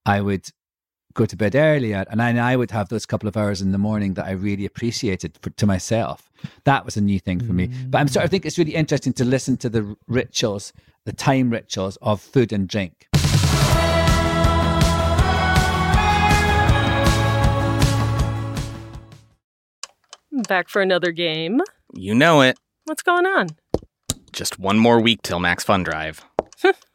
I 0.06 0.22
would 0.22 0.50
go 1.14 1.26
to 1.26 1.36
bed 1.36 1.56
earlier, 1.56 2.06
and 2.10 2.22
I, 2.22 2.54
I 2.54 2.56
would 2.56 2.72
have 2.72 2.90
those 2.90 3.06
couple 3.06 3.30
of 3.30 3.38
hours 3.38 3.62
in 3.62 3.72
the 3.72 3.78
morning 3.78 4.16
that 4.16 4.26
I 4.26 4.32
really 4.32 4.66
appreciated 4.66 5.38
for, 5.42 5.52
to 5.52 5.66
myself. 5.66 6.30
That 6.66 6.86
was 6.86 6.98
a 6.98 7.02
new 7.02 7.20
thing 7.20 7.40
for 7.40 7.54
me. 7.54 7.70
But 7.88 8.00
I'm 8.00 8.08
sort 8.08 8.26
of 8.26 8.30
mm. 8.30 8.32
think 8.32 8.46
it's 8.46 8.58
really 8.58 8.76
interesting 8.76 9.14
to 9.14 9.26
listen 9.26 9.58
to 9.58 9.70
the 9.70 9.96
rituals, 10.08 10.74
the 11.06 11.14
time 11.14 11.50
rituals 11.50 11.98
of 12.02 12.20
food 12.20 12.52
and 12.52 12.68
drink. 12.68 13.08
Back 20.48 20.68
for 20.68 20.82
another 20.82 21.12
game. 21.12 21.62
You 21.94 22.16
know 22.16 22.42
it. 22.42 22.58
What's 22.86 23.04
going 23.04 23.28
on? 23.28 23.50
Just 24.32 24.58
one 24.58 24.80
more 24.80 25.00
week 25.00 25.22
till 25.22 25.40
Max 25.40 25.64
Fun 25.64 25.84
Drive. 25.84 26.26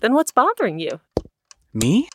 Then 0.00 0.14
what's 0.14 0.32
bothering 0.32 0.78
you? 0.78 1.00
Me? 1.74 2.08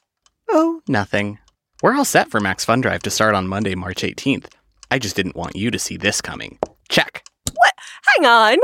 Oh, 0.49 0.82
nothing. 0.88 1.39
We're 1.82 1.95
all 1.95 2.05
set 2.05 2.32
for 2.32 2.39
Max 2.39 2.66
Fun 2.66 2.82
Drive 2.82 3.03
to 3.03 3.09
start 3.09 3.36
on 3.36 3.47
Monday, 3.47 3.76
March 3.76 4.01
18th. 4.01 4.47
I 4.89 4.99
just 4.99 5.16
didn't 5.16 5.36
want 5.36 5.55
you 5.55 5.72
to 5.72 5.80
see 5.80 5.97
this 5.97 6.22
coming. 6.22 6.57
Check. 6.89 7.24
What? 7.53 7.74
Hang 8.16 8.26
on. 8.26 8.57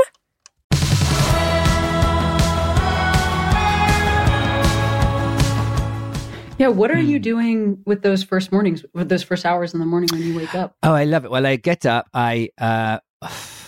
Yeah, 6.58 6.68
what 6.68 6.92
are 6.92 7.00
you 7.00 7.18
doing 7.18 7.82
with 7.86 8.02
those 8.02 8.22
first 8.22 8.52
mornings, 8.52 8.84
with 8.94 9.08
those 9.08 9.24
first 9.24 9.44
hours 9.44 9.74
in 9.74 9.80
the 9.80 9.86
morning 9.86 10.08
when 10.12 10.22
you 10.22 10.36
wake 10.36 10.54
up? 10.54 10.76
Oh, 10.84 10.94
I 10.94 11.04
love 11.04 11.24
it. 11.24 11.30
Well, 11.30 11.44
I 11.44 11.56
get 11.56 11.84
up. 11.86 12.08
I 12.14 12.50
uh, 12.56 12.98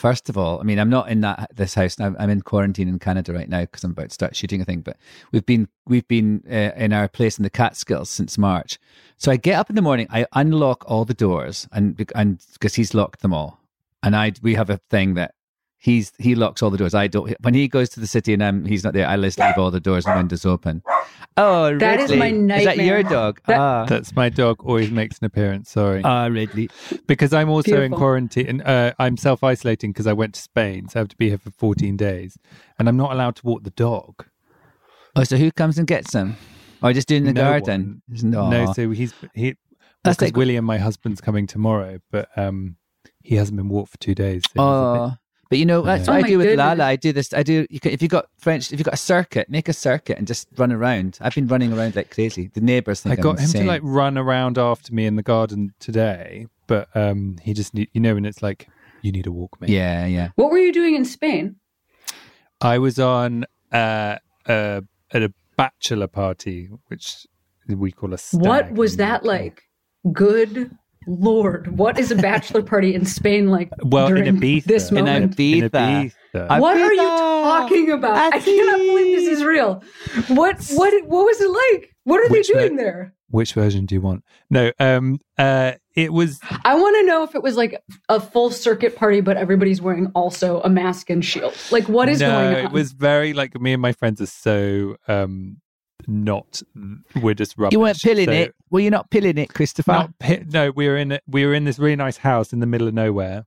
first 0.05 0.29
of 0.29 0.37
all, 0.37 0.61
I 0.61 0.65
mean, 0.65 0.79
I'm 0.79 0.91
not 0.91 1.09
in 1.09 1.23
that 1.23 1.49
this 1.55 1.73
house 1.73 1.99
now. 1.99 2.15
I'm 2.19 2.29
in 2.29 2.43
quarantine 2.43 2.89
in 2.89 2.99
Canada 2.99 3.33
right 3.33 3.49
now 3.49 3.63
because 3.63 3.85
I'm 3.85 3.93
about 3.93 4.11
to 4.11 4.15
start 4.15 4.37
shooting 4.37 4.61
a 4.61 4.65
thing. 4.67 4.83
But 4.83 4.99
we've 5.33 5.47
been 5.47 5.67
we've 5.87 6.07
been 6.07 6.43
uh, 6.47 6.73
in 6.77 6.93
our 6.93 7.09
place 7.09 7.39
in 7.39 7.43
the 7.43 7.49
Catskills 7.49 8.11
since 8.11 8.37
March. 8.37 8.79
So 9.17 9.33
I 9.33 9.37
get 9.37 9.59
up 9.59 9.71
in 9.71 9.77
the 9.77 9.81
morning, 9.81 10.07
I 10.11 10.27
unlock 10.35 10.85
all 10.87 11.07
the 11.07 11.15
doors, 11.15 11.67
and 11.73 11.99
and 12.15 12.39
because 12.53 12.75
he's 12.75 12.93
locked 12.93 13.23
them 13.23 13.33
all, 13.33 13.61
and 14.03 14.15
I 14.15 14.33
we 14.43 14.55
have 14.57 14.69
a 14.69 14.77
thing 14.91 15.15
that 15.15 15.35
he's 15.85 16.13
he 16.19 16.35
locks 16.35 16.63
all 16.63 16.71
the 16.71 16.79
doors. 16.79 16.95
I 16.95 17.07
don't. 17.07 17.37
When 17.43 17.53
he 17.55 17.69
goes 17.69 17.89
to 17.91 18.01
the 18.01 18.07
city 18.07 18.33
and 18.33 18.43
I'm, 18.43 18.65
he's 18.65 18.83
not 18.83 18.95
there, 18.95 19.07
I 19.07 19.17
just 19.21 19.39
leave 19.39 19.59
all 19.59 19.71
the 19.71 19.81
doors 19.81 20.07
and 20.07 20.17
windows 20.17 20.45
open. 20.47 20.83
Oh, 21.37 21.77
that 21.79 21.99
Ridley. 21.99 22.15
is 22.15 22.19
my 22.19 22.31
nightmare. 22.31 22.59
Is 22.59 22.65
that 22.65 22.79
your 22.79 23.03
dog? 23.03 23.41
That, 23.47 23.59
ah. 23.59 23.85
That's 23.87 24.15
my 24.15 24.29
dog. 24.29 24.65
Always 24.65 24.91
makes 24.91 25.19
an 25.19 25.25
appearance. 25.27 25.71
Sorry. 25.71 26.01
Ah, 26.05 26.27
Ridley. 26.27 26.71
Because 27.07 27.33
I'm 27.33 27.51
also 27.51 27.65
Beautiful. 27.73 27.85
in 27.85 27.93
quarantine. 27.93 28.47
and 28.49 28.63
uh, 28.63 28.93
I'm 28.99 29.17
self 29.17 29.43
isolating 29.45 29.91
because 29.93 30.07
I 30.07 30.13
went 30.15 30.35
to 30.35 30.41
Spain, 30.41 30.89
so 30.89 30.99
I 30.99 31.03
have 31.03 31.09
to 31.09 31.17
be 31.17 31.29
here 31.29 31.39
for 31.39 31.51
14 31.51 31.97
days, 31.97 32.39
and 32.79 32.89
I'm 32.89 32.97
not 32.97 33.13
allowed 33.13 33.37
to 33.37 33.47
walk 33.47 33.65
the 33.65 33.71
dog. 33.71 34.25
Oh, 35.17 35.25
so 35.25 35.37
who 35.37 35.51
comes 35.53 35.77
and 35.79 35.87
gets 35.87 36.13
him? 36.15 36.37
Or 36.83 36.93
just 36.93 37.09
doing 37.09 37.25
the 37.25 37.33
No 37.33 37.43
garden? 37.43 38.03
No, 38.09 38.49
No. 38.51 38.73
so 38.73 38.91
he's 38.91 39.13
he. 39.35 39.55
That's 40.05 40.17
Because 40.19 40.29
like- 40.33 40.37
William, 40.37 40.65
my 40.65 40.79
husband's 40.79 41.21
coming 41.21 41.47
tomorrow, 41.47 41.99
but 42.11 42.29
um, 42.37 42.77
he 43.23 43.37
hasn't 43.37 43.57
been 43.57 43.69
walked 43.69 43.93
for 43.93 43.99
two 43.99 44.15
days. 44.15 44.43
So 44.55 44.63
Oh, 44.63 45.13
but 45.55 45.61
you 45.61 45.67
know 45.67 45.83
that's 45.83 46.09
Yeah. 46.09 46.15
what 46.15 46.23
Oh 46.25 46.27
I 46.27 46.29
do 46.29 46.39
with 46.39 46.47
goodness. 46.49 46.67
Lala. 46.67 46.85
I 46.85 46.97
do 46.97 47.13
this. 47.13 47.33
I 47.33 47.45
do. 47.45 47.65
You 47.71 47.79
can, 47.79 47.93
if 47.93 48.03
you 48.03 48.09
got 48.09 48.27
French, 48.39 48.73
if 48.73 48.81
you 48.81 48.85
got 48.85 48.95
a 48.95 48.97
circuit, 48.97 49.49
make 49.49 49.69
a 49.69 49.73
circuit 49.73 50.19
and 50.19 50.27
just 50.27 50.49
run 50.57 50.73
around. 50.73 51.17
I've 51.21 51.33
been 51.37 51.47
running 51.47 51.73
around 51.73 51.95
like 51.95 52.11
crazy. 52.11 52.51
The 52.53 52.61
neighbors 52.61 53.03
think 53.03 53.17
I 53.17 53.23
got 53.23 53.39
am 53.39 53.45
him 53.45 53.51
to 53.53 53.65
like 53.65 53.81
run 53.85 54.19
around 54.19 54.59
after 54.59 54.93
me 54.93 55.07
in 55.07 55.15
the 55.15 55.23
garden 55.23 55.73
today, 55.79 56.49
but 56.67 56.89
um, 56.97 57.37
he 57.41 57.55
just 57.55 57.73
need, 57.73 57.89
you 57.93 58.01
know, 58.01 58.17
and 58.17 58.27
it's 58.27 58.43
like 58.43 58.67
you 59.03 59.13
need 59.13 59.29
a 59.29 59.31
walk, 59.31 59.61
mate. 59.61 59.71
Yeah, 59.71 60.07
yeah. 60.07 60.31
what 60.35 60.51
were 60.51 60.59
you 60.59 60.73
doing 60.73 60.97
in 60.97 61.05
Spain? 61.05 61.55
I 62.61 62.79
was 62.79 62.99
on 62.99 63.45
uh, 63.71 64.17
uh, 64.49 64.81
at 65.13 65.23
a 65.23 65.33
bachelor 65.57 66.09
party, 66.09 66.69
which 66.89 67.29
we 67.69 67.93
call 67.93 68.13
a 68.13 68.19
stag. 68.19 68.41
What 68.43 68.73
was 68.73 68.97
that 68.97 69.25
like? 69.25 69.63
Good 70.13 70.77
lord, 71.07 71.77
what 71.77 71.99
is 71.99 72.11
a 72.11 72.17
bachelor 72.17 72.63
party 72.73 72.95
in 72.95 73.05
Spain 73.07 73.49
like? 73.51 73.71
Well, 73.83 74.07
in 74.09 74.15
during 74.15 74.37
Ibiza. 74.37 74.65
this 74.65 74.91
In 74.91 74.97
moment? 75.05 75.37
Ibiza. 75.37 75.63
In 75.65 75.71
Ibiza. 75.71 76.47
I- 76.51 76.61
what 76.61 76.77
are 76.77 76.93
you 76.93 77.01
talking 77.03 77.91
about? 77.91 78.17
I 78.35 78.39
cannot 78.41 78.79
believe 78.79 79.17
this 79.17 79.29
is 79.29 79.45
real. 79.45 79.83
What 80.29 80.63
what 80.75 80.93
what 81.07 81.25
was 81.25 81.41
it 81.41 81.51
like? 81.51 81.95
What 82.05 82.21
are 82.21 82.29
Which 82.29 82.49
they 82.49 82.55
doing 82.55 82.77
ver- 82.77 82.83
there? 82.83 83.15
Which 83.31 83.55
version 83.55 83.87
do 83.87 83.95
you 83.97 84.01
want? 84.01 84.23
No, 84.51 84.71
um, 84.79 85.19
uh, 85.39 85.73
it 85.97 86.13
was 86.13 86.39
I 86.65 86.75
want 86.77 86.97
to 87.01 87.07
know 87.07 87.23
if 87.25 87.35
it 87.35 87.43
was 87.43 87.57
like 87.57 87.81
a 88.09 88.21
full 88.21 88.51
circuit 88.51 88.95
party, 88.95 89.21
but 89.23 89.37
everybody's 89.37 89.81
wearing 89.81 90.11
also 90.15 90.61
a 90.61 90.69
mask 90.69 91.11
and 91.11 91.25
shield. 91.25 91.55
Like, 91.73 91.89
what 91.89 92.09
is 92.09 92.21
no, 92.21 92.31
going 92.31 92.55
on? 92.57 92.65
it 92.67 92.71
was 92.73 92.93
very 92.93 93.33
like 93.33 93.59
me 93.61 93.73
and 93.73 93.83
my 93.83 93.93
friends 93.93 94.21
are 94.21 94.27
so 94.27 94.97
um 95.09 95.57
not 96.09 96.63
we're 97.21 97.35
just 97.35 97.57
rubbish. 97.59 97.73
You 97.73 97.81
weren't 97.81 98.01
pilling 98.01 98.27
So- 98.27 98.33
it. 98.33 98.55
Well, 98.71 98.81
you're 98.81 98.91
not 98.91 99.11
pilling 99.11 99.39
it, 99.39 99.53
Christopher. 99.55 99.93
Not 99.93 100.19
pi- 100.19 100.45
no, 100.49 100.71
we 100.71 100.89
were 100.89 100.97
in 100.97 101.13
a- 101.13 101.21
we 101.27 101.47
were 101.47 101.55
in 101.55 101.65
this 101.65 101.79
really 101.79 101.97
nice 101.97 102.17
house 102.17 102.53
in 102.53 102.61
the 102.61 102.67
middle 102.67 102.89
of 102.89 102.95
nowhere, 102.95 103.47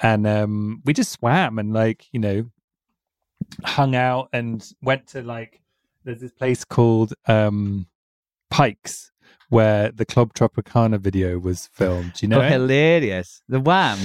and 0.00 0.26
um, 0.26 0.80
we 0.84 0.92
just 0.92 1.12
swam 1.12 1.58
and 1.58 1.72
like 1.72 2.06
you 2.12 2.20
know, 2.20 2.44
hung 3.64 3.94
out 3.94 4.28
and 4.32 4.66
went 4.82 5.06
to 5.08 5.22
like 5.22 5.60
there's 6.04 6.20
this 6.20 6.32
place 6.32 6.64
called 6.64 7.14
um, 7.26 7.86
Pikes 8.50 9.10
where 9.48 9.90
the 9.90 10.04
Club 10.06 10.32
Tropicana 10.32 10.98
video 11.00 11.38
was 11.38 11.68
filmed. 11.72 12.12
Do 12.14 12.24
you 12.24 12.28
know? 12.28 12.40
oh, 12.40 12.44
it? 12.44 12.52
hilarious. 12.52 13.42
The 13.48 13.58
wham. 13.60 13.98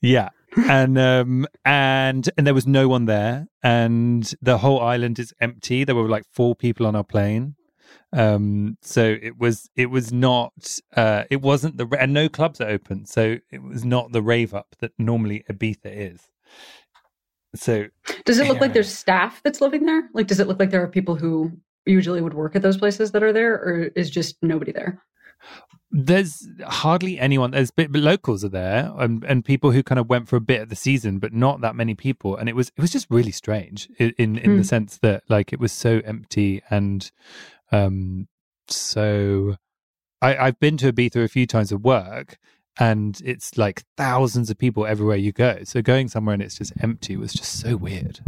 Yeah. 0.00 0.30
And 0.56 0.98
um 0.98 1.46
and 1.64 2.28
and 2.36 2.46
there 2.46 2.54
was 2.54 2.66
no 2.66 2.88
one 2.88 3.06
there. 3.06 3.46
And 3.62 4.32
the 4.40 4.58
whole 4.58 4.80
island 4.80 5.18
is 5.18 5.34
empty. 5.40 5.84
There 5.84 5.94
were 5.94 6.08
like 6.08 6.24
four 6.32 6.54
people 6.54 6.86
on 6.86 6.96
our 6.96 7.04
plane. 7.04 7.56
Um 8.12 8.78
so 8.82 9.16
it 9.20 9.38
was 9.38 9.68
it 9.76 9.86
was 9.86 10.12
not 10.12 10.78
uh 10.96 11.24
it 11.30 11.42
wasn't 11.42 11.76
the 11.76 11.86
and 11.98 12.12
no 12.12 12.28
clubs 12.28 12.60
are 12.60 12.68
open. 12.68 13.06
So 13.06 13.38
it 13.50 13.62
was 13.62 13.84
not 13.84 14.12
the 14.12 14.22
rave 14.22 14.54
up 14.54 14.76
that 14.80 14.92
normally 14.98 15.44
ibiza 15.50 15.86
is. 15.86 16.20
So 17.54 17.86
Does 18.24 18.38
it 18.38 18.48
look 18.48 18.60
like 18.60 18.72
there's 18.74 18.92
staff 18.92 19.40
that's 19.42 19.60
living 19.60 19.86
there? 19.86 20.08
Like, 20.12 20.26
does 20.26 20.40
it 20.40 20.46
look 20.46 20.60
like 20.60 20.70
there 20.70 20.82
are 20.82 20.88
people 20.88 21.16
who 21.16 21.52
usually 21.86 22.20
would 22.20 22.34
work 22.34 22.54
at 22.54 22.62
those 22.62 22.76
places 22.76 23.12
that 23.12 23.22
are 23.22 23.32
there, 23.32 23.54
or 23.54 23.90
is 23.96 24.10
just 24.10 24.36
nobody 24.42 24.72
there? 24.72 25.02
There's 25.90 26.46
hardly 26.66 27.18
anyone 27.18 27.52
there's 27.52 27.70
bit 27.70 27.92
but 27.92 28.00
locals 28.02 28.44
are 28.44 28.48
there 28.48 28.92
and 28.98 29.22
and 29.24 29.44
people 29.44 29.70
who 29.70 29.82
kind 29.82 29.98
of 29.98 30.08
went 30.08 30.28
for 30.28 30.36
a 30.36 30.40
bit 30.40 30.60
of 30.60 30.68
the 30.68 30.76
season 30.76 31.18
but 31.18 31.32
not 31.32 31.60
that 31.60 31.76
many 31.76 31.94
people 31.94 32.36
and 32.36 32.48
it 32.48 32.56
was 32.56 32.72
it 32.76 32.80
was 32.80 32.90
just 32.90 33.06
really 33.08 33.30
strange 33.30 33.88
in 33.98 34.12
in, 34.18 34.36
in 34.36 34.50
Hmm. 34.52 34.56
the 34.58 34.64
sense 34.64 34.98
that 34.98 35.22
like 35.28 35.52
it 35.52 35.60
was 35.60 35.72
so 35.72 36.00
empty 36.04 36.60
and 36.70 37.10
um 37.70 38.26
so 38.68 39.56
i 40.20 40.36
i've 40.36 40.58
been 40.58 40.76
to 40.78 40.92
ibiza 40.92 41.22
a 41.24 41.28
few 41.28 41.46
times 41.46 41.70
at 41.72 41.80
work 41.80 42.36
and 42.78 43.22
it's 43.24 43.56
like 43.56 43.84
thousands 43.96 44.50
of 44.50 44.58
people 44.58 44.84
everywhere 44.84 45.16
you 45.16 45.32
go. 45.32 45.60
So 45.64 45.80
going 45.80 46.08
somewhere 46.08 46.34
and 46.34 46.42
it's 46.42 46.58
just 46.58 46.74
empty 46.82 47.16
was 47.16 47.32
just 47.32 47.58
so 47.58 47.74
weird. 47.74 48.20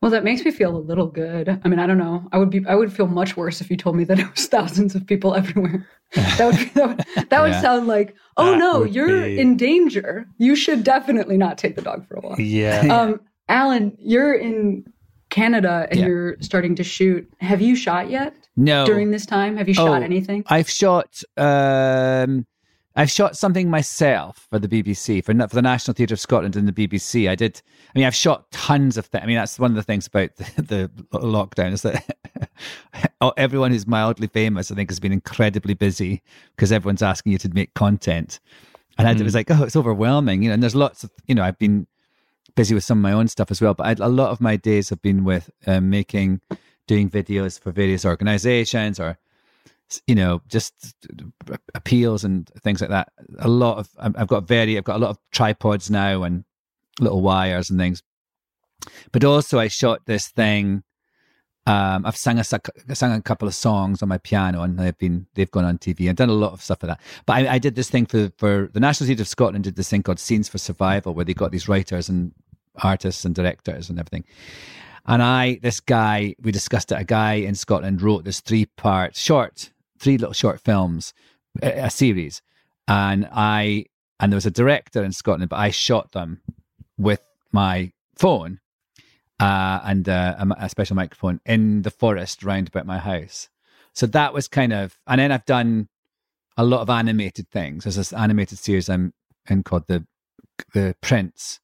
Well, 0.00 0.10
that 0.10 0.24
makes 0.24 0.44
me 0.44 0.50
feel 0.50 0.76
a 0.76 0.78
little 0.78 1.06
good. 1.06 1.60
I 1.64 1.68
mean, 1.68 1.78
I 1.78 1.86
don't 1.86 1.98
know. 1.98 2.28
I 2.32 2.38
would 2.38 2.50
be 2.50 2.64
I 2.66 2.74
would 2.74 2.92
feel 2.92 3.06
much 3.06 3.36
worse 3.36 3.60
if 3.60 3.70
you 3.70 3.76
told 3.76 3.96
me 3.96 4.04
that 4.04 4.18
it 4.18 4.30
was 4.30 4.46
thousands 4.48 4.94
of 4.94 5.06
people 5.06 5.34
everywhere. 5.34 5.86
That 6.14 6.46
would 6.46 6.74
that 6.74 6.88
would, 6.88 7.28
that 7.30 7.42
would 7.42 7.54
sound 7.62 7.86
like, 7.86 8.14
"Oh 8.36 8.52
that 8.52 8.58
no, 8.58 8.84
you're 8.84 9.22
be... 9.22 9.38
in 9.38 9.56
danger. 9.56 10.26
You 10.38 10.56
should 10.56 10.84
definitely 10.84 11.36
not 11.36 11.58
take 11.58 11.76
the 11.76 11.82
dog 11.82 12.06
for 12.06 12.16
a 12.16 12.20
walk." 12.20 12.38
Yeah. 12.38 12.80
Um 12.88 13.20
Alan, 13.48 13.96
you're 13.98 14.34
in 14.34 14.84
Canada 15.30 15.86
and 15.90 16.00
yeah. 16.00 16.06
you're 16.06 16.36
starting 16.40 16.76
to 16.76 16.84
shoot. 16.84 17.28
Have 17.40 17.60
you 17.60 17.74
shot 17.74 18.10
yet? 18.10 18.34
No. 18.56 18.84
During 18.84 19.10
this 19.10 19.26
time, 19.26 19.56
have 19.56 19.68
you 19.68 19.74
shot 19.74 20.02
oh, 20.02 20.04
anything? 20.04 20.44
I've 20.46 20.68
shot 20.68 21.22
um 21.36 22.46
I've 22.94 23.10
shot 23.10 23.36
something 23.36 23.70
myself 23.70 24.46
for 24.50 24.58
the 24.58 24.68
BBC, 24.68 25.24
for, 25.24 25.32
for 25.32 25.54
the 25.54 25.62
National 25.62 25.94
Theatre 25.94 26.14
of 26.14 26.20
Scotland 26.20 26.56
and 26.56 26.68
the 26.68 26.72
BBC. 26.72 27.28
I 27.28 27.34
did, 27.34 27.62
I 27.94 27.98
mean, 27.98 28.06
I've 28.06 28.14
shot 28.14 28.50
tons 28.50 28.96
of 28.96 29.06
things. 29.06 29.24
I 29.24 29.26
mean, 29.26 29.36
that's 29.36 29.58
one 29.58 29.70
of 29.70 29.76
the 29.76 29.82
things 29.82 30.06
about 30.06 30.36
the, 30.36 30.90
the 31.10 31.18
lockdown 31.18 31.72
is 31.72 31.82
that 31.82 32.04
everyone 33.36 33.70
who's 33.70 33.86
mildly 33.86 34.26
famous, 34.26 34.70
I 34.70 34.74
think, 34.74 34.90
has 34.90 35.00
been 35.00 35.12
incredibly 35.12 35.74
busy 35.74 36.22
because 36.54 36.70
everyone's 36.70 37.02
asking 37.02 37.32
you 37.32 37.38
to 37.38 37.48
make 37.50 37.72
content. 37.74 38.40
And 38.98 39.08
mm. 39.08 39.20
I 39.20 39.24
was 39.24 39.34
like, 39.34 39.50
oh, 39.50 39.62
it's 39.62 39.76
overwhelming, 39.76 40.42
you 40.42 40.50
know, 40.50 40.54
and 40.54 40.62
there's 40.62 40.74
lots 40.74 41.02
of, 41.02 41.10
you 41.26 41.34
know, 41.34 41.42
I've 41.42 41.58
been 41.58 41.86
busy 42.54 42.74
with 42.74 42.84
some 42.84 42.98
of 42.98 43.02
my 43.02 43.12
own 43.12 43.28
stuff 43.28 43.50
as 43.50 43.62
well, 43.62 43.72
but 43.72 43.86
I, 43.86 44.04
a 44.04 44.08
lot 44.08 44.30
of 44.30 44.40
my 44.40 44.56
days 44.56 44.90
have 44.90 45.00
been 45.00 45.24
with 45.24 45.50
um, 45.66 45.88
making, 45.88 46.42
doing 46.86 47.08
videos 47.08 47.58
for 47.58 47.72
various 47.72 48.04
organizations 48.04 49.00
or 49.00 49.18
you 50.06 50.14
know, 50.14 50.40
just 50.48 50.94
appeals 51.74 52.24
and 52.24 52.48
things 52.62 52.80
like 52.80 52.90
that. 52.90 53.12
A 53.38 53.48
lot 53.48 53.78
of 53.78 53.88
I've 53.98 54.28
got 54.28 54.46
very 54.46 54.76
I've 54.76 54.84
got 54.84 54.96
a 54.96 54.98
lot 54.98 55.10
of 55.10 55.18
tripods 55.30 55.90
now 55.90 56.22
and 56.22 56.44
little 57.00 57.20
wires 57.20 57.70
and 57.70 57.78
things. 57.78 58.02
But 59.12 59.24
also, 59.24 59.58
I 59.58 59.68
shot 59.68 60.06
this 60.06 60.28
thing. 60.28 60.82
Um, 61.64 62.04
I've 62.04 62.16
sung 62.16 62.38
a, 62.38 62.44
sung 62.44 63.12
a 63.12 63.22
couple 63.22 63.46
of 63.46 63.54
songs 63.54 64.02
on 64.02 64.08
my 64.08 64.18
piano, 64.18 64.62
and 64.62 64.78
they've 64.78 64.98
been 64.98 65.26
they've 65.34 65.50
gone 65.50 65.64
on 65.64 65.78
TV. 65.78 66.08
I've 66.08 66.16
done 66.16 66.28
a 66.28 66.34
lot 66.34 66.52
of 66.52 66.62
stuff 66.62 66.80
for 66.80 66.86
that. 66.88 67.00
But 67.24 67.34
I, 67.34 67.54
I 67.54 67.58
did 67.58 67.76
this 67.76 67.88
thing 67.88 68.06
for 68.06 68.32
for 68.36 68.68
the 68.72 68.80
National 68.80 69.06
Theatre 69.06 69.22
of 69.22 69.28
Scotland. 69.28 69.64
Did 69.64 69.76
this 69.76 69.88
thing 69.88 70.02
called 70.02 70.18
Scenes 70.18 70.48
for 70.48 70.58
Survival, 70.58 71.14
where 71.14 71.24
they 71.24 71.34
got 71.34 71.52
these 71.52 71.68
writers 71.68 72.08
and 72.08 72.32
artists 72.76 73.24
and 73.24 73.34
directors 73.34 73.90
and 73.90 73.98
everything. 73.98 74.24
And 75.06 75.22
I, 75.22 75.58
this 75.62 75.80
guy, 75.80 76.34
we 76.40 76.52
discussed 76.52 76.92
it. 76.92 77.00
A 77.00 77.04
guy 77.04 77.34
in 77.34 77.54
Scotland 77.54 78.02
wrote 78.02 78.24
this 78.24 78.40
three 78.40 78.66
part 78.66 79.16
short 79.16 79.70
three 80.02 80.18
little 80.18 80.34
short 80.34 80.60
films, 80.60 81.14
a, 81.62 81.88
series, 81.88 82.42
and 82.88 83.28
I 83.32 83.86
and 84.20 84.32
there 84.32 84.36
was 84.36 84.46
a 84.46 84.50
director 84.50 85.02
in 85.02 85.12
Scotland, 85.12 85.48
but 85.48 85.58
I 85.58 85.70
shot 85.70 86.12
them 86.12 86.42
with 86.98 87.20
my 87.52 87.92
phone 88.16 88.60
uh, 89.40 89.80
and 89.84 90.08
uh, 90.08 90.36
a, 90.38 90.64
a, 90.64 90.68
special 90.68 90.96
microphone 90.96 91.40
in 91.44 91.82
the 91.82 91.90
forest 91.90 92.44
round 92.44 92.68
about 92.68 92.86
my 92.86 92.98
house. 92.98 93.48
So 93.94 94.06
that 94.06 94.32
was 94.32 94.46
kind 94.46 94.72
of, 94.72 94.96
and 95.06 95.20
then 95.20 95.32
I've 95.32 95.44
done 95.44 95.88
a 96.56 96.64
lot 96.64 96.80
of 96.80 96.90
animated 96.90 97.48
things. 97.50 97.84
There's 97.84 97.96
this 97.96 98.12
animated 98.12 98.58
series 98.58 98.88
I'm 98.88 99.12
in 99.48 99.62
called 99.62 99.86
the 99.88 100.06
the 100.74 100.94
Prince, 101.00 101.60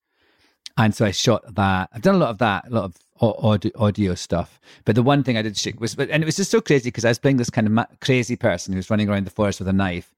and 0.76 0.95
so 0.95 1.05
I 1.07 1.11
shot 1.11 1.55
that. 1.55 1.91
I've 1.93 2.03
done 2.03 2.16
a 2.16 2.18
lot 2.18 2.30
of 2.30 2.39
that, 2.39 2.66
a 2.68 2.70
lot 2.70 2.84
of 2.84 2.97
audio, 3.21 3.73
audio 3.77 4.14
stuff. 4.14 4.61
But 4.85 4.95
the 4.95 5.03
one 5.03 5.23
thing 5.23 5.37
I 5.37 5.43
did 5.43 5.57
shoot 5.57 5.81
was, 5.81 5.95
and 5.97 6.23
it 6.23 6.27
was 6.27 6.37
just 6.37 6.51
so 6.51 6.61
crazy 6.61 6.89
because 6.89 7.05
I 7.05 7.11
was 7.11 7.19
playing 7.19 7.37
this 7.37 7.51
kind 7.51 7.66
of 7.66 7.73
ma- 7.73 7.87
crazy 8.01 8.37
person 8.37 8.75
who's 8.75 8.91
running 8.91 9.09
around 9.09 9.27
the 9.27 9.31
forest 9.31 9.59
with 9.61 9.69
a 9.69 9.73
knife. 9.73 10.14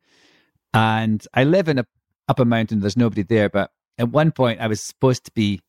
And 0.72 1.26
I 1.34 1.44
live 1.44 1.68
in 1.68 1.78
a 1.78 1.86
up 2.28 2.38
a 2.38 2.44
mountain. 2.44 2.80
There's 2.80 2.96
nobody 2.96 3.22
there. 3.22 3.48
But 3.48 3.72
at 3.98 4.10
one 4.10 4.32
point, 4.32 4.60
I 4.60 4.66
was 4.66 4.80
supposed 4.80 5.24
to 5.24 5.32
be 5.32 5.60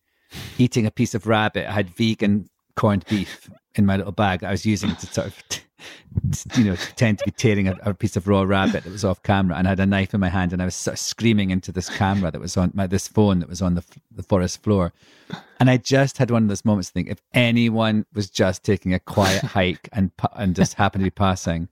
eating 0.57 0.86
a 0.86 0.91
piece 0.91 1.15
of 1.15 1.27
rabbit. 1.27 1.67
I 1.67 1.71
had 1.71 1.89
vegan 1.89 2.49
corned 2.75 3.05
beef 3.09 3.49
in 3.75 3.86
my 3.86 3.97
little 3.97 4.11
bag 4.11 4.43
I 4.43 4.51
was 4.51 4.65
using 4.65 4.95
to 4.95 5.05
sort 5.07 5.27
of 5.27 5.36
you 6.55 6.63
know, 6.63 6.75
tend 6.95 7.19
to 7.19 7.25
be 7.25 7.32
tearing 7.32 7.67
a, 7.67 7.77
a, 7.84 7.93
piece 7.93 8.15
of 8.15 8.27
raw 8.27 8.41
rabbit 8.41 8.84
that 8.84 8.91
was 8.91 9.05
off 9.05 9.23
camera, 9.23 9.57
and 9.57 9.67
I 9.67 9.71
had 9.71 9.79
a 9.79 9.86
knife 9.86 10.13
in 10.13 10.19
my 10.19 10.29
hand, 10.29 10.53
and 10.53 10.61
I 10.61 10.65
was 10.65 10.75
sort 10.75 10.93
of 10.93 10.99
screaming 10.99 11.51
into 11.51 11.71
this 11.71 11.89
camera 11.89 12.32
that 12.32 12.41
was 12.41 12.57
on 12.57 12.71
my 12.73 12.88
this 12.88 13.07
phone 13.07 13.39
that 13.39 13.49
was 13.49 13.61
on 13.61 13.75
the 13.75 13.84
the 14.15 14.23
forest 14.23 14.63
floor, 14.63 14.93
and 15.59 15.69
I 15.69 15.77
just 15.77 16.17
had 16.17 16.32
one 16.32 16.43
of 16.43 16.49
those 16.49 16.65
moments 16.65 16.89
to 16.89 16.93
think 16.93 17.09
if 17.09 17.21
anyone 17.34 18.05
was 18.13 18.29
just 18.29 18.63
taking 18.63 18.93
a 18.93 18.99
quiet 18.99 19.43
hike 19.43 19.89
and 19.93 20.11
and 20.36 20.55
just 20.55 20.75
happened 20.75 21.01
to 21.01 21.05
be 21.05 21.11
passing, 21.11 21.67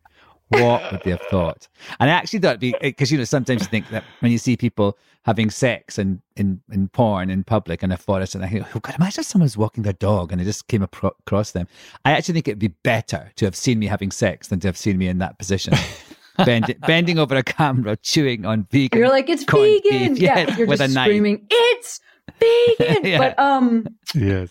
what 0.49 0.91
would 0.91 1.01
they 1.03 1.11
have 1.11 1.21
thought? 1.29 1.67
And 1.99 2.09
I 2.09 2.13
actually 2.13 2.39
thought 2.39 2.59
because 2.59 3.11
you 3.11 3.17
know 3.17 3.23
sometimes 3.23 3.61
you 3.61 3.67
think 3.67 3.89
that 3.89 4.03
when 4.19 4.31
you 4.31 4.37
see 4.37 4.57
people 4.57 4.97
having 5.23 5.49
sex 5.49 5.99
in 5.99 6.21
in, 6.35 6.61
in 6.71 6.87
porn 6.89 7.29
in 7.29 7.43
public 7.43 7.83
in 7.83 7.91
a 7.91 7.97
forest, 7.97 8.35
and 8.35 8.43
I 8.43 8.49
think, 8.49 8.65
oh 8.75 8.79
God, 8.79 8.95
imagine 8.95 9.21
if 9.21 9.27
someone's 9.27 9.57
walking 9.57 9.83
their 9.83 9.93
dog 9.93 10.31
and 10.31 10.41
I 10.41 10.43
just 10.43 10.67
came 10.67 10.83
across 10.83 11.51
them. 11.51 11.67
I 12.05 12.11
actually 12.11 12.33
think 12.35 12.47
it'd 12.47 12.59
be 12.59 12.69
better 12.69 13.31
to 13.35 13.45
have 13.45 13.55
seen 13.55 13.79
me 13.79 13.87
having 13.87 14.11
sex 14.11 14.47
than 14.47 14.59
to 14.61 14.67
have 14.67 14.77
seen 14.77 14.97
me 14.97 15.07
in 15.07 15.19
that 15.19 15.37
position. 15.37 15.73
bending, 16.45 16.77
bending 16.87 17.19
over 17.19 17.35
a 17.35 17.43
camera, 17.43 17.97
chewing 17.97 18.45
on 18.45 18.67
vegan. 18.71 18.99
You're 18.99 19.09
like, 19.09 19.29
it's 19.29 19.43
vegan. 19.43 20.13
Beef. 20.13 20.21
Yeah, 20.21 20.55
you're 20.55 20.67
with 20.67 20.79
just 20.79 20.95
a 20.95 21.01
screaming, 21.01 21.45
it's 21.49 21.99
vegan. 22.39 23.03
yeah. 23.05 23.17
But 23.17 23.39
um, 23.39 23.87
yes. 24.13 24.49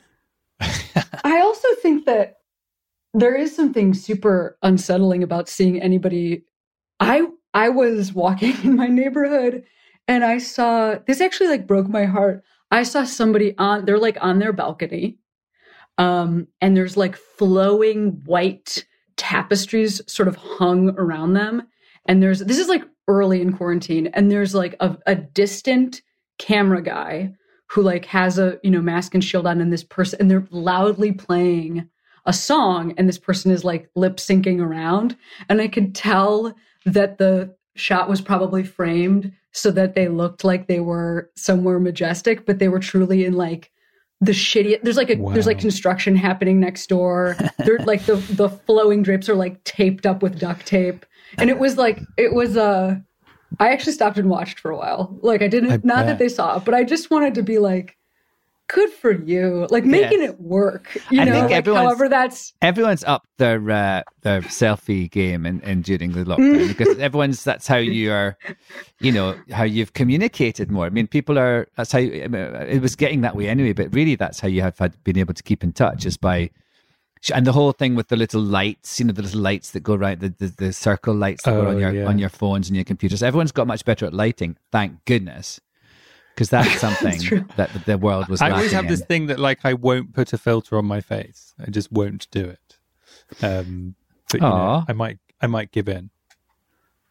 I 0.60 1.40
also 1.40 1.68
think 1.82 2.06
that 2.06 2.37
there 3.14 3.34
is 3.34 3.54
something 3.54 3.94
super 3.94 4.58
unsettling 4.62 5.22
about 5.22 5.48
seeing 5.48 5.80
anybody. 5.80 6.44
I 7.00 7.26
I 7.54 7.68
was 7.68 8.12
walking 8.12 8.54
in 8.64 8.76
my 8.76 8.88
neighborhood 8.88 9.64
and 10.06 10.24
I 10.24 10.38
saw 10.38 10.96
this 11.06 11.20
actually 11.20 11.48
like 11.48 11.66
broke 11.66 11.88
my 11.88 12.04
heart. 12.04 12.42
I 12.70 12.82
saw 12.82 13.04
somebody 13.04 13.56
on 13.58 13.84
they're 13.84 13.98
like 13.98 14.18
on 14.20 14.38
their 14.38 14.52
balcony. 14.52 15.18
Um, 15.98 16.46
and 16.60 16.76
there's 16.76 16.96
like 16.96 17.16
flowing 17.16 18.22
white 18.24 18.86
tapestries 19.16 20.00
sort 20.06 20.28
of 20.28 20.36
hung 20.36 20.90
around 20.90 21.32
them. 21.32 21.62
And 22.06 22.22
there's 22.22 22.40
this 22.40 22.58
is 22.58 22.68
like 22.68 22.84
early 23.08 23.40
in 23.42 23.52
quarantine, 23.52 24.08
and 24.08 24.30
there's 24.30 24.54
like 24.54 24.76
a, 24.80 24.96
a 25.06 25.14
distant 25.14 26.02
camera 26.38 26.80
guy 26.80 27.32
who 27.70 27.82
like 27.82 28.04
has 28.06 28.38
a 28.38 28.58
you 28.62 28.70
know 28.70 28.80
mask 28.80 29.14
and 29.14 29.24
shield 29.24 29.46
on 29.46 29.60
and 29.60 29.72
this 29.72 29.84
person 29.84 30.18
and 30.20 30.30
they're 30.30 30.46
loudly 30.50 31.12
playing 31.12 31.88
a 32.28 32.32
song 32.32 32.94
and 32.96 33.08
this 33.08 33.18
person 33.18 33.50
is 33.50 33.64
like 33.64 33.90
lip 33.96 34.18
syncing 34.18 34.60
around. 34.60 35.16
And 35.48 35.60
I 35.60 35.66
could 35.66 35.94
tell 35.94 36.54
that 36.84 37.18
the 37.18 37.56
shot 37.74 38.08
was 38.08 38.20
probably 38.20 38.62
framed 38.62 39.32
so 39.52 39.70
that 39.70 39.94
they 39.94 40.08
looked 40.08 40.44
like 40.44 40.68
they 40.68 40.80
were 40.80 41.30
somewhere 41.36 41.80
majestic, 41.80 42.44
but 42.44 42.58
they 42.58 42.68
were 42.68 42.78
truly 42.78 43.24
in 43.24 43.32
like 43.32 43.72
the 44.20 44.32
shitty 44.32 44.82
there's 44.82 44.96
like 44.96 45.10
a 45.10 45.16
wow. 45.16 45.32
there's 45.32 45.46
like 45.46 45.60
construction 45.60 46.16
happening 46.16 46.60
next 46.60 46.88
door. 46.88 47.36
They're 47.64 47.78
like 47.78 48.04
the 48.04 48.16
the 48.16 48.48
flowing 48.48 49.02
drapes 49.02 49.28
are 49.28 49.36
like 49.36 49.62
taped 49.64 50.06
up 50.06 50.22
with 50.22 50.38
duct 50.38 50.66
tape. 50.66 51.06
And 51.38 51.48
it 51.50 51.58
was 51.58 51.76
like 51.76 52.00
it 52.16 52.34
was 52.34 52.56
uh 52.56 52.96
I 53.60 53.70
actually 53.70 53.92
stopped 53.92 54.18
and 54.18 54.28
watched 54.28 54.58
for 54.58 54.70
a 54.70 54.76
while. 54.76 55.16
Like 55.22 55.40
I 55.40 55.48
didn't 55.48 55.70
I 55.70 55.76
not 55.76 56.04
bet. 56.04 56.06
that 56.06 56.18
they 56.18 56.28
saw 56.28 56.58
it, 56.58 56.64
but 56.64 56.74
I 56.74 56.84
just 56.84 57.10
wanted 57.10 57.34
to 57.34 57.42
be 57.42 57.58
like 57.58 57.97
good 58.68 58.90
for 58.90 59.12
you 59.12 59.66
like 59.70 59.84
making 59.84 60.20
yes. 60.20 60.30
it 60.30 60.40
work 60.40 60.96
you 61.10 61.20
I 61.20 61.24
know 61.24 61.48
think 61.48 61.66
like, 61.66 61.76
however 61.76 62.08
that's 62.08 62.52
everyone's 62.60 63.02
up 63.04 63.26
their 63.38 63.58
uh, 63.70 64.02
their 64.22 64.42
selfie 64.42 65.10
game 65.10 65.46
and 65.46 65.62
in, 65.62 65.70
in, 65.70 65.82
during 65.82 66.12
the 66.12 66.24
lockdown 66.24 66.68
because 66.68 66.98
everyone's 66.98 67.42
that's 67.42 67.66
how 67.66 67.76
you 67.76 68.12
are 68.12 68.36
you 69.00 69.10
know 69.10 69.38
how 69.50 69.64
you've 69.64 69.94
communicated 69.94 70.70
more 70.70 70.86
i 70.86 70.90
mean 70.90 71.06
people 71.06 71.38
are 71.38 71.66
that's 71.76 71.92
how 71.92 71.98
you, 71.98 72.22
it 72.22 72.82
was 72.82 72.94
getting 72.94 73.22
that 73.22 73.34
way 73.34 73.48
anyway 73.48 73.72
but 73.72 73.92
really 73.94 74.14
that's 74.14 74.38
how 74.40 74.48
you 74.48 74.60
have 74.60 74.78
had 74.78 75.02
been 75.02 75.18
able 75.18 75.34
to 75.34 75.42
keep 75.42 75.64
in 75.64 75.72
touch 75.72 76.04
is 76.04 76.16
by 76.16 76.50
and 77.34 77.46
the 77.46 77.52
whole 77.52 77.72
thing 77.72 77.96
with 77.96 78.06
the 78.06 78.14
little 78.14 78.40
lights, 78.40 79.00
you 79.00 79.04
know, 79.04 79.12
the 79.12 79.22
little 79.22 79.40
lights 79.40 79.72
that 79.72 79.80
go 79.80 79.96
right, 79.96 80.20
the, 80.20 80.32
the, 80.38 80.54
the 80.56 80.72
circle 80.72 81.12
lights 81.12 81.42
that 81.42 81.52
oh, 81.52 81.62
go 81.62 81.68
on 81.70 81.78
your 81.80 81.92
yeah. 81.92 82.06
on 82.06 82.16
your 82.16 82.28
phones 82.28 82.68
and 82.68 82.76
your 82.76 82.84
computers. 82.84 83.24
Everyone's 83.24 83.50
got 83.50 83.66
much 83.66 83.84
better 83.84 84.06
at 84.06 84.14
lighting, 84.14 84.56
thank 84.70 85.04
goodness 85.04 85.58
because 86.38 86.50
that's 86.50 86.80
something 86.80 87.46
that's 87.56 87.72
that 87.72 87.84
the 87.84 87.98
world 87.98 88.28
was. 88.28 88.40
I 88.40 88.50
always 88.50 88.70
have 88.70 88.84
in. 88.84 88.90
this 88.90 89.00
thing 89.00 89.26
that 89.26 89.40
like 89.40 89.60
I 89.64 89.74
won't 89.74 90.14
put 90.14 90.32
a 90.32 90.38
filter 90.38 90.78
on 90.78 90.84
my 90.84 91.00
face. 91.00 91.52
I 91.58 91.70
just 91.70 91.90
won't 91.90 92.28
do 92.30 92.44
it. 92.44 92.78
Um, 93.42 93.96
but 94.30 94.40
you 94.40 94.46
know, 94.46 94.84
I 94.88 94.92
might 94.92 95.18
I 95.40 95.48
might 95.48 95.72
give 95.72 95.88
in. 95.88 96.10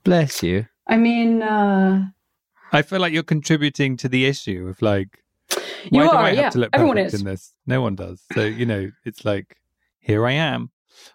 Bless 0.03 0.41
you. 0.41 0.67
I 0.87 0.95
mean, 0.95 1.41
uh... 1.43 2.05
I 2.71 2.81
feel 2.81 3.01
like 3.01 3.11
you're 3.11 3.23
contributing 3.23 3.97
to 3.97 4.07
the 4.07 4.25
issue 4.25 4.67
of 4.69 4.81
like. 4.81 5.23
Why 5.89 6.03
you 6.03 6.09
do 6.09 6.15
are, 6.15 6.23
I 6.23 6.29
have 6.29 6.37
yeah. 6.37 6.49
to 6.49 6.59
look 6.59 6.69
Everyone 6.73 6.95
perfect 6.95 7.13
is. 7.13 7.21
in 7.21 7.27
this? 7.27 7.53
No 7.65 7.81
one 7.81 7.95
does. 7.95 8.21
So 8.33 8.43
you 8.43 8.65
know, 8.65 8.91
it's 9.03 9.25
like 9.25 9.57
here 9.99 10.25
I 10.25 10.31
am. 10.31 10.71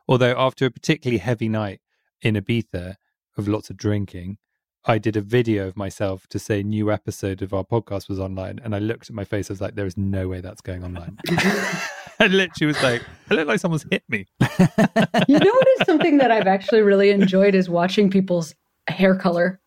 Although 0.07 0.35
after 0.37 0.67
a 0.67 0.71
particularly 0.71 1.19
heavy 1.19 1.49
night 1.49 1.81
in 2.21 2.35
Ibiza 2.35 2.97
of 3.37 3.49
lots 3.49 3.71
of 3.71 3.77
drinking, 3.77 4.39
I 4.85 4.99
did 4.99 5.16
a 5.16 5.20
video 5.20 5.68
of 5.68 5.76
myself 5.76 6.26
to 6.28 6.39
say 6.41 6.62
new 6.62 6.91
episode 6.91 7.41
of 7.41 7.55
our 7.55 7.62
podcast 7.64 8.09
was 8.09 8.18
online, 8.18 8.61
and 8.64 8.74
I 8.74 8.80
looked 8.80 9.09
at 9.11 9.14
my 9.14 9.24
face. 9.24 9.49
I 9.49 9.53
was 9.53 9.61
like, 9.61 9.76
"There 9.76 9.87
is 9.87 9.97
no 9.97 10.26
way 10.26 10.41
that's 10.41 10.61
going 10.61 10.83
online." 10.83 11.18
I 11.28 12.26
literally 12.26 12.66
was 12.66 12.83
like, 12.83 13.03
"I 13.30 13.35
look 13.35 13.47
like 13.47 13.61
someone's 13.61 13.87
hit 13.91 14.03
me." 14.09 14.26
you 14.41 15.39
know 15.39 15.53
what 15.53 15.68
is 15.80 15.87
something 15.87 16.18
that 16.18 16.33
I've 16.33 16.49
actually 16.49 16.83
really 16.83 17.11
enjoyed 17.11 17.55
is 17.55 17.68
watching 17.68 18.11
people's 18.11 18.55
hair 18.89 19.14
color. 19.14 19.61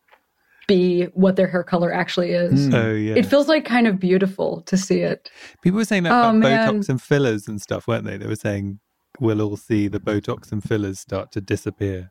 be 0.68 1.04
what 1.14 1.36
their 1.36 1.46
hair 1.46 1.64
color 1.64 1.92
actually 1.92 2.32
is. 2.32 2.68
Mm. 2.68 2.74
Oh 2.74 2.92
yeah. 2.92 3.14
It 3.14 3.24
feels 3.24 3.48
like 3.48 3.64
kind 3.64 3.86
of 3.86 3.98
beautiful 3.98 4.62
to 4.62 4.76
see 4.76 5.00
it. 5.00 5.30
People 5.62 5.78
were 5.78 5.84
saying 5.86 6.02
that 6.02 6.12
oh, 6.12 6.30
about 6.30 6.34
man. 6.36 6.74
Botox 6.74 6.88
and 6.90 7.00
fillers 7.00 7.48
and 7.48 7.62
stuff, 7.62 7.88
weren't 7.88 8.04
they? 8.04 8.18
They 8.18 8.26
were 8.26 8.36
saying 8.36 8.80
we'll 9.18 9.40
all 9.40 9.56
see 9.56 9.88
the 9.88 10.00
Botox 10.00 10.52
and 10.52 10.62
fillers 10.62 11.00
start 11.00 11.32
to 11.32 11.40
disappear. 11.40 12.10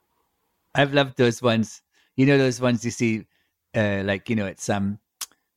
I've 0.74 0.94
loved 0.94 1.18
those 1.18 1.42
ones. 1.42 1.82
You 2.16 2.26
know 2.26 2.38
those 2.38 2.62
ones 2.62 2.86
you 2.86 2.92
see, 2.92 3.26
uh, 3.76 4.02
like 4.06 4.30
you 4.30 4.36
know, 4.36 4.46
it's 4.46 4.70
um, 4.70 5.00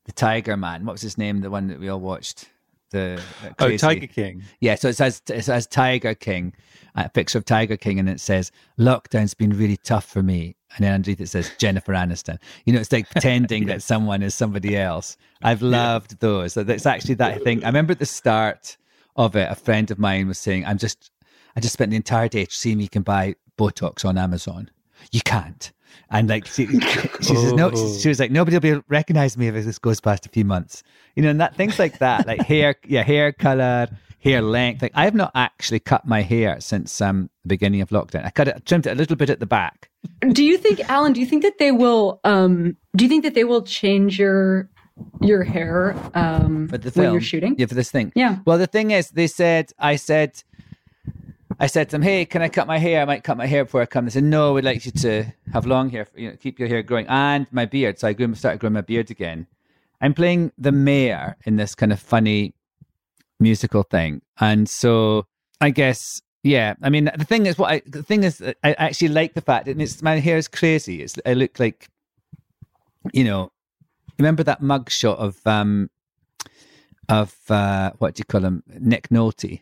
the 0.05 0.13
Tiger 0.13 0.57
Man. 0.57 0.85
What 0.85 0.93
was 0.93 1.03
his 1.03 1.19
name? 1.19 1.41
The 1.41 1.51
one 1.51 1.69
that 1.69 1.79
we 1.79 1.89
all 1.89 2.01
watched. 2.01 2.51
The 2.91 3.21
uh, 3.45 3.51
oh 3.59 3.77
Tiger 3.77 4.07
King. 4.07 4.43
Yeah, 4.61 4.75
so 4.75 4.89
it 4.89 4.97
says 4.97 5.21
it 5.29 5.45
says 5.45 5.67
Tiger 5.67 6.15
King, 6.15 6.55
a 6.95 7.09
picture 7.09 7.39
of 7.39 7.45
Tiger 7.45 7.77
King, 7.77 7.99
and 7.99 8.09
it 8.09 8.21
says 8.21 8.51
lockdown's 8.79 9.35
been 9.35 9.51
really 9.51 9.77
tough 9.77 10.07
for 10.07 10.23
me. 10.23 10.57
And 10.77 10.85
then 10.85 10.95
underneath 10.95 11.21
it 11.21 11.29
says 11.29 11.51
Jennifer 11.59 11.93
Aniston. 11.93 12.39
You 12.65 12.73
know, 12.73 12.81
it's 12.81 12.93
like 12.93 13.11
pretending 13.11 13.67
that 13.69 13.83
someone 13.83 14.23
is 14.23 14.35
somebody 14.35 14.77
else. 14.77 15.17
I've 15.43 15.63
loved 15.63 16.13
yeah. 16.13 16.19
those. 16.21 16.53
So 16.55 16.63
that's 16.63 16.87
actually 16.87 17.15
that 17.15 17.43
thing. 17.43 17.63
I 17.65 17.69
remember 17.69 17.93
at 17.93 17.99
the 17.99 18.07
start 18.07 18.77
of 19.17 19.37
it, 19.37 19.51
a 19.51 19.55
friend 19.55 19.91
of 19.91 19.99
mine 19.99 20.29
was 20.29 20.39
saying, 20.39 20.65
"I'm 20.65 20.79
just, 20.79 21.11
I 21.57 21.61
just 21.61 21.75
spent 21.75 21.91
the 21.91 21.97
entire 21.97 22.29
day 22.29 22.47
seeing 22.49 22.81
you 22.81 22.89
can 22.89 23.03
buy 23.03 23.35
Botox 23.59 24.05
on 24.05 24.17
Amazon." 24.17 24.71
You 25.13 25.21
can't. 25.21 25.73
And 26.11 26.29
like 26.29 26.47
she, 26.47 26.67
she 27.21 27.35
says, 27.35 27.53
no, 27.55 27.71
she 27.71 28.09
was 28.09 28.19
like, 28.19 28.31
nobody 28.31 28.57
will 28.57 28.79
be 28.79 28.83
recognize 28.89 29.37
me 29.37 29.49
if 29.49 29.55
this 29.55 29.79
goes 29.79 30.01
past 30.01 30.27
a 30.27 30.29
few 30.29 30.45
months. 30.45 30.83
You 31.15 31.23
know, 31.23 31.31
and 31.31 31.41
that 31.41 31.55
things 31.55 31.79
like 31.79 31.99
that, 31.99 32.27
like 32.27 32.41
hair, 32.47 32.77
yeah, 32.87 33.03
hair 33.03 33.33
color, 33.33 33.89
hair 34.21 34.43
length. 34.43 34.83
Like 34.83 34.93
I 34.95 35.05
have 35.05 35.15
not 35.15 35.33
actually 35.35 35.81
cut 35.81 36.07
my 36.07 36.23
hair 36.23 36.61
since 36.61 37.01
um 37.01 37.31
the 37.45 37.49
beginning 37.49 37.81
of 37.81 37.91
lockdown. 37.91 38.25
I 38.25 38.31
cut 38.31 38.49
it, 38.49 38.65
trimmed 38.67 38.87
it 38.87 38.91
a 38.91 38.95
little 38.95 39.17
bit 39.17 39.31
at 39.31 39.41
the 39.41 39.47
back. 39.47 39.91
Do 40.31 40.45
you 40.45 40.59
think, 40.59 40.81
Alan? 40.89 41.13
Do 41.13 41.21
you 41.21 41.27
think 41.27 41.43
that 41.43 41.59
they 41.59 41.73
will? 41.73 42.21
um 42.25 42.77
Do 42.97 43.05
you 43.05 43.09
think 43.09 43.25
that 43.25 43.35
they 43.35 43.45
will 43.45 43.63
change 43.63 44.19
your 44.19 44.69
your 45.21 45.45
hair 45.45 45.95
um 46.15 46.69
for 46.69 46.79
the 46.79 46.91
film? 46.91 47.07
when 47.07 47.13
you're 47.13 47.21
shooting? 47.21 47.55
Yeah, 47.59 47.67
for 47.67 47.75
this 47.75 47.91
thing. 47.91 48.13
Yeah. 48.15 48.39
Well, 48.45 48.59
the 48.59 48.67
thing 48.67 48.91
is, 48.91 49.11
they 49.11 49.27
said, 49.27 49.73
I 49.79 49.97
said 49.97 50.43
I 51.61 51.67
said 51.67 51.89
to 51.89 51.93
them, 51.93 52.03
"Hey, 52.03 52.25
can 52.25 52.43
I 52.43 52.49
cut 52.49 52.67
my 52.67 52.79
hair? 52.79 53.03
I 53.03 53.05
might 53.05 53.25
cut 53.25 53.37
my 53.37 53.47
hair 53.47 53.65
before 53.65 53.83
I 53.83 53.87
come." 53.87 54.05
They 54.05 54.13
said, 54.13 54.25
"No, 54.25 54.53
we'd 54.53 54.65
like 54.65 54.85
you 54.87 54.93
to 54.93 55.25
have 55.53 55.67
long 55.67 55.91
hair, 55.91 56.07
you 56.15 56.31
know, 56.31 56.37
keep 56.37 56.59
your 56.59 56.69
hair 56.69 56.83
growing 56.83 57.07
and 57.09 57.47
my 57.51 57.67
beard." 57.67 57.99
So 57.99 58.09
I 58.09 58.13
grew, 58.13 58.33
started 58.35 58.61
growing 58.61 58.75
my 58.75 58.81
beard 58.81 59.11
again. 59.11 59.47
I'm 60.01 60.15
playing 60.15 60.53
the 60.57 60.71
mayor 60.71 61.37
in 61.45 61.57
this 61.57 61.75
kind 61.75 61.93
of 61.93 61.99
funny 62.01 62.55
musical 63.41 63.83
thing, 63.83 64.23
and 64.39 64.69
so 64.69 65.27
I 65.61 65.71
guess 65.71 66.23
yeah. 66.45 66.75
I 66.83 66.91
mean, 66.91 67.11
the 67.17 67.25
thing 67.25 67.47
is, 67.47 67.59
what 67.59 67.73
I 67.73 67.83
the 67.87 68.05
thing 68.05 68.23
is, 68.23 68.41
I 68.63 68.73
actually 68.75 69.09
like 69.09 69.35
the 69.35 69.41
fact 69.41 69.67
that 69.67 69.81
it's 69.81 70.01
my 70.03 70.21
hair 70.21 70.37
is 70.37 70.47
crazy. 70.47 71.03
It's 71.03 71.19
I 71.27 71.35
look 71.35 71.59
like, 71.59 71.89
you 73.13 73.25
know, 73.25 73.51
remember 74.19 74.45
that 74.45 74.63
mug 74.63 74.91
shot 74.91 75.19
of 75.19 75.45
um 75.45 75.91
of 77.09 77.35
uh 77.51 77.91
what 77.99 78.15
do 78.15 78.21
you 78.21 78.25
call 78.25 78.45
him, 78.45 78.63
Nick 78.79 79.09
Nolte 79.09 79.61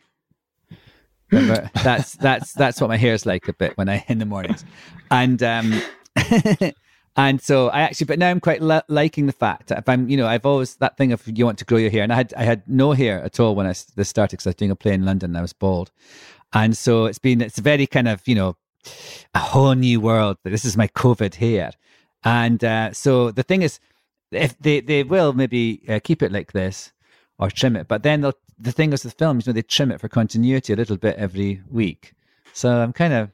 that's 1.29 2.13
that's 2.13 2.53
that's 2.53 2.79
what 2.81 2.89
my 2.89 2.97
hair 2.97 3.13
is 3.13 3.25
like 3.25 3.47
a 3.47 3.53
bit 3.53 3.77
when 3.77 3.89
I 3.89 4.03
in 4.07 4.19
the 4.19 4.25
mornings, 4.25 4.63
and 5.11 5.41
um, 5.43 5.81
and 7.17 7.41
so 7.41 7.69
I 7.69 7.81
actually, 7.81 8.05
but 8.05 8.19
now 8.19 8.29
I'm 8.29 8.39
quite 8.39 8.61
li- 8.61 8.81
liking 8.87 9.25
the 9.25 9.33
fact 9.33 9.67
that 9.67 9.79
if 9.79 9.89
I'm, 9.89 10.07
you 10.09 10.17
know, 10.17 10.27
I've 10.27 10.45
always 10.45 10.75
that 10.75 10.97
thing 10.97 11.11
of 11.11 11.23
you 11.27 11.45
want 11.45 11.57
to 11.59 11.65
grow 11.65 11.77
your 11.77 11.89
hair, 11.89 12.03
and 12.03 12.13
I 12.13 12.15
had 12.15 12.33
I 12.35 12.43
had 12.43 12.63
no 12.67 12.93
hair 12.93 13.21
at 13.23 13.39
all 13.39 13.55
when 13.55 13.65
I 13.65 13.73
this 13.95 14.09
started 14.09 14.37
because 14.37 14.47
I 14.47 14.49
was 14.49 14.55
doing 14.55 14.71
a 14.71 14.75
play 14.75 14.93
in 14.93 15.05
London 15.05 15.31
and 15.31 15.37
I 15.37 15.41
was 15.41 15.53
bald, 15.53 15.91
and 16.53 16.77
so 16.77 17.05
it's 17.05 17.19
been 17.19 17.41
it's 17.41 17.59
very 17.59 17.87
kind 17.87 18.07
of 18.07 18.25
you 18.27 18.35
know 18.35 18.55
a 19.33 19.39
whole 19.39 19.73
new 19.73 19.99
world. 19.99 20.37
This 20.43 20.63
is 20.63 20.77
my 20.77 20.87
COVID 20.87 21.35
hair, 21.35 21.71
and 22.23 22.63
uh, 22.63 22.93
so 22.93 23.31
the 23.31 23.43
thing 23.43 23.63
is, 23.63 23.79
if 24.31 24.57
they 24.59 24.79
they 24.79 25.03
will 25.03 25.33
maybe 25.33 25.81
uh, 25.89 25.99
keep 26.03 26.21
it 26.21 26.31
like 26.31 26.53
this 26.53 26.93
or 27.39 27.51
trim 27.51 27.75
it. 27.75 27.87
But 27.87 28.03
then 28.03 28.21
the 28.59 28.71
thing 28.71 28.93
is 28.93 29.03
with 29.03 29.13
films, 29.13 29.45
you 29.45 29.51
know, 29.51 29.55
they 29.55 29.61
trim 29.61 29.91
it 29.91 30.01
for 30.01 30.09
continuity 30.09 30.73
a 30.73 30.75
little 30.75 30.97
bit 30.97 31.15
every 31.17 31.61
week. 31.69 32.13
So 32.53 32.81
I'm 32.81 32.93
kind 32.93 33.13
of, 33.13 33.31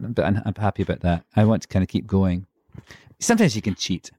but 0.00 0.24
I'm, 0.24 0.40
I'm 0.44 0.54
happy 0.54 0.82
about 0.82 1.00
that. 1.00 1.24
I 1.34 1.44
want 1.44 1.62
to 1.62 1.68
kind 1.68 1.82
of 1.82 1.88
keep 1.88 2.06
going. 2.06 2.46
Sometimes 3.18 3.56
you 3.56 3.62
can 3.62 3.74
cheat. 3.74 4.10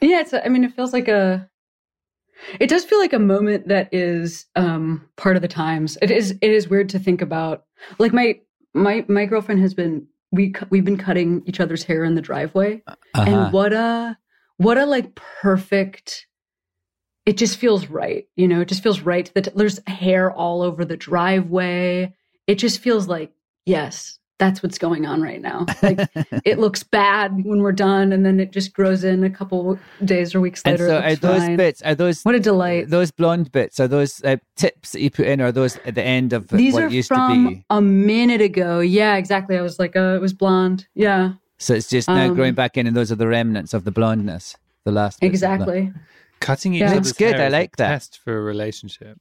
Yeah, 0.00 0.20
it's. 0.20 0.32
A, 0.32 0.44
I 0.44 0.48
mean, 0.48 0.64
it 0.64 0.74
feels 0.74 0.92
like 0.92 1.08
a. 1.08 1.48
It 2.60 2.68
does 2.68 2.84
feel 2.84 2.98
like 2.98 3.14
a 3.14 3.18
moment 3.18 3.68
that 3.68 3.88
is 3.92 4.46
um, 4.56 5.08
part 5.16 5.36
of 5.36 5.42
the 5.42 5.48
times. 5.48 5.96
It 6.02 6.10
is. 6.10 6.32
It 6.32 6.50
is 6.50 6.68
weird 6.68 6.90
to 6.90 6.98
think 6.98 7.22
about. 7.22 7.64
Like 7.98 8.12
my 8.12 8.38
my 8.74 9.04
my 9.08 9.24
girlfriend 9.24 9.60
has 9.60 9.74
been 9.74 10.06
we 10.32 10.54
we've 10.70 10.84
been 10.84 10.98
cutting 10.98 11.42
each 11.46 11.60
other's 11.60 11.82
hair 11.82 12.04
in 12.04 12.14
the 12.14 12.20
driveway, 12.20 12.82
uh-huh. 12.86 13.24
and 13.26 13.52
what 13.52 13.72
a 13.72 14.18
what 14.58 14.78
a 14.78 14.86
like 14.86 15.14
perfect 15.14 16.26
it 17.26 17.36
just 17.36 17.58
feels 17.58 17.88
right. 17.88 18.26
You 18.36 18.48
know, 18.48 18.60
it 18.60 18.68
just 18.68 18.82
feels 18.82 19.00
right 19.00 19.30
that 19.34 19.54
there's 19.54 19.80
hair 19.86 20.30
all 20.30 20.62
over 20.62 20.84
the 20.84 20.96
driveway. 20.96 22.14
It 22.46 22.54
just 22.54 22.78
feels 22.78 23.08
like, 23.08 23.32
yes, 23.66 24.18
that's 24.38 24.62
what's 24.62 24.78
going 24.78 25.06
on 25.06 25.22
right 25.22 25.40
now. 25.40 25.66
Like 25.82 26.08
it 26.44 26.58
looks 26.58 26.84
bad 26.84 27.44
when 27.44 27.62
we're 27.62 27.72
done, 27.72 28.12
and 28.12 28.24
then 28.24 28.38
it 28.38 28.52
just 28.52 28.72
grows 28.72 29.02
in 29.02 29.24
a 29.24 29.30
couple 29.30 29.78
days 30.04 30.34
or 30.34 30.40
weeks 30.40 30.64
later. 30.64 30.86
And 30.86 30.90
so, 30.90 31.00
are 31.00 31.32
those 31.32 31.42
fine. 31.42 31.56
bits? 31.56 31.82
Are 31.82 31.94
those 31.96 32.22
what 32.22 32.36
a 32.36 32.40
delight? 32.40 32.90
Those 32.90 33.10
blonde 33.10 33.50
bits 33.50 33.80
are 33.80 33.88
those 33.88 34.22
uh, 34.22 34.36
tips 34.54 34.92
that 34.92 35.00
you 35.00 35.10
put 35.10 35.26
in, 35.26 35.40
or 35.40 35.46
are 35.46 35.52
those 35.52 35.78
at 35.78 35.96
the 35.96 36.04
end 36.04 36.32
of 36.32 36.48
these 36.48 36.74
what 36.74 36.84
are 36.84 36.88
used 36.88 37.08
from 37.08 37.44
to 37.44 37.50
be? 37.50 37.64
a 37.70 37.80
minute 37.80 38.40
ago. 38.40 38.78
Yeah, 38.80 39.16
exactly. 39.16 39.58
I 39.58 39.62
was 39.62 39.78
like, 39.80 39.96
uh, 39.96 40.14
it 40.14 40.20
was 40.20 40.32
blonde. 40.32 40.86
Yeah. 40.94 41.32
So 41.58 41.74
it's 41.74 41.88
just 41.88 42.06
now 42.06 42.28
um, 42.28 42.34
growing 42.34 42.54
back 42.54 42.76
in, 42.76 42.86
and 42.86 42.94
those 42.94 43.10
are 43.10 43.16
the 43.16 43.26
remnants 43.26 43.72
of 43.74 43.84
the 43.84 43.90
blondness. 43.90 44.54
The 44.84 44.92
last 44.92 45.18
exactly. 45.22 45.92
Cutting 46.40 46.74
each 46.74 46.80
yeah. 46.80 46.92
other's 46.92 47.12
good. 47.12 47.36
I 47.36 47.48
like 47.48 47.76
that. 47.76 47.88
Test 47.88 48.20
for 48.22 48.36
a 48.36 48.40
relationship. 48.40 49.18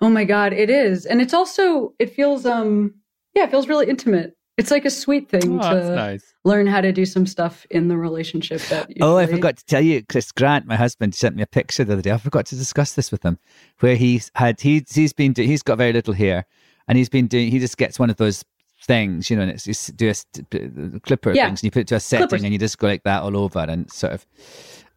Oh 0.00 0.10
my 0.10 0.24
god, 0.24 0.52
it 0.52 0.68
is, 0.68 1.06
and 1.06 1.20
it's 1.22 1.32
also 1.32 1.94
it 1.98 2.14
feels 2.14 2.44
um 2.44 2.94
yeah, 3.34 3.44
it 3.44 3.50
feels 3.50 3.68
really 3.68 3.88
intimate. 3.88 4.36
It's 4.56 4.70
like 4.70 4.84
a 4.84 4.90
sweet 4.90 5.28
thing 5.28 5.58
oh, 5.60 5.70
to 5.70 5.94
nice. 5.96 6.34
learn 6.44 6.68
how 6.68 6.80
to 6.80 6.92
do 6.92 7.04
some 7.04 7.26
stuff 7.26 7.66
in 7.70 7.88
the 7.88 7.96
relationship. 7.96 8.60
That 8.68 8.88
usually... 8.88 9.02
oh, 9.02 9.16
I 9.16 9.26
forgot 9.26 9.56
to 9.56 9.64
tell 9.64 9.80
you, 9.80 10.04
Chris 10.04 10.30
Grant, 10.30 10.66
my 10.66 10.76
husband, 10.76 11.14
sent 11.16 11.34
me 11.34 11.42
a 11.42 11.46
picture 11.46 11.82
the 11.82 11.94
other 11.94 12.02
day. 12.02 12.12
I 12.12 12.18
forgot 12.18 12.46
to 12.46 12.56
discuss 12.56 12.94
this 12.94 13.10
with 13.10 13.24
him, 13.24 13.38
where 13.80 13.96
he's 13.96 14.30
had 14.36 14.60
he 14.60 14.84
he's 14.88 15.12
been 15.12 15.32
do, 15.32 15.42
he's 15.42 15.62
got 15.62 15.78
very 15.78 15.92
little 15.92 16.14
hair, 16.14 16.46
and 16.86 16.96
he's 16.96 17.08
been 17.08 17.26
doing 17.26 17.50
he 17.50 17.58
just 17.58 17.76
gets 17.76 17.98
one 17.98 18.10
of 18.10 18.16
those 18.16 18.44
things, 18.84 19.28
you 19.28 19.36
know, 19.36 19.42
and 19.42 19.50
it's 19.50 19.64
just 19.64 19.96
do 19.96 20.08
a 20.10 21.00
clipper 21.00 21.32
yeah. 21.32 21.46
things, 21.46 21.60
and 21.60 21.64
you 21.64 21.70
put 21.70 21.80
it 21.80 21.88
to 21.88 21.96
a 21.96 22.00
setting, 22.00 22.28
Clippers. 22.28 22.44
and 22.44 22.52
you 22.52 22.58
just 22.58 22.78
go 22.78 22.86
like 22.86 23.02
that 23.02 23.22
all 23.22 23.36
over, 23.36 23.60
and 23.60 23.90
sort 23.90 24.12
of 24.12 24.26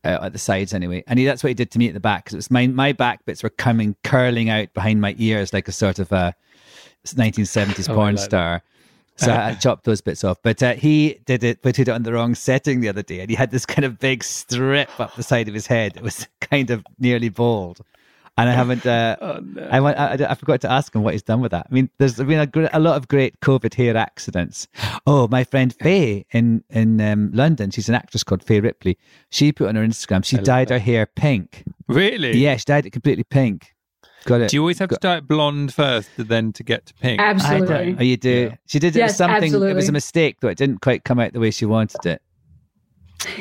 uh, 0.03 0.19
at 0.23 0.33
the 0.33 0.39
sides 0.39 0.73
anyway. 0.73 1.03
And 1.07 1.19
he, 1.19 1.25
that's 1.25 1.43
what 1.43 1.49
he 1.49 1.53
did 1.53 1.71
to 1.71 1.79
me 1.79 1.87
at 1.87 1.93
the 1.93 1.99
back 1.99 2.25
because 2.25 2.33
it 2.33 2.37
was 2.37 2.51
my 2.51 2.67
my 2.67 2.91
back 2.91 3.25
bits 3.25 3.43
were 3.43 3.49
coming 3.49 3.95
curling 4.03 4.49
out 4.49 4.73
behind 4.73 5.01
my 5.01 5.15
ears 5.17 5.53
like 5.53 5.67
a 5.67 5.71
sort 5.71 5.99
of 5.99 6.11
a 6.11 6.33
1970s 7.05 7.89
oh, 7.89 7.95
porn 7.95 8.17
star. 8.17 8.63
So 9.17 9.33
I 9.33 9.53
chopped 9.59 9.85
those 9.85 10.01
bits 10.01 10.23
off. 10.23 10.37
But 10.43 10.61
uh, 10.61 10.73
he 10.73 11.19
did 11.25 11.43
it, 11.43 11.61
put 11.61 11.79
it 11.79 11.89
on 11.89 12.03
the 12.03 12.13
wrong 12.13 12.35
setting 12.35 12.81
the 12.81 12.89
other 12.89 13.01
day, 13.01 13.19
and 13.19 13.29
he 13.29 13.35
had 13.35 13.51
this 13.51 13.65
kind 13.65 13.83
of 13.83 13.99
big 13.99 14.23
strip 14.23 14.99
up 14.99 15.15
the 15.15 15.23
side 15.23 15.47
of 15.47 15.53
his 15.53 15.67
head. 15.67 15.97
It 15.97 16.03
was 16.03 16.27
kind 16.41 16.69
of 16.69 16.85
nearly 16.99 17.29
bald 17.29 17.81
and 18.37 18.49
I 18.49 18.53
haven't. 18.53 18.85
Uh, 18.85 19.17
oh, 19.21 19.39
no. 19.41 19.67
I, 19.69 19.79
went, 19.79 19.97
I, 19.97 20.13
I 20.29 20.35
forgot 20.35 20.61
to 20.61 20.71
ask 20.71 20.93
him 20.93 21.03
what 21.03 21.13
he's 21.13 21.23
done 21.23 21.41
with 21.41 21.51
that. 21.51 21.67
I 21.69 21.73
mean, 21.73 21.89
there's 21.97 22.17
been 22.17 22.39
a, 22.39 22.69
a 22.73 22.79
lot 22.79 22.95
of 22.95 23.07
great 23.07 23.39
COVID 23.41 23.73
hair 23.73 23.97
accidents. 23.97 24.67
Oh, 25.05 25.27
my 25.27 25.43
friend 25.43 25.73
Fay 25.73 26.25
in 26.31 26.63
in 26.69 27.01
um, 27.01 27.31
London, 27.33 27.71
she's 27.71 27.89
an 27.89 27.95
actress 27.95 28.23
called 28.23 28.43
Fay 28.43 28.59
Ripley. 28.59 28.97
She 29.29 29.51
put 29.51 29.67
on 29.67 29.75
her 29.75 29.83
Instagram, 29.83 30.23
she 30.23 30.37
dyed 30.37 30.69
her 30.69 30.79
hair 30.79 31.05
pink. 31.05 31.63
Really? 31.87 32.37
Yeah, 32.37 32.57
she 32.57 32.65
dyed 32.65 32.85
it 32.85 32.91
completely 32.91 33.23
pink. 33.23 33.73
Got 34.25 34.41
it. 34.41 34.49
Do 34.49 34.57
you 34.57 34.61
always 34.61 34.79
have 34.79 34.89
Got, 34.89 35.01
to 35.01 35.07
dye 35.07 35.17
it 35.17 35.27
blonde 35.27 35.73
first, 35.73 36.09
then 36.17 36.51
to 36.53 36.63
get 36.63 36.87
to 36.87 36.93
pink? 36.95 37.21
Absolutely. 37.21 37.95
Oh, 37.97 38.03
you 38.03 38.17
do. 38.17 38.49
Yeah. 38.51 38.55
She 38.65 38.79
did 38.79 38.95
it 38.95 38.99
yes, 38.99 39.17
something. 39.17 39.43
Absolutely. 39.43 39.71
It 39.71 39.75
was 39.75 39.87
a 39.89 39.93
mistake, 39.93 40.41
though. 40.41 40.49
It 40.49 40.57
didn't 40.57 40.81
quite 40.81 41.05
come 41.05 41.19
out 41.19 41.31
the 41.31 41.39
way 41.39 41.51
she 41.51 41.65
wanted 41.65 42.05
it. 42.05 42.21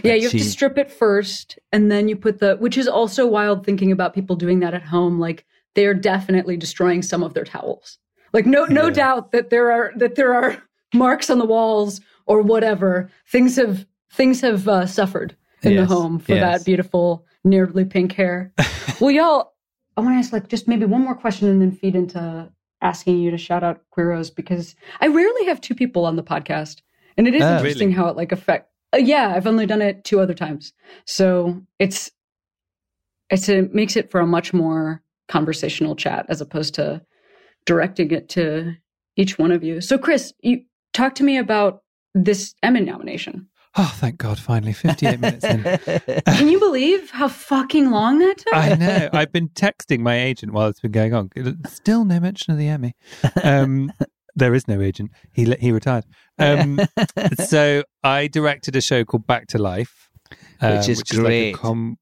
Yeah, 0.03 0.15
you 0.15 0.23
have 0.23 0.33
she, 0.33 0.39
to 0.39 0.45
strip 0.45 0.79
it 0.79 0.91
first 0.91 1.59
and 1.73 1.91
then 1.91 2.09
you 2.09 2.17
put 2.17 2.39
the 2.39 2.57
which 2.57 2.79
is 2.79 2.89
also 2.89 3.27
wild 3.27 3.65
thinking 3.65 3.93
about 3.93 4.15
people 4.15 4.35
doing 4.35 4.61
that 4.61 4.75
at 4.75 4.83
home 4.83 5.19
like 5.21 5.45
they're 5.75 5.95
definitely 5.95 6.57
destroying 6.57 7.03
some 7.03 7.23
of 7.23 7.35
their 7.35 7.45
towels. 7.45 7.99
Like 8.33 8.47
no 8.47 8.65
no 8.65 8.87
yeah. 8.87 8.95
doubt 8.95 9.33
that 9.33 9.51
there 9.51 9.71
are 9.71 9.93
that 9.97 10.15
there 10.15 10.35
are 10.35 10.63
marks 10.95 11.31
on 11.31 11.39
the 11.39 11.45
walls 11.45 12.01
or 12.27 12.43
whatever. 12.43 13.11
Things 13.31 13.57
have 13.57 13.87
things 14.13 14.41
have 14.41 14.67
uh, 14.67 14.87
suffered 14.87 15.37
in 15.63 15.73
yes. 15.73 15.89
the 15.89 15.95
home 15.95 16.19
for 16.19 16.35
yes. 16.35 16.59
that 16.59 16.65
beautiful 16.65 17.27
nearly 17.45 17.85
pink 17.85 18.13
hair. 18.13 18.53
well, 19.01 19.11
y'all, 19.11 19.53
I 19.97 20.01
want 20.01 20.15
to 20.15 20.19
ask 20.19 20.33
like 20.33 20.49
just 20.49 20.69
maybe 20.69 20.87
one 20.87 21.03
more 21.03 21.15
question 21.15 21.49
and 21.49 21.61
then 21.61 21.73
feed 21.73 21.95
into 21.95 22.51
asking 22.83 23.19
you 23.19 23.31
to 23.31 23.39
shout 23.39 23.65
out 23.65 23.83
Queeros 23.97 24.35
because 24.35 24.75
I 25.01 25.07
rarely 25.07 25.47
have 25.47 25.61
two 25.61 25.75
people 25.75 26.05
on 26.05 26.17
the 26.17 26.23
podcast. 26.23 26.83
And 27.17 27.27
it 27.27 27.35
is 27.35 27.43
uh, 27.43 27.57
interesting 27.57 27.89
really? 27.89 27.97
how 27.97 28.09
it 28.09 28.17
like 28.17 28.33
affect 28.33 28.71
yeah, 28.97 29.33
I've 29.35 29.47
only 29.47 29.67
done 29.67 29.83
it 29.83 30.05
two 30.05 30.21
other 30.21 30.35
times. 30.35 30.73
So 31.07 31.63
it's 31.79 32.11
it's 33.31 33.49
it 33.49 33.75
makes 33.75 33.97
it 33.97 34.11
for 34.11 34.21
a 34.21 34.27
much 34.27 34.53
more 34.53 35.03
conversational 35.29 35.97
chat 35.97 36.27
as 36.29 36.41
opposed 36.41 36.75
to 36.75 37.03
directing 37.65 38.11
it 38.13 38.29
to 38.31 38.75
each 39.17 39.39
one 39.39 39.51
of 39.51 39.65
you. 39.65 39.81
So 39.81 39.99
Chris, 39.99 40.33
you 40.41 40.63
talk 40.93 41.15
to 41.17 41.25
me 41.25 41.39
about 41.39 41.83
this 42.15 42.55
Emmy 42.63 42.81
nomination. 42.81 43.49
Oh, 43.79 43.93
thank 43.97 44.17
God, 44.17 44.39
finally, 44.39 44.73
58 44.73 45.21
minutes 45.21 45.45
in. 45.45 45.63
Can 46.27 46.49
you 46.49 46.59
believe 46.59 47.11
how 47.11 47.29
fucking 47.29 47.91
long 47.91 48.21
that 48.21 48.39
took? 48.39 48.55
I 48.55 48.75
know. 48.75 49.11
I've 49.13 49.33
been 49.33 49.51
texting 49.51 50.01
my 50.01 50.19
agent 50.19 50.55
while 50.55 50.69
it's 50.69 50.81
been 50.81 50.93
going 50.93 51.13
on. 51.13 51.31
Still 51.67 52.07
no 52.07 52.19
mention 52.19 52.53
of 52.53 52.59
the 52.59 52.69
Emmy. 52.69 52.95
Um, 53.45 53.93
there 54.37 54.55
is 54.55 54.69
no 54.69 54.81
agent. 54.81 55.11
He 55.33 55.53
he 55.55 55.73
retired. 55.73 56.05
Um, 56.39 56.81
so 57.45 57.83
I 58.05 58.29
directed 58.29 58.77
a 58.77 58.81
show 58.81 59.05
called 59.05 59.27
Back 59.27 59.49
to 59.49 59.59
Life, 59.59 60.11
uh, 60.61 60.77
which 60.77 60.89
is 60.89 60.99
which 60.99 61.11
great. 61.11 61.49
Is 61.49 61.53
like 61.55 61.63
com- 61.63 61.99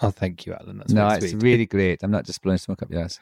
oh, 0.00 0.10
thank 0.10 0.46
you, 0.46 0.54
Alan. 0.54 0.78
That's 0.78 0.92
no, 0.92 1.08
it's 1.08 1.30
sweet. 1.30 1.42
really 1.42 1.66
great. 1.66 2.02
I'm 2.02 2.10
not 2.10 2.24
just 2.24 2.42
blowing 2.42 2.58
smoke 2.58 2.82
up 2.82 2.90
your 2.90 3.02
ass. 3.02 3.20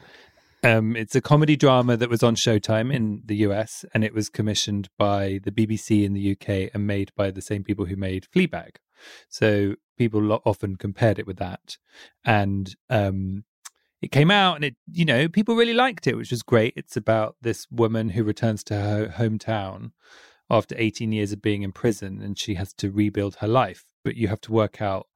Um, 0.64 0.94
it's 0.94 1.16
a 1.16 1.20
comedy 1.20 1.56
drama 1.56 1.96
that 1.96 2.08
was 2.08 2.22
on 2.22 2.36
Showtime 2.36 2.94
in 2.94 3.22
the 3.24 3.36
US, 3.36 3.84
and 3.92 4.04
it 4.04 4.14
was 4.14 4.28
commissioned 4.28 4.88
by 4.96 5.40
the 5.42 5.50
BBC 5.50 6.04
in 6.04 6.12
the 6.14 6.32
UK 6.32 6.70
and 6.72 6.86
made 6.86 7.10
by 7.16 7.32
the 7.32 7.42
same 7.42 7.64
people 7.64 7.86
who 7.86 7.96
made 7.96 8.28
Fleabag. 8.32 8.76
So 9.28 9.74
people 9.98 10.40
often 10.44 10.76
compared 10.76 11.18
it 11.18 11.26
with 11.26 11.38
that, 11.38 11.78
and 12.24 12.76
um, 12.88 13.42
it 14.02 14.10
came 14.10 14.30
out, 14.30 14.56
and 14.56 14.64
it 14.64 14.76
you 14.92 15.04
know 15.04 15.28
people 15.28 15.56
really 15.56 15.72
liked 15.72 16.06
it, 16.06 16.16
which 16.16 16.30
was 16.30 16.42
great. 16.42 16.74
It's 16.76 16.96
about 16.96 17.36
this 17.40 17.66
woman 17.70 18.10
who 18.10 18.24
returns 18.24 18.62
to 18.64 18.74
her 18.74 19.14
hometown 19.16 19.92
after 20.50 20.74
18 20.76 21.12
years 21.12 21.32
of 21.32 21.40
being 21.40 21.62
in 21.62 21.72
prison, 21.72 22.20
and 22.20 22.38
she 22.38 22.54
has 22.54 22.74
to 22.74 22.90
rebuild 22.90 23.36
her 23.36 23.48
life. 23.48 23.86
But 24.04 24.16
you 24.16 24.28
have 24.28 24.40
to 24.42 24.52
work 24.52 24.82
out 24.82 25.06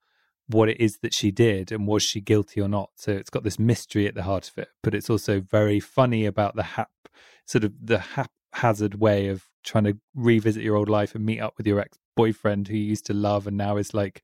what 0.49 0.69
it 0.69 0.81
is 0.81 0.99
that 0.99 1.13
she 1.13 1.31
did 1.31 1.73
and 1.73 1.87
was 1.87 2.03
she 2.03 2.21
guilty 2.21 2.61
or 2.61 2.69
not. 2.69 2.91
So 2.95 3.13
it's 3.13 3.31
got 3.31 3.43
this 3.43 3.59
mystery 3.59 4.07
at 4.07 4.15
the 4.15 4.23
heart 4.23 4.49
of 4.49 4.59
it, 4.59 4.69
but 4.83 4.95
it's 4.95 5.11
also 5.11 5.41
very 5.41 5.81
funny 5.81 6.25
about 6.25 6.55
the 6.55 6.63
hap 6.63 6.91
sort 7.47 7.65
of 7.65 7.73
the 7.83 7.99
haphazard 7.99 9.01
way 9.01 9.29
of 9.29 9.47
trying 9.65 9.85
to 9.85 9.99
revisit 10.15 10.63
your 10.63 10.77
old 10.77 10.89
life 10.89 11.15
and 11.15 11.27
meet 11.27 11.41
up 11.41 11.55
with 11.59 11.67
your 11.67 11.81
ex 11.81 11.99
boyfriend 12.17 12.69
who 12.69 12.77
you 12.77 12.85
used 12.85 13.07
to 13.07 13.13
love 13.13 13.47
and 13.47 13.57
now 13.57 13.77
is 13.77 13.93
like 13.93 14.23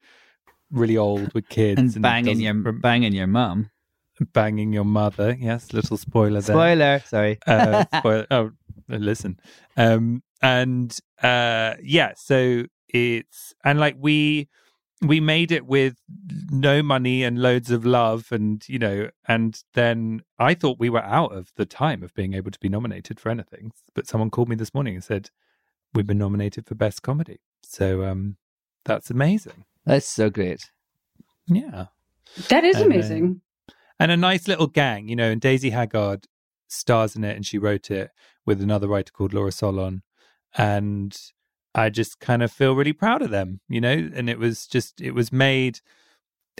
really 0.70 0.96
old 0.96 1.34
with 1.34 1.48
kids 1.48 1.78
and, 1.78 1.94
and 1.96 2.02
banging 2.02 2.40
your 2.40 2.54
banging 2.54 3.12
your 3.12 3.26
mum. 3.26 3.70
Banging 4.32 4.72
your 4.72 4.84
mother, 4.84 5.36
yes. 5.38 5.72
Little 5.72 5.96
spoiler 5.96 6.40
there. 6.40 6.54
Spoiler, 6.54 7.02
sorry. 7.06 7.38
uh, 7.46 7.84
spoiler. 7.98 8.26
Oh, 8.30 8.50
listen. 8.88 9.38
Um, 9.76 10.22
and 10.42 10.96
uh, 11.22 11.74
yeah, 11.82 12.12
so 12.16 12.64
it's 12.88 13.54
and 13.64 13.80
like 13.80 13.96
we 13.98 14.48
we 15.02 15.20
made 15.20 15.50
it 15.50 15.66
with 15.66 15.96
no 16.50 16.82
money 16.82 17.24
and 17.24 17.40
loads 17.42 17.70
of 17.70 17.84
love 17.84 18.28
and 18.30 18.68
you 18.68 18.78
know 18.78 19.08
and 19.26 19.62
then 19.74 20.22
i 20.38 20.54
thought 20.54 20.78
we 20.78 20.90
were 20.90 21.02
out 21.02 21.32
of 21.32 21.50
the 21.56 21.66
time 21.66 22.02
of 22.02 22.14
being 22.14 22.34
able 22.34 22.50
to 22.50 22.58
be 22.60 22.68
nominated 22.68 23.18
for 23.18 23.30
anything 23.30 23.72
but 23.94 24.06
someone 24.06 24.30
called 24.30 24.48
me 24.48 24.56
this 24.56 24.72
morning 24.72 24.94
and 24.94 25.04
said 25.04 25.30
we've 25.94 26.06
been 26.06 26.18
nominated 26.18 26.66
for 26.66 26.74
best 26.74 27.02
comedy 27.02 27.40
so 27.62 28.04
um 28.04 28.36
that's 28.84 29.10
amazing 29.10 29.64
that's 29.84 30.06
so 30.06 30.30
great 30.30 30.70
yeah 31.46 31.86
that 32.48 32.64
is 32.64 32.76
and, 32.76 32.86
amazing 32.86 33.24
uh, 33.24 33.51
and 34.02 34.12
a 34.12 34.16
nice 34.16 34.48
little 34.48 34.66
gang 34.66 35.08
you 35.08 35.16
know 35.16 35.30
and 35.30 35.40
daisy 35.40 35.70
haggard 35.70 36.26
stars 36.68 37.16
in 37.16 37.24
it 37.24 37.36
and 37.36 37.46
she 37.46 37.58
wrote 37.58 37.90
it 37.90 38.10
with 38.46 38.60
another 38.60 38.88
writer 38.88 39.12
called 39.12 39.34
laura 39.34 39.52
solon 39.52 40.02
and 40.56 41.16
I 41.74 41.90
just 41.90 42.20
kind 42.20 42.42
of 42.42 42.52
feel 42.52 42.74
really 42.74 42.92
proud 42.92 43.22
of 43.22 43.30
them, 43.30 43.60
you 43.68 43.80
know? 43.80 44.10
And 44.14 44.28
it 44.28 44.38
was 44.38 44.66
just, 44.66 45.00
it 45.00 45.12
was 45.12 45.32
made, 45.32 45.80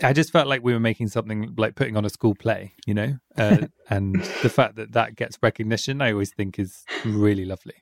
I 0.01 0.13
just 0.13 0.31
felt 0.31 0.47
like 0.47 0.63
we 0.63 0.73
were 0.73 0.79
making 0.79 1.09
something 1.09 1.53
like 1.57 1.75
putting 1.75 1.95
on 1.95 2.05
a 2.05 2.09
school 2.09 2.35
play, 2.35 2.73
you 2.85 2.93
know? 2.93 3.17
Uh, 3.35 3.65
and 3.89 4.13
the 4.43 4.49
fact 4.49 4.75
that 4.75 4.91
that 4.91 5.15
gets 5.15 5.39
recognition, 5.41 6.03
I 6.03 6.11
always 6.11 6.31
think 6.31 6.59
is 6.59 6.83
really 7.03 7.45
lovely. 7.45 7.73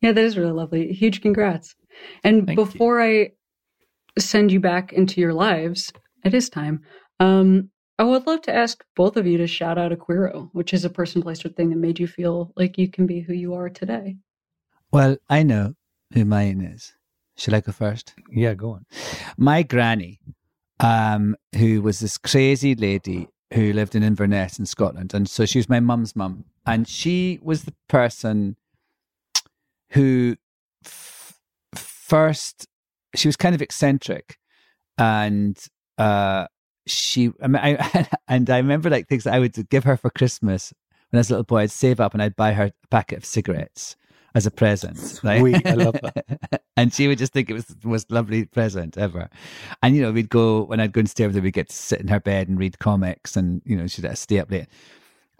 Yeah, 0.00 0.12
that 0.12 0.24
is 0.24 0.38
really 0.38 0.52
lovely. 0.52 0.94
Huge 0.94 1.20
congrats. 1.20 1.74
And 2.24 2.46
Thank 2.46 2.56
before 2.56 3.02
you. 3.02 3.26
I 4.16 4.18
send 4.18 4.50
you 4.50 4.58
back 4.58 4.94
into 4.94 5.20
your 5.20 5.34
lives, 5.34 5.92
it 6.24 6.32
is 6.32 6.48
time. 6.48 6.80
Um, 7.20 7.68
I 8.00 8.02
would 8.02 8.26
love 8.26 8.40
to 8.42 8.54
ask 8.54 8.82
both 8.96 9.18
of 9.18 9.26
you 9.26 9.36
to 9.36 9.46
shout 9.46 9.76
out 9.76 9.92
a 9.92 9.96
Queero, 9.96 10.48
which 10.54 10.72
is 10.72 10.86
a 10.86 10.88
person, 10.88 11.20
place, 11.20 11.44
or 11.44 11.50
thing 11.50 11.68
that 11.68 11.76
made 11.76 11.98
you 11.98 12.06
feel 12.06 12.50
like 12.56 12.78
you 12.78 12.88
can 12.88 13.06
be 13.06 13.20
who 13.20 13.34
you 13.34 13.52
are 13.52 13.68
today. 13.68 14.16
Well, 14.90 15.18
I 15.28 15.42
know 15.42 15.74
who 16.14 16.24
mine 16.24 16.62
is. 16.62 16.94
Should 17.36 17.52
I 17.52 17.60
go 17.60 17.72
first? 17.72 18.14
Yeah, 18.30 18.54
go 18.54 18.70
on. 18.70 18.86
My 19.36 19.62
granny, 19.62 20.18
um, 20.80 21.36
who 21.54 21.82
was 21.82 22.00
this 22.00 22.16
crazy 22.16 22.74
lady 22.74 23.28
who 23.52 23.74
lived 23.74 23.94
in 23.94 24.02
Inverness 24.02 24.58
in 24.58 24.64
Scotland. 24.64 25.12
And 25.12 25.28
so 25.28 25.44
she 25.44 25.58
was 25.58 25.68
my 25.68 25.80
mum's 25.80 26.16
mum. 26.16 26.46
And 26.64 26.88
she 26.88 27.38
was 27.42 27.64
the 27.64 27.74
person 27.86 28.56
who 29.90 30.36
f- 30.86 31.38
first, 31.74 32.66
she 33.14 33.28
was 33.28 33.36
kind 33.36 33.54
of 33.54 33.60
eccentric. 33.60 34.38
And 34.96 35.62
uh, 35.98 36.46
she, 36.86 37.30
I, 37.42 37.46
mean, 37.46 37.62
I 37.62 38.08
and 38.28 38.48
I 38.50 38.58
remember 38.58 38.90
like 38.90 39.08
things 39.08 39.26
I 39.26 39.38
would 39.38 39.68
give 39.68 39.84
her 39.84 39.96
for 39.96 40.10
Christmas 40.10 40.72
when 41.10 41.18
I 41.18 41.20
was 41.20 41.30
a 41.30 41.34
little 41.34 41.44
boy. 41.44 41.58
I'd 41.58 41.70
save 41.70 42.00
up 42.00 42.14
and 42.14 42.22
I'd 42.22 42.36
buy 42.36 42.52
her 42.52 42.64
a 42.64 42.72
packet 42.90 43.18
of 43.18 43.24
cigarettes 43.24 43.96
as 44.34 44.46
a 44.46 44.50
present. 44.50 45.20
Right? 45.22 45.42
We, 45.42 45.54
I 45.54 45.74
love 45.74 45.98
that. 46.02 46.62
and 46.76 46.92
she 46.92 47.08
would 47.08 47.18
just 47.18 47.32
think 47.32 47.50
it 47.50 47.54
was 47.54 47.66
the 47.66 47.88
most 47.88 48.10
lovely 48.10 48.44
present 48.44 48.96
ever. 48.96 49.28
And, 49.82 49.96
you 49.96 50.02
know, 50.02 50.12
we'd 50.12 50.28
go, 50.30 50.64
when 50.64 50.80
I'd 50.80 50.92
go 50.92 51.00
and 51.00 51.10
stay 51.10 51.26
with 51.26 51.36
her, 51.36 51.42
we'd 51.42 51.52
get 51.52 51.68
to 51.68 51.76
sit 51.76 52.00
in 52.00 52.08
her 52.08 52.20
bed 52.20 52.48
and 52.48 52.58
read 52.58 52.78
comics 52.78 53.36
and, 53.36 53.62
you 53.64 53.76
know, 53.76 53.86
she'd 53.86 54.08
stay 54.16 54.38
up 54.38 54.50
late. 54.50 54.68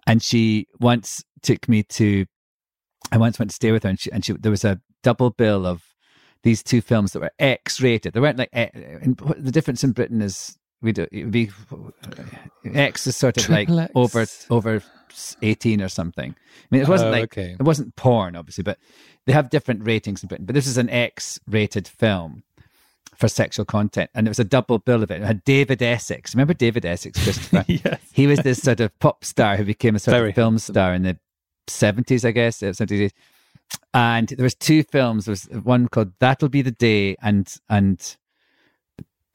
And 0.06 0.22
she 0.22 0.66
once 0.80 1.24
took 1.42 1.68
me 1.68 1.82
to, 1.84 2.26
I 3.12 3.18
once 3.18 3.38
went 3.38 3.50
to 3.50 3.54
stay 3.54 3.72
with 3.72 3.84
her 3.84 3.90
and 3.90 4.00
she, 4.00 4.10
and 4.12 4.24
she, 4.24 4.32
there 4.32 4.50
was 4.50 4.64
a 4.64 4.80
double 5.02 5.30
bill 5.30 5.66
of 5.66 5.82
these 6.42 6.62
two 6.62 6.80
films 6.80 7.12
that 7.12 7.20
were 7.20 7.32
X 7.38 7.80
rated. 7.80 8.14
They 8.14 8.20
weren't 8.20 8.38
like, 8.38 8.50
eh, 8.52 8.68
eh, 8.74 8.98
the 9.36 9.52
difference 9.52 9.84
in 9.84 9.92
Britain 9.92 10.22
is 10.22 10.56
we 10.82 10.92
do, 10.92 11.06
it 11.12 11.24
would 11.24 11.30
be, 11.30 11.50
X 12.64 13.06
is 13.06 13.16
sort 13.16 13.36
of 13.36 13.44
Triple 13.44 13.74
like 13.76 13.90
X. 13.90 13.92
over, 13.94 14.26
over 14.50 14.82
18 15.42 15.82
or 15.82 15.88
something. 15.88 16.34
I 16.38 16.66
mean, 16.70 16.82
it 16.82 16.88
wasn't 16.88 17.08
oh, 17.08 17.12
like 17.12 17.24
okay. 17.24 17.56
it 17.58 17.62
wasn't 17.62 17.96
porn, 17.96 18.36
obviously, 18.36 18.62
but 18.62 18.78
they 19.26 19.32
have 19.32 19.50
different 19.50 19.84
ratings 19.84 20.22
in 20.22 20.28
Britain. 20.28 20.46
But 20.46 20.54
this 20.54 20.66
is 20.66 20.78
an 20.78 20.88
X-rated 20.88 21.86
film 21.86 22.42
for 23.16 23.28
sexual 23.28 23.66
content, 23.66 24.10
and 24.14 24.26
it 24.26 24.30
was 24.30 24.38
a 24.38 24.44
double 24.44 24.78
bill 24.78 25.02
of 25.02 25.10
it. 25.10 25.20
It 25.20 25.26
had 25.26 25.44
David 25.44 25.82
Essex. 25.82 26.34
Remember 26.34 26.54
David 26.54 26.86
Essex, 26.86 27.22
Christopher? 27.22 27.64
yes. 27.68 28.00
He 28.12 28.26
was 28.26 28.38
this 28.40 28.62
sort 28.62 28.80
of 28.80 28.98
pop 28.98 29.24
star 29.24 29.56
who 29.56 29.64
became 29.64 29.94
a 29.94 29.98
sort 29.98 30.16
Very 30.16 30.30
of 30.30 30.34
film 30.34 30.54
handsome. 30.54 30.74
star 30.74 30.94
in 30.94 31.02
the 31.02 31.18
70s, 31.66 32.24
I 32.24 32.30
guess, 32.30 32.62
uh, 32.62 32.66
70s. 32.66 33.12
And 33.92 34.28
there 34.28 34.44
was 34.44 34.54
two 34.54 34.82
films. 34.84 35.26
There 35.26 35.32
was 35.32 35.44
one 35.62 35.88
called 35.88 36.12
"That'll 36.18 36.48
Be 36.48 36.62
the 36.62 36.72
Day" 36.72 37.16
and 37.22 37.52
and 37.68 38.16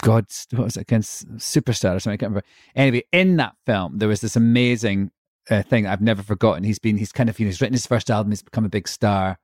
God, 0.05 0.27
what 0.51 0.65
was 0.65 0.77
it 0.77 0.81
against 0.81 1.27
Superstar 1.37 1.95
or 1.95 1.99
something? 1.99 2.13
I 2.13 2.17
can't 2.17 2.29
remember. 2.29 2.45
Anyway, 2.75 3.05
in 3.11 3.37
that 3.37 3.55
film, 3.65 3.97
there 3.97 4.07
was 4.07 4.21
this 4.21 4.35
amazing 4.35 5.09
uh, 5.49 5.63
thing 5.63 5.87
I've 5.87 5.99
never 5.99 6.21
forgotten. 6.21 6.63
He's 6.63 6.77
been, 6.77 6.97
he's 6.97 7.11
kind 7.11 7.27
of, 7.27 7.39
you 7.39 7.47
know, 7.47 7.49
he's 7.49 7.59
written 7.59 7.73
his 7.73 7.87
first 7.87 8.11
album, 8.11 8.31
he's 8.31 8.43
become 8.43 8.65
a 8.65 8.69
big 8.69 8.87
star. 8.87 9.39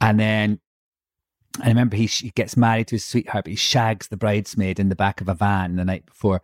And 0.00 0.18
then 0.18 0.60
I 1.62 1.68
remember 1.68 1.96
he, 1.96 2.06
he 2.06 2.30
gets 2.30 2.56
married 2.56 2.86
to 2.88 2.94
his 2.94 3.04
sweetheart, 3.04 3.44
but 3.44 3.50
he 3.50 3.56
shags 3.56 4.08
the 4.08 4.16
bridesmaid 4.16 4.80
in 4.80 4.88
the 4.88 4.96
back 4.96 5.20
of 5.20 5.28
a 5.28 5.34
van 5.34 5.76
the 5.76 5.84
night 5.84 6.06
before. 6.06 6.40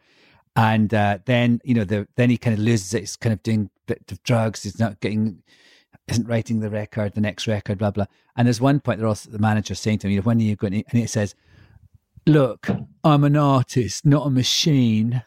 And 0.54 0.92
uh, 0.92 1.20
then, 1.24 1.62
you 1.64 1.72
know, 1.72 1.84
the, 1.84 2.06
then 2.16 2.28
he 2.28 2.36
kind 2.36 2.52
of 2.52 2.62
loses 2.62 2.92
it. 2.92 3.00
He's 3.00 3.16
kind 3.16 3.32
of 3.32 3.42
doing 3.42 3.70
bit 3.86 4.02
of 4.12 4.22
drugs. 4.22 4.64
He's 4.64 4.78
not 4.78 5.00
getting, 5.00 5.42
isn't 6.08 6.28
writing 6.28 6.60
the 6.60 6.68
record, 6.68 7.14
the 7.14 7.22
next 7.22 7.46
record, 7.46 7.78
blah, 7.78 7.90
blah. 7.90 8.04
And 8.36 8.46
there's 8.46 8.60
one 8.60 8.80
point, 8.80 8.98
they're 8.98 9.08
also, 9.08 9.30
the 9.30 9.38
manager 9.38 9.74
saying 9.74 10.00
to 10.00 10.08
him, 10.08 10.10
you 10.10 10.18
know, 10.18 10.24
when 10.24 10.38
are 10.40 10.42
you 10.42 10.56
going 10.56 10.74
and 10.74 11.00
he 11.00 11.06
says, 11.06 11.34
look, 12.26 12.68
I'm 13.02 13.24
an 13.24 13.36
artist, 13.36 14.06
not 14.06 14.26
a 14.26 14.30
machine. 14.30 15.22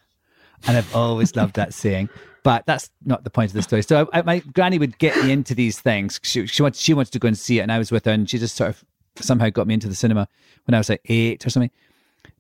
And 0.68 0.78
I've 0.78 0.96
always 0.96 1.36
loved 1.36 1.56
that 1.56 1.74
saying. 1.74 2.10
But 2.44 2.66
that's 2.66 2.90
not 3.04 3.24
the 3.24 3.30
point 3.30 3.52
of 3.52 3.56
the 3.56 3.62
story. 3.62 3.82
So 3.82 4.10
I, 4.14 4.22
my 4.22 4.40
granny 4.40 4.80
would 4.80 4.98
get 5.00 5.22
me 5.24 5.32
into 5.32 5.54
these 5.54 5.80
things. 5.80 6.20
She 6.24 6.48
she 6.48 6.62
wants 6.62 6.80
she 6.80 6.94
wants 6.94 7.12
to 7.12 7.20
go 7.20 7.28
and 7.28 7.38
see 7.38 7.60
it, 7.60 7.64
and 7.64 7.72
I 7.74 7.78
was 7.78 7.92
with 7.92 8.06
her, 8.06 8.12
and 8.12 8.30
she 8.30 8.38
just 8.38 8.56
sort 8.56 8.70
of 8.70 8.86
somehow 9.18 9.50
got 9.50 9.68
me 9.68 9.74
into 9.74 9.90
the 9.90 9.96
cinema 9.96 10.30
when 10.66 10.74
I 10.74 10.78
was 10.78 10.88
like 10.88 11.02
eight 11.06 11.46
or 11.46 11.50
something. 11.50 11.72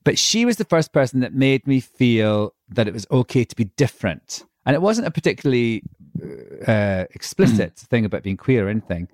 But 0.05 0.17
she 0.17 0.45
was 0.45 0.55
the 0.55 0.63
first 0.63 0.93
person 0.93 1.19
that 1.19 1.33
made 1.33 1.67
me 1.67 1.81
feel 1.81 2.53
that 2.69 2.87
it 2.87 2.93
was 2.93 3.05
okay 3.11 3.43
to 3.43 3.55
be 3.55 3.65
different, 3.75 4.45
and 4.65 4.75
it 4.75 4.81
wasn't 4.81 5.07
a 5.07 5.11
particularly 5.11 5.83
uh, 6.23 6.71
uh 6.71 7.05
explicit 7.13 7.75
mm. 7.75 7.87
thing 7.87 8.05
about 8.05 8.23
being 8.23 8.37
queer 8.37 8.67
or 8.67 8.69
anything. 8.69 9.09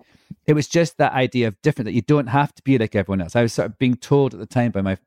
It 0.46 0.54
was 0.54 0.68
just 0.68 0.98
that 0.98 1.14
idea 1.14 1.48
of 1.48 1.60
different 1.64 1.86
that 1.86 1.94
you 1.94 2.04
don't 2.04 2.28
have 2.28 2.54
to 2.54 2.62
be 2.62 2.78
like 2.78 2.94
everyone 2.94 3.22
else. 3.22 3.36
I 3.36 3.42
was 3.42 3.54
sort 3.54 3.66
of 3.66 3.80
being 3.80 3.96
told 3.96 4.36
at 4.36 4.40
the 4.40 4.46
time 4.46 4.72
by 4.72 4.82
my 4.82 4.98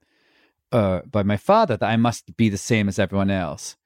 uh, 0.73 1.01
by 1.11 1.23
my 1.23 1.37
father 1.37 1.77
that 1.77 1.89
I 1.89 1.97
must 1.97 2.37
be 2.37 2.49
the 2.49 2.59
same 2.59 2.89
as 2.89 2.99
everyone 2.99 3.31
else. 3.31 3.77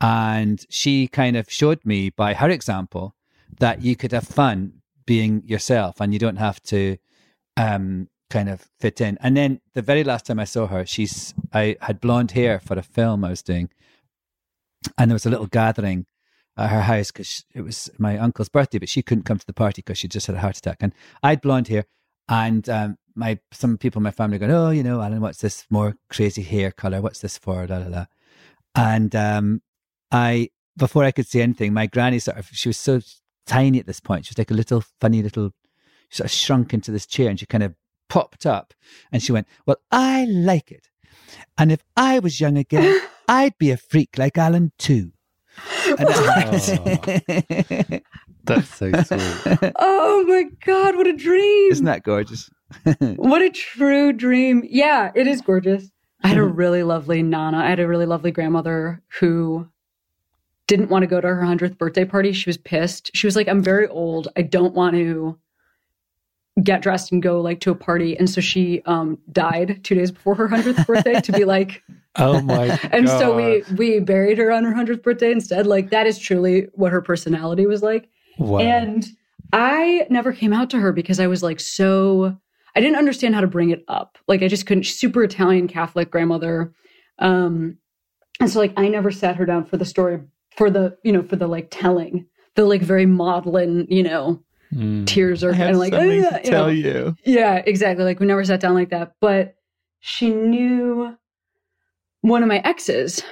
And 0.00 0.64
she 0.68 1.08
kind 1.08 1.36
of 1.36 1.50
showed 1.50 1.84
me 1.84 2.10
by 2.10 2.34
her 2.34 2.50
example 2.50 3.14
that 3.58 3.82
you 3.82 3.96
could 3.96 4.12
have 4.12 4.24
fun 4.24 4.82
being 5.06 5.42
yourself 5.46 6.00
and 6.00 6.12
you 6.12 6.18
don't 6.18 6.36
have 6.36 6.62
to 6.64 6.98
um, 7.56 8.08
kind 8.28 8.48
of 8.48 8.66
fit 8.78 9.00
in. 9.00 9.16
And 9.20 9.36
then 9.36 9.60
the 9.74 9.82
very 9.82 10.04
last 10.04 10.26
time 10.26 10.38
I 10.38 10.44
saw 10.44 10.66
her, 10.66 10.84
she's 10.84 11.34
I 11.52 11.76
had 11.80 12.00
blonde 12.00 12.32
hair 12.32 12.60
for 12.60 12.78
a 12.78 12.82
film 12.82 13.24
I 13.24 13.30
was 13.30 13.42
doing, 13.42 13.70
and 14.98 15.10
there 15.10 15.14
was 15.14 15.26
a 15.26 15.30
little 15.30 15.46
gathering 15.46 16.06
at 16.56 16.70
her 16.70 16.82
house 16.82 17.10
because 17.10 17.44
it 17.54 17.62
was 17.62 17.90
my 17.98 18.18
uncle's 18.18 18.48
birthday, 18.48 18.78
but 18.78 18.88
she 18.88 19.02
couldn't 19.02 19.24
come 19.24 19.38
to 19.38 19.46
the 19.46 19.52
party 19.52 19.82
because 19.82 19.98
she 19.98 20.08
just 20.08 20.26
had 20.26 20.36
a 20.36 20.40
heart 20.40 20.56
attack. 20.58 20.78
And 20.80 20.92
I 21.22 21.30
had 21.30 21.40
blonde 21.40 21.68
hair, 21.68 21.84
and 22.28 22.68
um, 22.68 22.98
my 23.14 23.38
some 23.52 23.78
people 23.78 24.00
in 24.00 24.04
my 24.04 24.10
family 24.10 24.38
going, 24.38 24.52
oh, 24.52 24.70
you 24.70 24.82
know, 24.82 25.00
Alan, 25.00 25.20
what's 25.20 25.40
this 25.40 25.64
more 25.70 25.96
crazy 26.10 26.42
hair 26.42 26.70
color? 26.70 27.00
What's 27.00 27.20
this 27.20 27.38
for? 27.38 27.66
Da, 27.66 27.80
da, 27.80 27.88
da. 27.88 28.04
And 28.74 29.14
um, 29.16 29.62
I, 30.12 30.50
before 30.76 31.04
I 31.04 31.10
could 31.10 31.26
say 31.26 31.40
anything, 31.40 31.72
my 31.72 31.86
granny 31.86 32.18
sort 32.18 32.36
of, 32.36 32.48
she 32.52 32.68
was 32.68 32.76
so 32.76 33.00
tiny 33.46 33.78
at 33.78 33.86
this 33.86 34.00
point. 34.00 34.26
She 34.26 34.32
was 34.32 34.38
like 34.38 34.50
a 34.50 34.54
little 34.54 34.84
funny 35.00 35.22
little, 35.22 35.52
sort 36.10 36.26
of 36.26 36.30
shrunk 36.30 36.74
into 36.74 36.90
this 36.90 37.06
chair, 37.06 37.30
and 37.30 37.40
she 37.40 37.46
kind 37.46 37.64
of 37.64 37.74
popped 38.08 38.44
up, 38.44 38.74
and 39.10 39.22
she 39.22 39.32
went, 39.32 39.48
well, 39.66 39.78
I 39.90 40.26
like 40.26 40.70
it, 40.70 40.88
and 41.58 41.72
if 41.72 41.82
I 41.96 42.18
was 42.18 42.40
young 42.40 42.58
again, 42.58 43.00
I'd 43.28 43.58
be 43.58 43.70
a 43.70 43.76
freak 43.76 44.18
like 44.18 44.38
Alan 44.38 44.72
too. 44.78 45.12
Oh, 45.98 46.58
that's 48.44 48.74
so 48.74 48.90
sweet. 49.02 49.72
Oh 49.78 50.24
my 50.28 50.44
God, 50.64 50.96
what 50.96 51.06
a 51.06 51.12
dream. 51.12 51.72
Isn't 51.72 51.86
that 51.86 52.02
gorgeous? 52.04 52.50
what 53.16 53.42
a 53.42 53.50
true 53.50 54.12
dream. 54.12 54.62
Yeah, 54.68 55.10
it 55.14 55.26
is 55.26 55.40
gorgeous. 55.40 55.90
I 56.22 56.28
had 56.28 56.38
a 56.38 56.40
Mm-hmm. 56.40 56.56
really 56.56 56.82
lovely 56.82 57.22
Nana. 57.22 57.58
I 57.58 57.68
had 57.68 57.80
a 57.80 57.88
really 57.88 58.06
lovely 58.06 58.30
grandmother 58.30 59.02
who 59.20 59.68
didn't 60.66 60.90
want 60.90 61.02
to 61.02 61.06
go 61.06 61.20
to 61.20 61.28
her 61.28 61.42
100th 61.42 61.78
birthday 61.78 62.04
party. 62.04 62.32
She 62.32 62.48
was 62.48 62.56
pissed. 62.56 63.10
She 63.14 63.26
was 63.26 63.36
like, 63.36 63.48
I'm 63.48 63.62
very 63.62 63.86
old. 63.86 64.28
I 64.36 64.42
don't 64.42 64.74
want 64.74 64.96
to 64.96 65.38
get 66.62 66.82
dressed 66.82 67.12
and 67.12 67.22
go 67.22 67.40
like 67.40 67.60
to 67.60 67.70
a 67.70 67.74
party. 67.74 68.18
And 68.18 68.28
so 68.28 68.40
she 68.40 68.82
um, 68.86 69.18
died 69.30 69.84
two 69.84 69.94
days 69.94 70.10
before 70.10 70.34
her 70.36 70.48
100th 70.48 70.86
birthday 70.86 71.20
to 71.20 71.32
be 71.32 71.44
like, 71.44 71.82
Oh 72.18 72.40
my 72.40 72.78
and 72.92 73.08
so 73.08 73.34
we 73.34 73.62
we 73.76 73.98
buried 74.00 74.38
her 74.38 74.50
on 74.52 74.64
her 74.64 74.72
100th 74.74 75.02
birthday 75.02 75.30
instead. 75.32 75.66
Like 75.66 75.90
that 75.90 76.06
is 76.06 76.18
truly 76.18 76.68
what 76.74 76.92
her 76.92 77.02
personality 77.02 77.66
was 77.66 77.82
like. 77.82 78.08
Wow. 78.38 78.58
And 78.60 79.06
I 79.52 80.06
never 80.10 80.32
came 80.32 80.52
out 80.52 80.70
to 80.70 80.78
her 80.78 80.92
because 80.92 81.20
I 81.20 81.26
was 81.26 81.42
like 81.42 81.60
so 81.60 82.36
I 82.74 82.80
didn't 82.80 82.96
understand 82.98 83.34
how 83.34 83.40
to 83.40 83.46
bring 83.46 83.70
it 83.70 83.84
up. 83.88 84.18
Like 84.28 84.42
I 84.42 84.48
just 84.48 84.66
couldn't 84.66 84.82
she's 84.84 84.98
super 84.98 85.22
Italian 85.24 85.68
Catholic 85.68 86.10
grandmother. 86.10 86.72
Um 87.18 87.78
and 88.40 88.50
so 88.50 88.58
like 88.60 88.72
I 88.76 88.88
never 88.88 89.10
sat 89.10 89.36
her 89.36 89.46
down 89.46 89.64
for 89.64 89.76
the 89.76 89.84
story 89.84 90.20
for 90.56 90.70
the, 90.70 90.96
you 91.02 91.12
know, 91.12 91.22
for 91.22 91.36
the 91.36 91.46
like 91.46 91.68
telling, 91.70 92.26
the 92.54 92.64
like 92.64 92.82
very 92.82 93.06
maudlin, 93.06 93.86
you 93.90 94.02
know, 94.02 94.42
Mm. 94.74 95.06
tears 95.06 95.44
are 95.44 95.52
I 95.54 95.56
kind 95.56 95.70
of 95.70 95.76
like 95.76 95.92
something 95.92 96.24
"Ah," 96.24 96.30
to 96.38 96.40
you 96.44 96.50
know. 96.50 96.56
tell 96.58 96.72
you. 96.72 97.16
Yeah, 97.24 97.62
exactly. 97.64 98.04
Like 98.04 98.18
we 98.18 98.26
never 98.26 98.42
sat 98.44 98.58
down 98.58 98.74
like 98.74 98.90
that. 98.90 99.12
But 99.20 99.54
she 100.00 100.30
knew 100.30 101.16
one 102.26 102.42
of 102.42 102.48
my 102.48 102.58
exes 102.58 103.22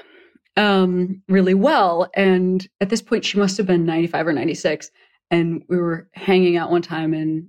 um 0.56 1.20
really 1.28 1.54
well. 1.54 2.08
And 2.14 2.66
at 2.80 2.88
this 2.90 3.02
point 3.02 3.24
she 3.24 3.38
must 3.38 3.56
have 3.56 3.66
been 3.66 3.84
95 3.84 4.28
or 4.28 4.32
96. 4.32 4.90
And 5.30 5.62
we 5.68 5.76
were 5.78 6.08
hanging 6.14 6.56
out 6.56 6.70
one 6.70 6.82
time 6.82 7.12
and 7.12 7.48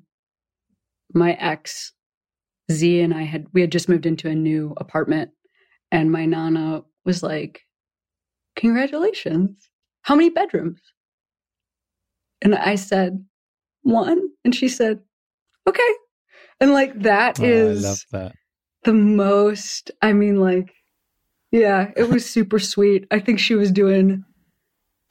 my 1.13 1.33
ex 1.33 1.93
Z 2.71 2.99
and 3.01 3.13
I 3.13 3.23
had 3.23 3.45
we 3.53 3.61
had 3.61 3.71
just 3.71 3.87
moved 3.89 4.07
into 4.07 4.27
a 4.27 4.33
new 4.35 4.73
apartment 4.77 5.31
and 5.91 6.11
my 6.11 6.25
nana 6.25 6.83
was 7.05 7.21
like, 7.21 7.61
Congratulations. 8.55 9.69
How 10.01 10.15
many 10.15 10.29
bedrooms? 10.29 10.79
And 12.41 12.55
I 12.55 12.75
said, 12.75 13.23
One. 13.83 14.19
And 14.43 14.55
she 14.55 14.67
said, 14.67 14.99
Okay. 15.67 15.91
And 16.59 16.71
like 16.73 17.01
that 17.03 17.39
Oh, 17.39 17.43
is 17.43 17.85
I 17.85 17.87
love 17.89 18.05
that. 18.11 18.35
the 18.83 18.93
most 18.93 19.91
i 20.01 20.13
mean 20.13 20.39
like 20.39 20.73
yeah 21.56 21.91
it 21.95 22.10
was 22.10 22.30
super 22.30 22.60
sweet 22.60 23.08
i 23.12 23.20
think 23.20 23.39
she 23.39 23.56
was 23.56 23.72
doing 23.72 24.24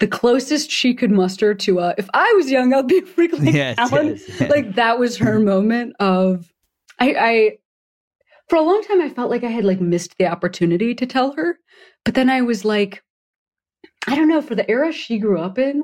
the 0.00 0.06
closest 0.06 0.70
she 0.70 0.92
could 0.92 1.10
muster 1.10 1.54
to 1.54 1.80
uh 1.80 1.94
if 1.96 2.08
i 2.14 2.32
was 2.36 2.50
young 2.50 2.72
i'd 2.74 2.86
be 2.86 2.98
a 3.02 3.06
freak 3.06 3.32
like 3.32 3.54
Yes, 3.54 3.78
Alan. 3.78 4.18
yes. 4.28 4.50
like 4.50 4.74
that 4.74 4.98
was 4.98 5.16
her 5.18 5.40
moment 5.40 5.94
of 6.00 6.52
i 7.00 7.14
i 7.18 7.50
for 8.48 8.56
a 8.56 8.62
long 8.62 8.82
time 8.82 9.00
i 9.00 9.08
felt 9.08 9.30
like 9.30 9.44
i 9.44 9.48
had 9.50 9.64
like 9.64 9.80
missed 9.80 10.14
the 10.18 10.26
opportunity 10.26 10.94
to 10.94 11.06
tell 11.06 11.32
her 11.32 11.58
but 12.04 12.14
then 12.14 12.28
i 12.28 12.42
was 12.42 12.64
like 12.64 13.02
i 14.06 14.14
don't 14.14 14.28
know 14.28 14.42
for 14.42 14.54
the 14.54 14.68
era 14.70 14.92
she 14.92 15.18
grew 15.18 15.40
up 15.40 15.58
in 15.58 15.82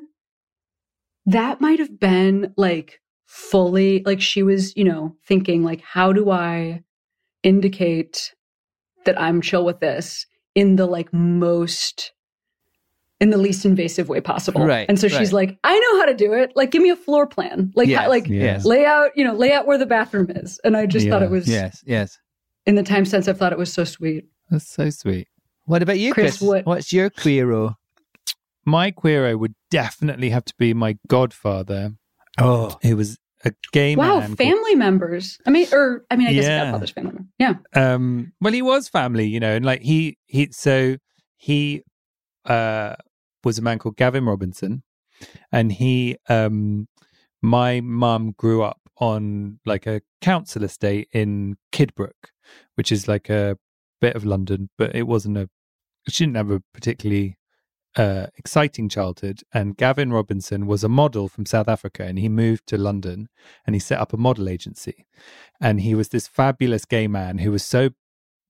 that 1.26 1.60
might 1.60 1.78
have 1.78 1.98
been 1.98 2.52
like 2.56 3.00
fully 3.26 4.02
like 4.04 4.20
she 4.20 4.42
was 4.42 4.76
you 4.76 4.84
know 4.84 5.14
thinking 5.26 5.62
like 5.62 5.80
how 5.82 6.12
do 6.12 6.30
i 6.30 6.82
indicate 7.42 8.34
that 9.06 9.18
I'm 9.18 9.40
chill 9.40 9.64
with 9.64 9.80
this 9.80 10.26
in 10.54 10.76
the 10.76 10.86
like 10.86 11.12
most 11.12 12.12
in 13.20 13.28
the 13.30 13.36
least 13.36 13.66
invasive 13.66 14.08
way 14.08 14.20
possible. 14.20 14.64
Right, 14.64 14.86
And 14.88 14.98
so 14.98 15.06
she's 15.06 15.30
right. 15.32 15.48
like, 15.48 15.58
I 15.62 15.78
know 15.78 15.98
how 16.00 16.06
to 16.06 16.14
do 16.14 16.32
it. 16.32 16.52
Like 16.56 16.70
give 16.70 16.80
me 16.82 16.88
a 16.88 16.96
floor 16.96 17.26
plan. 17.26 17.70
Like 17.76 17.86
Yes, 17.88 18.00
how, 18.00 18.08
like 18.08 18.26
yes. 18.28 18.64
lay 18.64 18.86
out, 18.86 19.10
you 19.14 19.24
know, 19.24 19.34
lay 19.34 19.52
out 19.52 19.66
where 19.66 19.76
the 19.76 19.84
bathroom 19.84 20.30
is. 20.30 20.58
And 20.64 20.74
I 20.76 20.86
just 20.86 21.06
thought 21.06 21.22
it 21.22 21.30
was 21.30 21.46
Yes, 21.46 21.82
yes. 21.86 22.18
in 22.64 22.76
the 22.76 22.82
time 22.82 23.04
sense 23.04 23.28
I 23.28 23.34
thought 23.34 23.52
it 23.52 23.58
was 23.58 23.70
so 23.72 23.84
sweet. 23.84 24.24
That's 24.50 24.66
so 24.66 24.88
sweet. 24.88 25.28
What 25.66 25.82
about 25.82 25.98
you, 25.98 26.14
Chris, 26.14 26.38
Chris? 26.38 26.40
what- 26.40 26.66
What's 26.66 26.92
your 26.94 27.10
queero? 27.10 27.74
My 28.64 28.90
queero 28.90 29.38
would 29.38 29.54
definitely 29.70 30.30
have 30.30 30.44
to 30.46 30.54
be 30.58 30.72
my 30.72 30.96
godfather. 31.06 31.92
Oh, 32.38 32.78
He 32.80 32.94
was 32.94 33.18
a 33.44 33.52
gay 33.72 33.96
wow, 33.96 34.18
man. 34.20 34.28
called- 34.28 34.38
family 34.38 34.74
members. 34.74 35.38
I 35.46 35.50
mean 35.50 35.66
or 35.72 36.04
I 36.10 36.16
mean 36.16 36.28
I 36.28 36.32
guess 36.34 36.44
Yeah. 36.44 36.64
godfather's 36.64 36.90
family 36.90 37.12
member. 37.12 37.28
Yeah. 37.38 37.54
um 37.74 38.32
well 38.40 38.52
he 38.52 38.62
was 38.62 38.88
family 38.88 39.26
you 39.26 39.40
know 39.40 39.54
and 39.56 39.64
like 39.64 39.80
he 39.82 40.18
he 40.26 40.48
so 40.52 40.96
he 41.36 41.82
uh 42.44 42.94
was 43.44 43.58
a 43.58 43.62
man 43.62 43.78
called 43.78 43.96
gavin 43.96 44.24
robinson 44.26 44.82
and 45.52 45.72
he 45.72 46.16
um 46.28 46.86
my 47.42 47.80
mum 47.80 48.34
grew 48.36 48.62
up 48.62 48.78
on 48.98 49.58
like 49.64 49.86
a 49.86 50.00
council 50.20 50.62
estate 50.64 51.08
in 51.12 51.56
kidbrooke 51.72 52.28
which 52.74 52.92
is 52.92 53.08
like 53.08 53.30
a 53.30 53.56
bit 54.00 54.14
of 54.16 54.24
london 54.24 54.68
but 54.76 54.94
it 54.94 55.04
wasn't 55.06 55.36
a 55.38 55.48
she 56.08 56.24
didn't 56.24 56.36
have 56.36 56.50
a 56.50 56.62
particularly 56.74 57.36
uh, 57.96 58.26
exciting 58.36 58.88
childhood. 58.88 59.42
And 59.52 59.76
Gavin 59.76 60.12
Robinson 60.12 60.66
was 60.66 60.84
a 60.84 60.88
model 60.88 61.28
from 61.28 61.46
South 61.46 61.68
Africa, 61.68 62.04
and 62.04 62.18
he 62.18 62.28
moved 62.28 62.66
to 62.68 62.78
London 62.78 63.28
and 63.66 63.74
he 63.74 63.80
set 63.80 64.00
up 64.00 64.12
a 64.12 64.16
model 64.16 64.48
agency. 64.48 65.06
And 65.60 65.80
he 65.80 65.94
was 65.94 66.08
this 66.08 66.26
fabulous 66.26 66.84
gay 66.84 67.08
man 67.08 67.38
who 67.38 67.50
was 67.50 67.64
so 67.64 67.90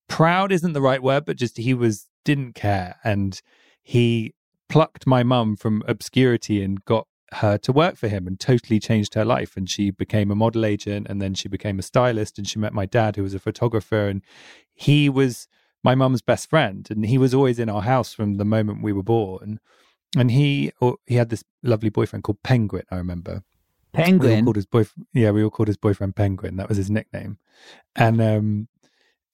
proud 0.08 0.52
isn't 0.52 0.72
the 0.72 0.82
right 0.82 1.02
word, 1.02 1.24
but 1.24 1.36
just 1.36 1.56
he 1.56 1.74
was 1.74 2.08
didn't 2.24 2.54
care, 2.54 2.96
and 3.02 3.40
he 3.82 4.34
plucked 4.68 5.06
my 5.06 5.22
mum 5.22 5.56
from 5.56 5.82
obscurity 5.88 6.62
and 6.62 6.84
got 6.84 7.06
her 7.32 7.56
to 7.58 7.72
work 7.72 7.96
for 7.96 8.08
him 8.08 8.26
and 8.26 8.40
totally 8.40 8.80
changed 8.80 9.14
her 9.14 9.24
life 9.24 9.56
and 9.56 9.70
she 9.70 9.90
became 9.90 10.30
a 10.30 10.34
model 10.34 10.64
agent 10.64 11.06
and 11.08 11.22
then 11.22 11.32
she 11.32 11.48
became 11.48 11.78
a 11.78 11.82
stylist 11.82 12.38
and 12.38 12.48
she 12.48 12.58
met 12.58 12.72
my 12.72 12.86
dad 12.86 13.14
who 13.14 13.22
was 13.22 13.34
a 13.34 13.38
photographer 13.38 14.08
and 14.08 14.22
he 14.74 15.08
was 15.08 15.46
my 15.82 15.94
mum's 15.94 16.22
best 16.22 16.50
friend 16.50 16.86
and 16.90 17.06
he 17.06 17.18
was 17.18 17.32
always 17.34 17.58
in 17.58 17.68
our 17.68 17.82
house 17.82 18.12
from 18.12 18.36
the 18.36 18.44
moment 18.44 18.82
we 18.82 18.92
were 18.92 19.02
born. 19.02 19.60
And 20.16 20.30
he 20.30 20.72
or 20.80 20.96
he 21.06 21.14
had 21.14 21.30
this 21.30 21.44
lovely 21.62 21.88
boyfriend 21.88 22.24
called 22.24 22.42
penguin 22.42 22.84
i 22.90 22.96
remember. 22.96 23.42
We 23.92 24.00
all 24.00 24.04
penguin. 24.04 24.44
called 24.44 24.56
his 24.56 24.66
boyfriend 24.66 25.06
yeah 25.12 25.30
we 25.30 25.42
all 25.42 25.50
called 25.50 25.68
his 25.68 25.76
boyfriend 25.76 26.16
penguin. 26.16 26.56
That 26.56 26.68
was 26.68 26.78
his 26.78 26.90
nickname. 26.90 27.38
And 27.94 28.20
um 28.20 28.68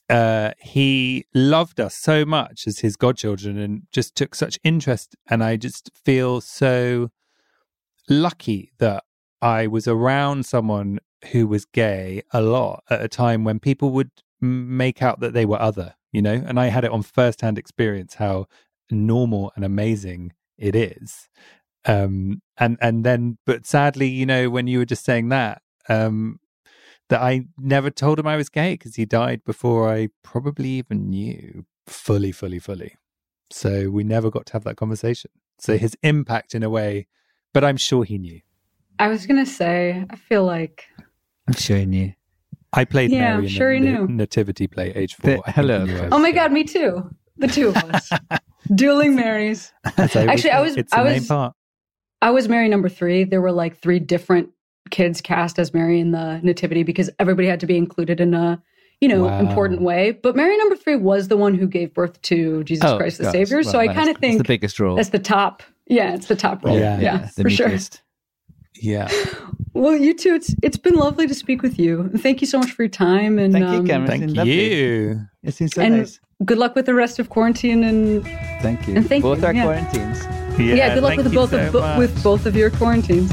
uh 0.08 0.52
he 0.60 1.24
loved 1.34 1.80
us 1.80 1.94
so 1.96 2.24
much 2.24 2.66
as 2.66 2.80
his 2.80 2.96
godchildren 2.96 3.58
and 3.58 3.82
just 3.90 4.14
took 4.14 4.34
such 4.36 4.56
interest 4.62 5.16
and 5.28 5.42
i 5.42 5.56
just 5.56 5.90
feel 6.04 6.40
so 6.40 7.10
lucky 8.08 8.70
that 8.78 9.02
i 9.42 9.66
was 9.66 9.88
around 9.88 10.46
someone 10.46 11.00
who 11.32 11.46
was 11.48 11.64
gay 11.64 12.22
a 12.32 12.40
lot 12.40 12.84
at 12.88 13.02
a 13.02 13.08
time 13.08 13.42
when 13.42 13.58
people 13.58 13.90
would 13.90 14.10
make 14.40 15.02
out 15.02 15.18
that 15.18 15.32
they 15.32 15.44
were 15.44 15.60
other 15.60 15.94
you 16.16 16.22
know 16.22 16.38
and 16.48 16.58
i 16.58 16.66
had 16.68 16.84
it 16.86 16.90
on 16.90 17.02
first-hand 17.02 17.58
experience 17.58 18.14
how 18.14 18.46
normal 18.90 19.52
and 19.54 19.64
amazing 19.64 20.32
it 20.56 20.74
is. 20.74 21.28
Um 21.84 22.40
and 22.56 22.78
and 22.80 23.04
then 23.04 23.36
but 23.44 23.66
sadly 23.66 24.08
you 24.08 24.24
know 24.24 24.48
when 24.48 24.66
you 24.66 24.78
were 24.78 24.90
just 24.94 25.04
saying 25.04 25.28
that 25.28 25.60
um 25.90 26.40
that 27.10 27.20
i 27.20 27.32
never 27.58 27.90
told 27.90 28.18
him 28.18 28.26
i 28.26 28.36
was 28.36 28.48
gay 28.48 28.72
because 28.74 28.94
he 28.96 29.04
died 29.04 29.40
before 29.44 29.80
i 29.96 30.08
probably 30.22 30.70
even 30.80 31.10
knew. 31.10 31.66
Fully 31.86 32.32
fully 32.32 32.58
fully. 32.58 32.92
So 33.50 33.90
we 33.90 34.02
never 34.02 34.28
got 34.30 34.46
to 34.46 34.52
have 34.54 34.64
that 34.64 34.76
conversation. 34.76 35.30
So 35.58 35.76
his 35.76 35.94
impact 36.02 36.54
in 36.54 36.62
a 36.62 36.70
way 36.70 36.92
but 37.54 37.62
i'm 37.62 37.76
sure 37.88 38.04
he 38.04 38.18
knew. 38.26 38.40
I 38.98 39.08
was 39.08 39.26
gonna 39.26 39.50
say, 39.60 40.04
I 40.14 40.16
feel 40.16 40.44
like 40.44 40.76
I'm 41.46 41.54
sure 41.54 41.76
he 41.76 41.86
knew. 41.86 42.10
I 42.76 42.84
played 42.84 43.10
Yeah, 43.10 43.38
mary 43.40 43.76
I'm 43.78 43.84
in 43.84 43.84
the 43.84 43.90
he 43.90 44.06
knew. 44.06 44.06
nativity 44.08 44.66
play 44.66 44.92
age 44.94 45.14
four 45.16 45.42
The- 45.44 45.52
hello, 45.52 45.80
he 45.80 45.86
knew 45.86 45.92
I 45.94 45.98
Chris. 45.98 46.10
was 46.10 46.12
Oh 46.12 46.18
my 46.18 46.30
gay. 46.30 46.36
god, 46.36 46.52
me 46.52 46.64
too. 46.64 47.10
The 47.38 47.48
two 47.48 47.68
of 47.68 47.76
us. 47.76 48.10
Dueling 48.74 49.14
Marys. 49.16 49.72
So 49.96 50.02
it 50.04 50.16
Actually, 50.28 50.50
I 50.52 50.60
was- 50.60 50.76
it's 50.76 50.92
I 50.92 51.02
the 51.02 51.10
main 51.10 51.18
was- 51.20 51.28
part 51.28 51.52
I 52.22 52.30
was 52.30 52.48
Mary 52.48 52.68
number 52.68 52.88
three. 52.88 53.24
There 53.24 53.42
were 53.42 53.52
like 53.52 53.76
three 53.78 53.98
different 54.00 54.48
kids 54.90 55.20
cast 55.20 55.58
as 55.58 55.74
Mary 55.74 56.00
in 56.00 56.12
the 56.12 56.40
Nativity 56.42 56.82
because 56.82 57.10
everybody 57.18 57.46
had 57.46 57.60
to 57.60 57.66
be 57.66 57.76
included 57.76 58.20
in 58.20 58.32
a, 58.32 58.60
you 59.02 59.08
know, 59.08 59.24
Wow. 59.24 59.38
important 59.40 59.82
way. 59.82 60.12
But 60.12 60.34
Mary 60.34 60.56
number 60.56 60.76
three 60.76 60.96
was 60.96 61.28
the 61.28 61.36
one 61.36 61.54
who 61.54 61.66
gave 61.66 61.92
birth 61.92 62.20
to 62.22 62.64
Jesus 62.64 62.84
Oh, 62.90 62.96
Christ 62.96 63.18
the 63.18 63.24
gosh. 63.24 63.32
Savior. 63.32 63.58
Well, 63.58 63.70
so 63.72 63.78
I 63.80 63.88
kind 63.88 64.08
of 64.08 64.16
it's 64.16 64.20
think 64.20 64.38
the 64.38 64.44
biggest 64.44 64.80
role. 64.80 64.96
that's 64.96 65.10
the 65.10 65.18
top. 65.18 65.62
Yeah, 65.88 66.14
it's 66.14 66.26
the 66.26 66.36
top 66.36 66.64
role. 66.64 66.78
Yeah. 66.78 66.98
Yeah, 67.00 67.28
the 67.36 67.42
for 67.42 67.50
sure. 67.50 67.66
meekest. 67.68 68.00
Yeah 68.80 69.08
Well, 69.76 69.94
you 69.94 70.14
too. 70.14 70.32
It's 70.34 70.54
it's 70.62 70.78
been 70.78 70.94
lovely 70.94 71.26
to 71.26 71.34
speak 71.34 71.60
with 71.60 71.78
you. 71.78 72.08
Thank 72.16 72.40
you 72.40 72.46
so 72.46 72.58
much 72.58 72.70
for 72.72 72.82
your 72.82 72.88
time. 72.88 73.38
And 73.38 73.52
thank 73.52 73.66
you, 73.66 73.80
um, 73.80 73.86
Cameron. 73.86 74.34
Thank 74.34 74.46
you. 74.46 75.20
It's 75.42 75.58
been 75.58 75.68
so 75.68 75.82
and 75.82 75.98
nice. 75.98 76.18
good 76.46 76.56
luck 76.56 76.74
with 76.74 76.86
the 76.86 76.94
rest 76.94 77.18
of 77.18 77.28
quarantine. 77.28 77.84
And 77.84 78.24
Thank 78.62 78.88
you. 78.88 78.96
and 78.96 79.06
thank 79.06 79.22
both 79.22 79.40
you, 79.40 79.46
our 79.46 79.52
yeah. 79.52 79.64
quarantines. 79.64 80.24
yeah, 80.58 80.94
good 80.94 81.02
luck 81.02 81.18
with 81.18 81.32
both 81.34 81.50
so 81.50 81.66
of 81.66 81.72
bo- 81.74 81.80
much. 81.82 81.98
with 81.98 82.22
both 82.22 82.46
of 82.46 82.56
your 82.56 82.70
quarantines. 82.70 83.30